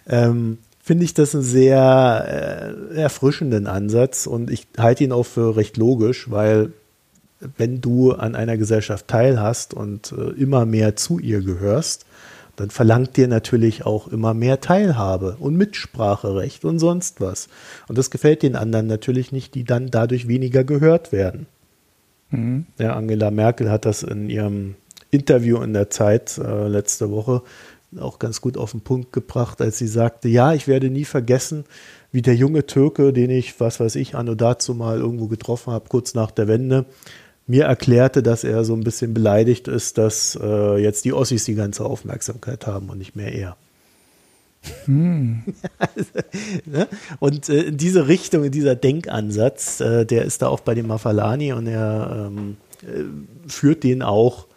[0.08, 5.56] ähm, finde ich das einen sehr äh, erfrischenden Ansatz und ich halte ihn auch für
[5.56, 6.74] recht logisch, weil
[7.58, 12.06] wenn du an einer Gesellschaft teilhast und äh, immer mehr zu ihr gehörst,
[12.56, 17.48] dann verlangt dir natürlich auch immer mehr Teilhabe und Mitspracherecht und sonst was.
[17.88, 21.48] Und das gefällt den anderen natürlich nicht, die dann dadurch weniger gehört werden.
[22.30, 22.66] Mhm.
[22.78, 24.76] Ja, Angela Merkel hat das in ihrem
[25.10, 27.42] Interview in der Zeit äh, letzte Woche
[28.00, 31.66] auch ganz gut auf den Punkt gebracht, als sie sagte, ja, ich werde nie vergessen,
[32.12, 35.90] wie der junge Türke, den ich, was weiß ich, anno dazu mal irgendwo getroffen habe,
[35.90, 36.86] kurz nach der Wende,
[37.52, 41.56] mir erklärte, dass er so ein bisschen beleidigt ist, dass äh, jetzt die Ossis die
[41.56, 43.58] ganze Aufmerksamkeit haben und nicht mehr er.
[44.86, 45.44] Hm.
[46.66, 46.88] Ne?
[47.20, 50.88] und äh, in diese Richtung, in dieser Denkansatz, äh, der ist da auch bei dem
[50.88, 54.48] Mafalani und er ähm, äh, führt den auch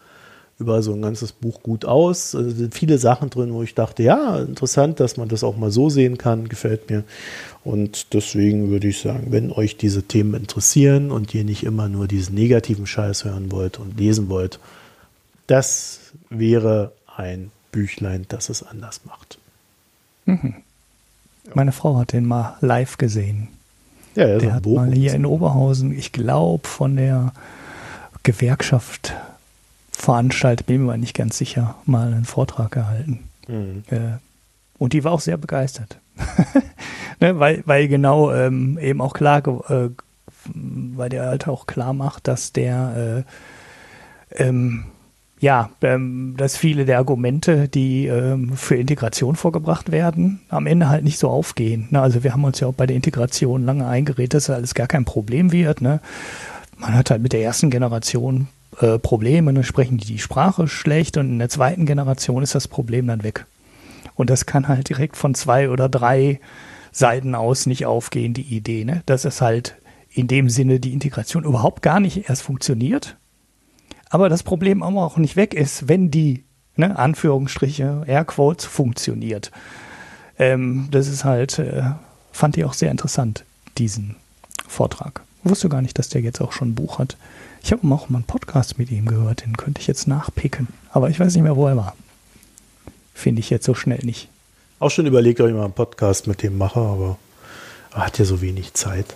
[0.57, 2.33] über so ein ganzes Buch gut aus.
[2.33, 5.71] Also sind viele Sachen drin, wo ich dachte, ja, interessant, dass man das auch mal
[5.71, 7.03] so sehen kann, gefällt mir.
[7.63, 12.07] Und deswegen würde ich sagen, wenn euch diese Themen interessieren und ihr nicht immer nur
[12.07, 14.59] diesen negativen Scheiß hören wollt und lesen wollt,
[15.47, 15.99] das
[16.29, 19.37] wäre ein Büchlein, das es anders macht.
[20.25, 20.55] Mhm.
[21.53, 23.49] Meine Frau hat den mal live gesehen.
[24.15, 27.33] Ja, der hat mal hier in Oberhausen, ich glaube, von der
[28.23, 29.13] Gewerkschaft
[29.95, 33.23] veranstaltet, bin mir nicht ganz sicher, mal einen Vortrag gehalten.
[33.47, 33.83] Mhm.
[33.89, 34.17] Äh,
[34.77, 35.99] und die war auch sehr begeistert.
[37.19, 39.39] ne, weil, weil genau ähm, eben auch klar,
[39.69, 39.89] äh,
[40.53, 43.25] weil der halt auch klar macht, dass der
[44.31, 44.85] äh, ähm,
[45.39, 51.03] ja, ähm, dass viele der Argumente, die ähm, für Integration vorgebracht werden, am Ende halt
[51.03, 51.87] nicht so aufgehen.
[51.91, 52.01] Ne?
[52.01, 55.05] Also wir haben uns ja auch bei der Integration lange eingeredet, dass alles gar kein
[55.05, 55.81] Problem wird.
[55.81, 55.99] Ne?
[56.77, 58.47] Man hat halt mit der ersten Generation
[58.79, 62.67] äh, Probleme, dann sprechen die die Sprache schlecht und in der zweiten Generation ist das
[62.67, 63.45] Problem dann weg.
[64.15, 66.39] Und das kann halt direkt von zwei oder drei
[66.91, 69.03] Seiten aus nicht aufgehen, die Idee, ne?
[69.05, 69.75] dass es halt
[70.09, 73.17] in dem Sinne die Integration überhaupt gar nicht erst funktioniert.
[74.09, 76.45] Aber das Problem auch nicht weg ist, wenn die,
[76.77, 79.51] ne, Anführungsstriche, Airquotes funktioniert.
[80.39, 81.83] Ähm, das ist halt, äh,
[82.31, 83.43] fand ich auch sehr interessant,
[83.77, 84.15] diesen
[84.67, 85.21] Vortrag.
[85.43, 87.17] Ich wusste gar nicht, dass der jetzt auch schon ein Buch hat.
[87.65, 90.67] Ich habe auch mal einen Podcast mit ihm gehört, den könnte ich jetzt nachpicken.
[90.91, 91.95] Aber ich weiß nicht mehr, wo er war.
[93.15, 94.29] Finde ich jetzt so schnell nicht.
[94.77, 97.17] Auch schon überlegt, ob ich mal einen Podcast mit dem mache, aber
[97.91, 99.07] er hat ja so wenig Zeit.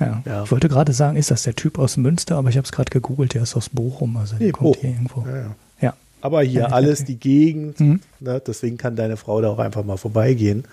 [0.00, 0.20] Ja.
[0.26, 0.42] ja.
[0.42, 2.90] Ich wollte gerade sagen, ist das der Typ aus Münster, aber ich habe es gerade
[2.90, 4.80] gegoogelt, der ist aus Bochum, also nee, kommt Bochum.
[4.80, 5.24] hier irgendwo.
[5.24, 5.54] Ja, ja.
[5.80, 5.94] ja.
[6.22, 8.00] Aber hier alles die Gegend, mhm.
[8.18, 10.64] ne, deswegen kann deine Frau da auch einfach mal vorbeigehen.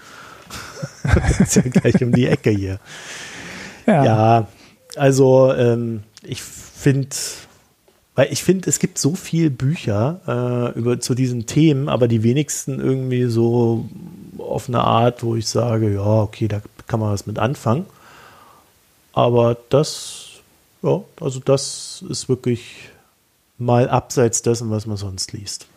[1.39, 2.79] ist ja gleich um die Ecke hier.
[3.85, 4.47] Ja,
[4.95, 7.15] also ähm, ich finde,
[8.15, 12.23] weil ich finde, es gibt so viele Bücher äh, über zu diesen Themen, aber die
[12.23, 13.87] wenigsten irgendwie so
[14.37, 17.85] auf eine Art, wo ich sage, ja, okay, da kann man was mit anfangen.
[19.13, 20.29] Aber das,
[20.81, 22.89] ja, also das ist wirklich
[23.57, 25.67] mal abseits dessen, was man sonst liest.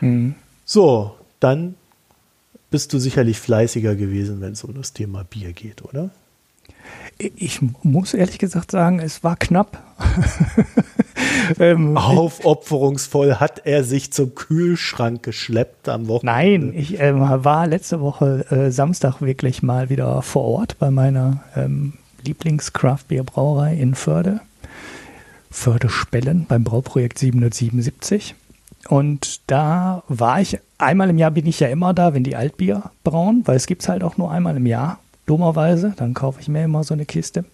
[0.00, 0.34] Mhm.
[0.64, 1.74] So, dann
[2.70, 6.10] bist du sicherlich fleißiger gewesen, wenn es um das Thema Bier geht, oder?
[7.20, 9.82] Ich muss ehrlich gesagt sagen, es war knapp.
[11.58, 16.68] ähm, Aufopferungsvoll hat er sich zum Kühlschrank geschleppt am Wochenende.
[16.68, 21.44] Nein, ich äh, war letzte Woche äh, Samstag wirklich mal wieder vor Ort bei meiner
[21.56, 21.92] ähm,
[22.24, 24.40] Lieblings-Craft-Bier-Brauerei in Förde.
[25.50, 28.34] Förde-Spellen beim Brauprojekt 777.
[28.88, 32.84] Und da war ich, einmal im Jahr bin ich ja immer da, wenn die Altbier
[33.04, 34.98] brauen, weil es gibt es halt auch nur einmal im Jahr
[35.30, 35.94] dummerweise.
[35.96, 37.44] Dann kaufe ich mir immer so eine Kiste.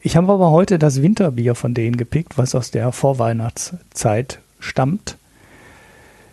[0.00, 5.16] Ich habe aber heute das Winterbier von denen gepickt, was aus der Vorweihnachtszeit stammt.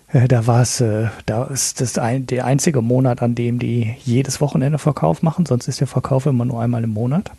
[0.10, 3.95] Äh, da war es, äh, da ist das ein, der einzige Monat, an dem die
[4.03, 7.31] jedes Wochenende Verkauf machen, sonst ist der Verkauf immer nur einmal im Monat.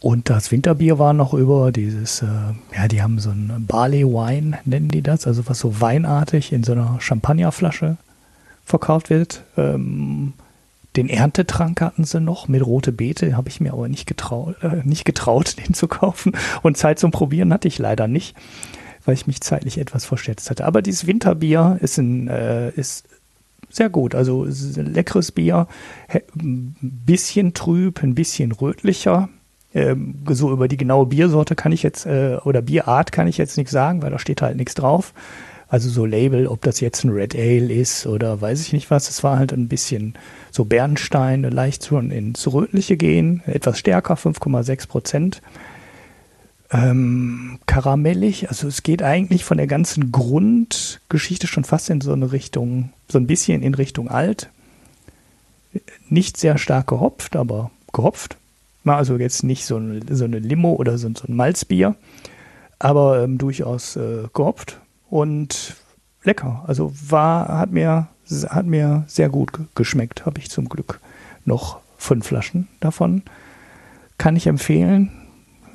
[0.00, 2.26] Und das Winterbier war noch über dieses, äh,
[2.74, 6.62] ja, die haben so ein Barley Wine, nennen die das, also was so weinartig in
[6.62, 7.96] so einer Champagnerflasche
[8.64, 9.42] verkauft wird.
[9.56, 10.34] Ähm,
[10.96, 14.82] den Erntetrank hatten sie noch mit rote Beete, habe ich mir aber nicht getraut, äh,
[14.84, 16.32] nicht getraut, den zu kaufen.
[16.62, 18.36] Und Zeit zum Probieren hatte ich leider nicht,
[19.04, 20.64] weil ich mich zeitlich etwas verschätzt hatte.
[20.64, 23.04] Aber dieses Winterbier ist ein, äh, ist
[23.70, 24.14] sehr gut.
[24.14, 25.66] Also ein leckeres Bier,
[26.08, 29.28] ein bisschen trüb, ein bisschen rötlicher.
[29.74, 33.58] Ähm, so über die genaue Biersorte kann ich jetzt, äh, oder Bierart kann ich jetzt
[33.58, 35.12] nichts sagen, weil da steht halt nichts drauf.
[35.70, 39.10] Also so Label, ob das jetzt ein Red Ale ist oder weiß ich nicht was.
[39.10, 40.14] Es war halt ein bisschen
[40.50, 45.42] so Bernstein, leicht schon ins Rötliche gehen, etwas stärker, 5,6 Prozent.
[46.70, 52.32] Ähm, karamellig, also es geht eigentlich von der ganzen Grundgeschichte schon fast in so eine
[52.32, 54.50] Richtung, so ein bisschen in Richtung alt.
[56.08, 58.36] Nicht sehr stark gehopft, aber gehopft.
[58.84, 61.94] Also jetzt nicht so eine, so eine Limo oder so, ein Malzbier,
[62.78, 64.78] aber ähm, durchaus äh, gehopft
[65.10, 65.76] und
[66.22, 66.64] lecker.
[66.66, 68.08] Also war, hat mir,
[68.48, 71.00] hat mir sehr gut geschmeckt, habe ich zum Glück
[71.44, 73.22] noch fünf Flaschen davon.
[74.18, 75.10] Kann ich empfehlen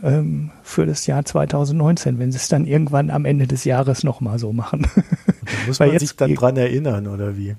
[0.03, 4.39] ähm, für das Jahr 2019, wenn sie es dann irgendwann am Ende des Jahres nochmal
[4.39, 4.88] so machen.
[5.45, 7.55] Da muss man sich dann dran erinnern, oder wie?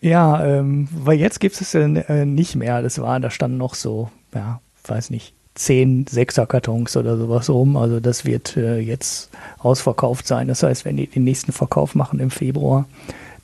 [0.00, 2.80] Ja, ähm, weil jetzt gibt es es äh, nicht mehr.
[2.80, 7.76] Das war, da standen noch so, ja, weiß nicht, zehn Sechserkartons oder sowas rum.
[7.76, 9.28] Also das wird äh, jetzt
[9.58, 10.48] ausverkauft sein.
[10.48, 12.88] Das heißt, wenn die den nächsten Verkauf machen im Februar,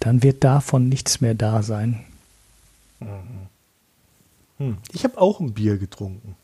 [0.00, 2.04] dann wird davon nichts mehr da sein.
[3.00, 3.06] Mhm.
[4.58, 4.76] Hm.
[4.92, 6.36] Ich habe auch ein Bier getrunken.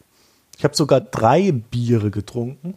[0.59, 2.75] Ich habe sogar drei Biere getrunken.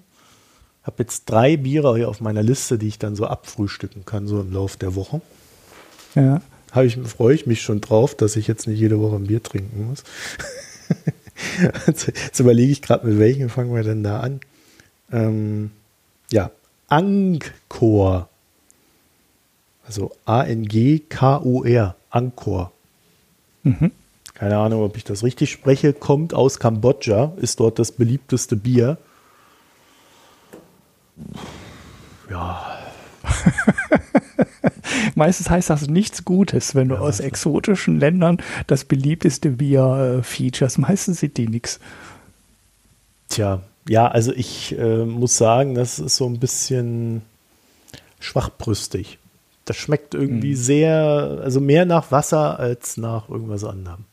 [0.84, 4.40] Habe jetzt drei Biere hier auf meiner Liste, die ich dann so abfrühstücken kann, so
[4.40, 5.20] im Laufe der Woche.
[6.14, 6.42] Ja.
[6.82, 9.88] Ich, freue ich mich schon drauf, dass ich jetzt nicht jede Woche ein Bier trinken
[9.88, 10.04] muss.
[11.88, 14.40] Jetzt überlege ich gerade, mit welchen fangen wir denn da an?
[15.12, 15.72] Ähm,
[16.32, 16.52] ja,
[16.88, 18.30] Angkor.
[19.86, 21.96] Also A-N-G-K-O-R.
[22.10, 22.72] Angkor.
[23.64, 23.92] Mhm.
[24.34, 25.94] Keine Ahnung, ob ich das richtig spreche.
[25.94, 28.98] Kommt aus Kambodscha, ist dort das beliebteste Bier.
[32.28, 32.80] Ja.
[35.16, 38.38] Meistens heißt das nichts Gutes, wenn du ja, aus exotischen Ländern
[38.68, 40.78] das beliebteste Bier äh, features.
[40.78, 41.80] Meistens sind die nichts.
[43.30, 47.22] Tja, ja, also ich äh, muss sagen, das ist so ein bisschen
[48.20, 49.20] schwachbrüstig.
[49.66, 50.58] Das schmeckt irgendwie mhm.
[50.58, 54.06] sehr, also mehr nach Wasser als nach irgendwas anderem.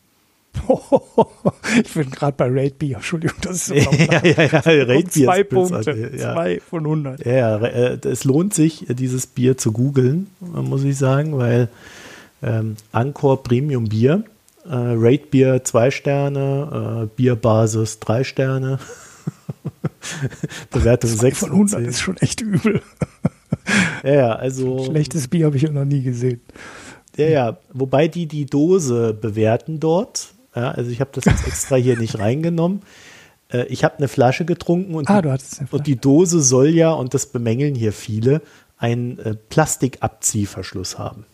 [1.85, 5.27] ich bin gerade bei Raid Beer, Entschuldigung, das ist so ja, ja, ja, Raid Beer.
[5.27, 6.35] Zwei Punkte, ja.
[6.35, 7.27] zwei von 100.
[7.27, 11.69] Ja, äh, es lohnt sich, dieses Bier zu googeln, muss ich sagen, weil
[12.43, 14.25] ähm, Angkor Premium Bier
[14.65, 18.79] Äh, Rate Bier zwei Sterne, äh, Bierbasis drei Sterne.
[20.71, 22.83] Bewertung 6 von 100 ist schon echt übel.
[24.05, 24.85] ja, ja, also.
[24.85, 26.41] Schlechtes Bier habe ich noch nie gesehen.
[27.17, 30.32] Ja, ja, wobei die die Dose bewerten dort.
[30.55, 32.83] Ja, also ich habe das jetzt extra hier nicht reingenommen.
[33.53, 35.31] Äh, ich habe eine Flasche getrunken und, Ah, die,
[35.71, 38.43] und die Dose soll ja, und das bemängeln hier viele,
[38.79, 41.25] einen äh, Plastikabziehverschluss haben.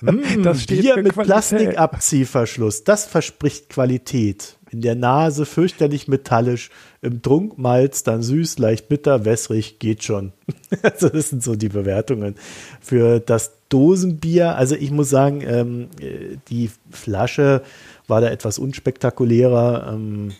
[0.00, 1.14] Mm, Das steht Bier mit.
[1.14, 4.56] Plastikabziehverschluss, das verspricht Qualität.
[4.70, 6.70] In der Nase fürchterlich metallisch,
[7.02, 10.32] im Trunkmalz dann süß, leicht bitter, wässrig, geht schon.
[10.82, 12.36] Also das sind so die Bewertungen
[12.80, 14.56] für das Dosenbier.
[14.56, 17.62] Also ich muss sagen, ähm, äh, die Flasche
[18.06, 19.92] war da etwas unspektakulärer.
[19.94, 20.32] Ähm,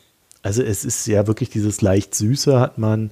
[0.42, 3.10] also es ist ja wirklich dieses leicht süße hat man.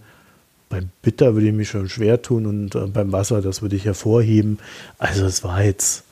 [0.68, 3.86] Beim Bitter würde ich mich schon schwer tun und äh, beim Wasser, das würde ich
[3.86, 4.58] hervorheben.
[4.98, 6.04] Also es war jetzt,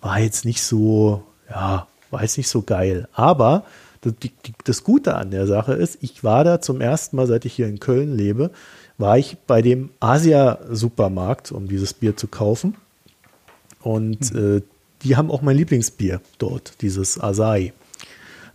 [0.00, 3.06] war jetzt nicht so, ja, war jetzt nicht so geil.
[3.12, 3.64] Aber
[4.00, 4.32] das, die,
[4.64, 7.68] das Gute an der Sache ist, ich war da zum ersten Mal, seit ich hier
[7.68, 8.50] in Köln lebe,
[8.98, 12.76] war ich bei dem Asia-Supermarkt, um dieses Bier zu kaufen.
[13.82, 14.62] Und äh,
[15.02, 17.72] die haben auch mein Lieblingsbier dort, dieses Asahi.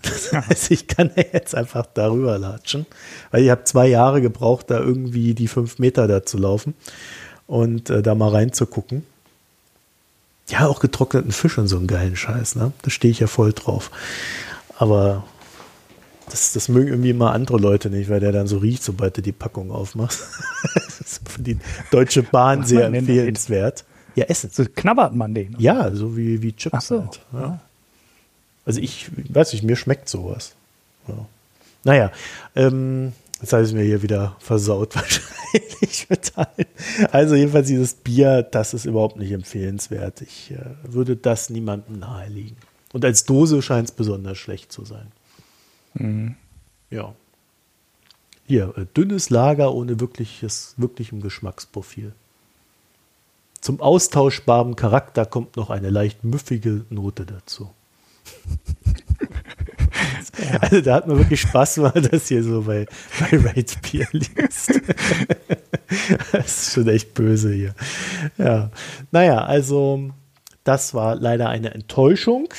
[0.02, 2.86] Das heißt, ich kann ja jetzt einfach darüber latschen,
[3.32, 6.76] weil ich habe zwei Jahre gebraucht, da irgendwie die fünf Meter da zu laufen
[7.48, 9.04] und äh, da mal reinzugucken.
[10.50, 12.72] Ja, auch getrockneten Fisch und so einen geilen Scheiß, ne?
[12.84, 13.92] Da stehe ich ja voll drauf.
[14.78, 15.26] Aber
[16.30, 19.22] das, das mögen irgendwie immer andere Leute nicht, weil der dann so riecht, sobald du
[19.22, 20.24] die Packung aufmachst.
[20.74, 21.58] das ist für die
[21.92, 23.84] Deutsche Bahn sehr empfehlenswert.
[24.18, 24.50] Ja, Essen.
[24.52, 25.56] So knabbert man den.
[25.60, 27.20] Ja, so wie, wie Chips Ach so, halt.
[27.34, 27.60] Ja.
[28.66, 30.56] Also ich weiß nicht, mir schmeckt sowas.
[31.08, 31.28] Ja.
[31.84, 32.12] Naja,
[32.56, 36.08] ähm, jetzt habe ich es mir hier wieder versaut wahrscheinlich.
[37.12, 40.22] Also jedenfalls dieses Bier, das ist überhaupt nicht empfehlenswert.
[40.22, 42.58] Ich äh, würde das niemandem nahelegen.
[42.94, 45.12] Und als Dose scheint es besonders schlecht zu sein.
[45.94, 46.34] Mhm.
[46.90, 47.14] Ja.
[48.48, 52.14] Hier, äh, dünnes Lager ohne wirkliches, wirklichem Geschmacksprofil.
[53.62, 57.70] Zum austauschbaren Charakter kommt noch eine leicht müffige Note dazu.
[60.62, 62.86] Also da hat man wirklich Spaß, man das hier so bei,
[63.20, 64.80] bei Rate Beer liest.
[66.32, 67.74] das ist schon echt böse hier.
[68.38, 68.70] Ja.
[69.12, 70.12] Naja, also
[70.64, 72.50] das war leider eine Enttäuschung.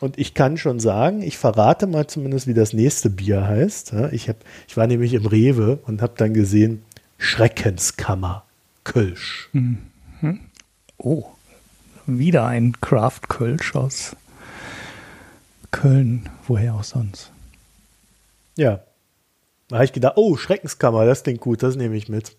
[0.00, 3.92] Und ich kann schon sagen, ich verrate mal zumindest, wie das nächste Bier heißt.
[3.92, 4.36] Ja, Ich, hab,
[4.68, 6.82] ich war nämlich im Rewe und habe dann gesehen,
[7.18, 8.44] Schreckenskammer
[8.84, 9.48] Kölsch.
[10.98, 11.24] Oh,
[12.06, 14.16] wieder ein Craft Kölsch aus
[15.70, 16.28] Köln.
[16.46, 17.30] Woher auch sonst?
[18.56, 18.80] Ja.
[19.68, 22.36] Da habe ich gedacht, oh, Schreckenskammer, das klingt gut, das nehme ich mit.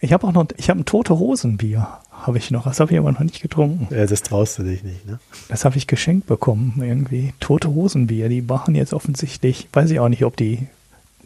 [0.00, 2.64] Ich habe auch noch, ich habe ein tote Hosenbier, habe ich noch.
[2.64, 3.94] Das habe ich aber noch nicht getrunken.
[3.94, 5.20] Ja, das traust du dich nicht, ne?
[5.48, 7.34] Das habe ich geschenkt bekommen irgendwie.
[7.38, 10.66] Tote Hosenbier, die machen jetzt offensichtlich, weiß ich auch nicht, ob die,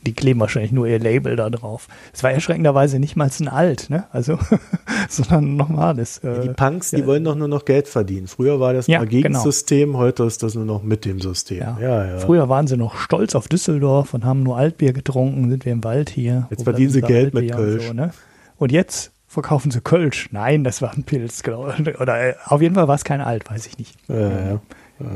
[0.07, 1.89] die kleben wahrscheinlich nur ihr Label da drauf.
[2.13, 4.05] Es war erschreckenderweise nicht mal ein Alt, ne?
[4.13, 4.39] Also,
[5.09, 6.19] sondern ein normales.
[6.19, 7.07] Äh, Die Punks, die ja.
[7.07, 8.27] wollen doch nur noch Geld verdienen.
[8.27, 9.39] Früher war das Ja, mal gegen genau.
[9.39, 11.59] das System, heute ist das nur noch mit dem System.
[11.59, 11.79] Ja.
[11.81, 12.19] Ja, ja.
[12.19, 15.85] Früher waren sie noch stolz auf Düsseldorf und haben nur Altbier getrunken, sind wir im
[15.85, 16.47] Wald hier.
[16.51, 17.87] Jetzt verdienen sie Geld mit Altbier und Kölsch.
[17.89, 18.11] So, ne?
[18.57, 20.29] Und jetzt verkaufen sie Kölsch.
[20.33, 22.01] Nein, das war ein Pilz, glaube ich.
[22.01, 23.97] Oder äh, auf jeden Fall war es kein Alt, weiß ich nicht.
[24.09, 24.61] ja, ja.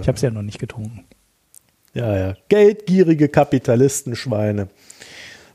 [0.00, 1.04] Ich habe es ja noch nicht getrunken.
[1.94, 2.36] Ja, ja.
[2.48, 4.68] Geldgierige Kapitalistenschweine.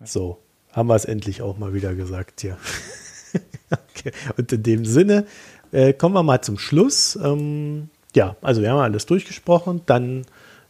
[0.03, 0.39] So,
[0.71, 2.57] haben wir es endlich auch mal wieder gesagt hier.
[3.69, 4.11] okay.
[4.37, 5.25] Und in dem Sinne
[5.71, 7.17] äh, kommen wir mal zum Schluss.
[7.21, 9.81] Ähm, ja, also wir haben alles durchgesprochen.
[9.85, 10.25] Dann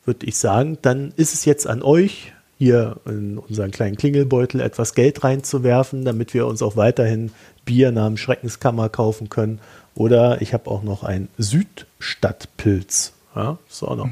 [0.05, 4.93] würde ich sagen, dann ist es jetzt an euch, hier in unseren kleinen Klingelbeutel etwas
[4.93, 7.31] Geld reinzuwerfen, damit wir uns auch weiterhin
[7.63, 9.61] Bier namens Schreckenskammer kaufen können.
[9.95, 13.13] Oder ich habe auch noch ein Südstadtpilz.
[13.35, 14.09] Ja, ist auch noch.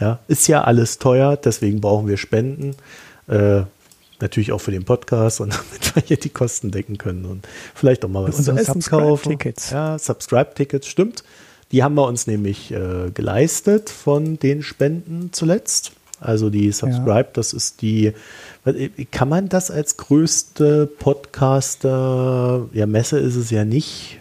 [0.00, 2.74] Ja, ist ja alles teuer, deswegen brauchen wir Spenden.
[3.28, 3.62] Äh,
[4.20, 8.04] natürlich auch für den Podcast und damit wir hier die Kosten decken können und vielleicht
[8.04, 9.30] auch mal was zu essen kaufen.
[9.30, 9.70] Subscribe-Tickets.
[9.70, 11.24] Ja, Subscribe-Tickets, stimmt.
[11.72, 15.92] Die haben wir uns nämlich äh, geleistet von den Spenden zuletzt.
[16.20, 18.12] Also die Subscribe, das ist die,
[19.10, 24.20] kann man das als größte Podcaster, ja Messe ist es ja nicht,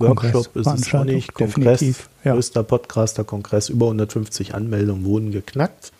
[0.00, 2.32] Kongress, Workshop ist es auch nicht, Kongress, definitiv, ja.
[2.34, 5.92] größter Podcaster-Kongress, über 150 Anmeldungen wurden geknackt.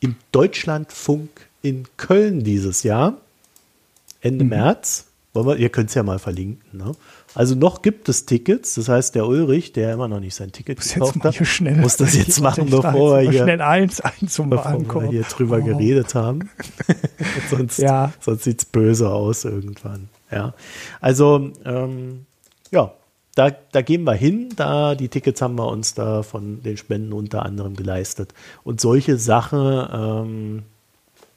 [0.00, 1.28] Im Deutschlandfunk
[1.62, 3.14] in Köln dieses Jahr,
[4.20, 4.50] Ende Mhm.
[4.50, 5.04] März.
[5.34, 6.78] Wir, ihr könnt es ja mal verlinken.
[6.78, 6.92] Ne?
[7.34, 10.78] Also noch gibt es Tickets, das heißt, der Ulrich, der immer noch nicht sein Ticket
[10.78, 11.76] Muss gekauft hat, schnell.
[11.76, 15.58] muss das jetzt machen, bevor wir hier, Schnell eins, eins zum bevor wir hier drüber
[15.60, 15.64] Oh.
[15.64, 16.50] geredet haben.
[17.50, 18.12] sonst Ja.
[18.20, 20.08] sonst sieht es böse aus irgendwann.
[20.32, 20.54] Ja.
[21.00, 22.26] Also, ähm,
[22.72, 22.92] ja,
[23.38, 27.12] da, da gehen wir hin, da die Tickets haben wir uns da von den Spenden
[27.12, 28.34] unter anderem geleistet.
[28.64, 30.62] Und solche Sachen, ähm,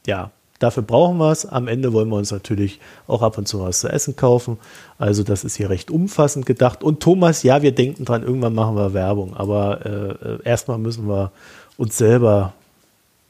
[0.07, 1.45] ja, dafür brauchen wir es.
[1.45, 4.57] Am Ende wollen wir uns natürlich auch ab und zu was zu essen kaufen.
[4.98, 6.84] Also das ist hier recht umfassend gedacht.
[6.84, 11.32] Und Thomas, ja, wir denken dran, irgendwann machen wir Werbung, aber äh, erstmal müssen wir
[11.78, 12.53] uns selber,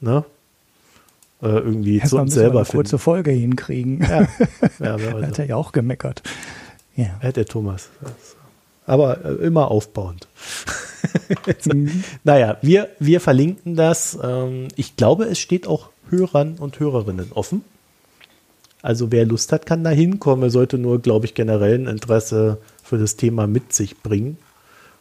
[0.00, 0.24] ne?
[1.42, 3.02] Äh, irgendwie zu uns müssen wir selber eine kurze finden.
[3.02, 4.00] Folge hinkriegen.
[4.00, 4.28] Ja,
[4.96, 6.22] ja, Hat er ja auch gemeckert.
[6.96, 7.18] Ja.
[7.22, 7.90] Ja, der Thomas.
[8.86, 10.28] Aber äh, immer aufbauend.
[11.66, 12.04] Mhm.
[12.22, 14.16] Naja, wir, wir verlinken das.
[14.22, 17.64] Ähm, ich glaube, es steht auch Hörern und Hörerinnen offen.
[18.82, 20.44] Also wer Lust hat, kann da hinkommen.
[20.44, 24.36] Er sollte nur, glaube ich, generell ein Interesse für das Thema mit sich bringen.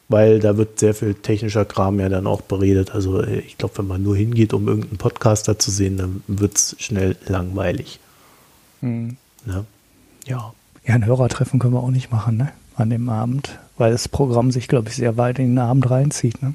[0.07, 2.93] Weil da wird sehr viel technischer Kram ja dann auch beredet.
[2.93, 6.57] Also äh, ich glaube, wenn man nur hingeht, um irgendeinen Podcaster zu sehen, dann wird
[6.57, 7.99] es schnell langweilig.
[8.81, 9.17] Mhm.
[9.45, 9.65] Ne?
[10.25, 10.53] Ja.
[10.85, 12.51] Ja, ein Hörertreffen können wir auch nicht machen, ne?
[12.75, 16.41] An dem Abend, weil das Programm sich, glaube ich, sehr weit in den Abend reinzieht,
[16.41, 16.53] ne?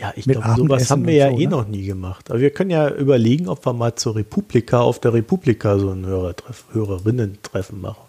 [0.00, 1.50] Ja, ich glaube, sowas haben wir ja so, eh ne?
[1.50, 2.30] noch nie gemacht.
[2.30, 6.04] Aber wir können ja überlegen, ob wir mal zur Republika auf der Republika so ein
[6.04, 8.02] Hörertreff, Hörerinnen-Treffen machen.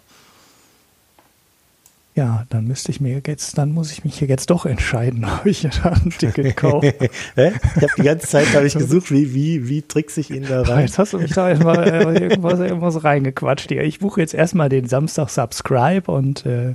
[2.16, 5.44] Ja, dann müsste ich mir jetzt, dann muss ich mich hier jetzt doch entscheiden, ob
[5.44, 6.94] ich da ein Ticket kaufe.
[7.36, 10.62] Ich habe die ganze Zeit hab ich gesucht, wie, wie, wie trickse ich ihn da
[10.62, 10.86] rein.
[10.86, 13.82] Jetzt hast du mich da erstmal äh, irgendwas, irgendwas reingequatscht hier.
[13.82, 16.74] Ich buche jetzt erstmal den Samstag Subscribe und äh,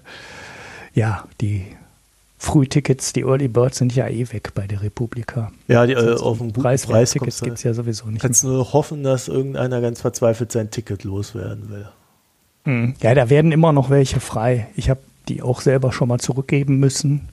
[0.94, 1.66] ja, die
[2.42, 5.52] Frühtickets, die Early Birds sind ja eh weg bei der Republika.
[5.68, 8.22] Ja, die, äh, auf einen guten Preis, Preis Tickets gibt es ja sowieso nicht.
[8.22, 11.88] Kannst nur hoffen, dass irgendeiner ganz verzweifelt sein Ticket loswerden will.
[12.66, 12.96] Mhm.
[13.02, 14.68] Ja, da werden immer noch welche frei.
[14.76, 17.30] Ich habe die auch selber schon mal zurückgeben müssen,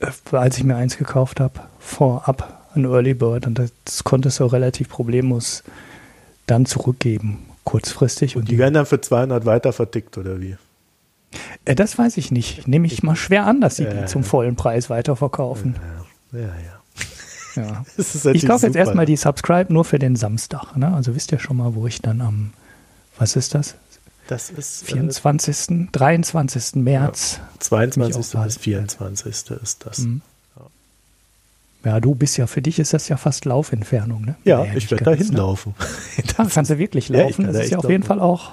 [0.00, 3.46] äh, als ich mir eins gekauft habe, vorab ein Early Bird.
[3.46, 5.62] Und das konntest du relativ problemlos
[6.46, 8.36] dann zurückgeben, kurzfristig.
[8.36, 10.56] Und Die werden dann für 200 weiter vertickt, oder wie?
[11.64, 12.66] Äh, das weiß ich nicht.
[12.68, 14.28] Nehme ich mal schwer an, dass sie Ja, die ja, zum ja.
[14.28, 15.76] vollen Preis weiterverkaufen.
[16.32, 17.62] Ja, ja.
[17.62, 17.84] Ja.
[17.96, 20.76] Ist Ich kaufe jetzt erstmal die Subscribe nur für den Samstag.
[20.76, 20.92] Ne?
[20.94, 22.52] Also wisst ihr schon mal, wo ich dann am,
[23.18, 23.74] was ist das?
[24.28, 26.76] Das ist äh, 24., 23.
[26.76, 27.40] März.
[27.58, 28.16] 22.
[28.16, 29.28] Mich auch bis 24.
[29.62, 29.98] ist das.
[29.98, 30.22] Mhm.
[31.84, 34.36] Ja, du bist ja, für dich ist das ja fast Laufentfernung, ne?
[34.44, 35.26] Ja, Naja, ich werde da ganz, ne?
[35.30, 35.74] hinlaufen.
[36.36, 37.44] Ah, kannst du wirklich Ja, ich laufen?
[37.44, 38.04] kann das da ist ja auf jeden.
[38.04, 38.52] Fall auch,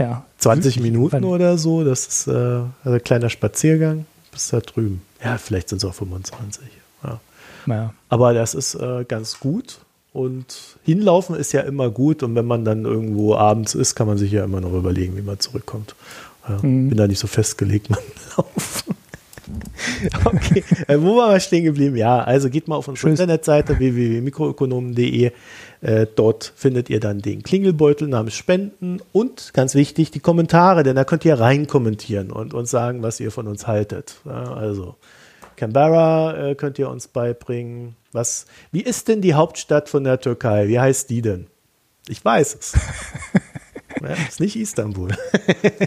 [0.00, 0.24] ja.
[0.38, 5.02] 20 Minuten Wenn- oder so, das ist äh, also ein kleiner Spaziergang bis da drüben.
[5.24, 6.62] Ja, vielleicht sind es auch 25.
[7.04, 7.20] Ja.
[7.66, 7.94] Ja.
[8.08, 9.78] Aber das ist äh, ganz gut.
[10.12, 12.22] Und hinlaufen ist ja immer gut.
[12.22, 15.22] Und wenn man dann irgendwo abends ist, kann man sich ja immer noch überlegen, wie
[15.22, 15.94] man zurückkommt.
[16.48, 16.88] Ja, Mhm.
[16.88, 17.98] Bin da nicht so festgelegt beim
[18.36, 18.94] Laufen.
[20.24, 21.96] okay, äh, wo waren wir stehen geblieben?
[21.96, 23.10] Ja, also geht mal auf unsere.
[23.10, 25.32] Internetseite www.mikroökonomen.de.
[25.82, 30.96] Äh, dort findet ihr dann den Klingelbeutel namens Spenden und ganz wichtig die Kommentare, denn
[30.96, 34.16] da könnt ihr rein kommentieren und uns sagen, was ihr von uns haltet.
[34.26, 34.96] Ja, also
[35.56, 37.96] Canberra äh, könnt ihr uns beibringen.
[38.12, 40.68] Was, wie ist denn die Hauptstadt von der Türkei?
[40.68, 41.46] Wie heißt die denn?
[42.08, 42.72] Ich weiß es.
[44.02, 45.10] ja, ist nicht Istanbul.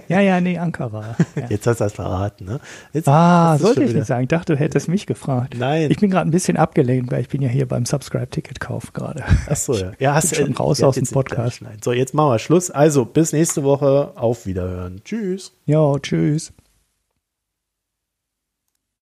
[0.07, 1.15] ja, ja, nee, Ankara.
[1.35, 1.47] Ja.
[1.49, 2.59] Jetzt hast du das verraten, ne?
[2.93, 3.99] Jetzt Ah, sollte ich wieder.
[3.99, 4.23] nicht sagen.
[4.23, 5.55] Ich dachte, du hättest mich gefragt.
[5.57, 5.89] Nein.
[5.91, 9.23] Ich bin gerade ein bisschen abgelenkt, weil ich bin ja hier beim Subscribe-Ticket-Kauf gerade.
[9.47, 9.91] Achso, ja.
[9.99, 11.61] ja hast, bin schon raus ja, aus dem Podcast.
[11.83, 12.71] So, jetzt machen wir Schluss.
[12.71, 14.11] Also, bis nächste Woche.
[14.15, 15.01] Auf Wiederhören.
[15.03, 15.53] Tschüss.
[15.65, 16.53] Ja, tschüss.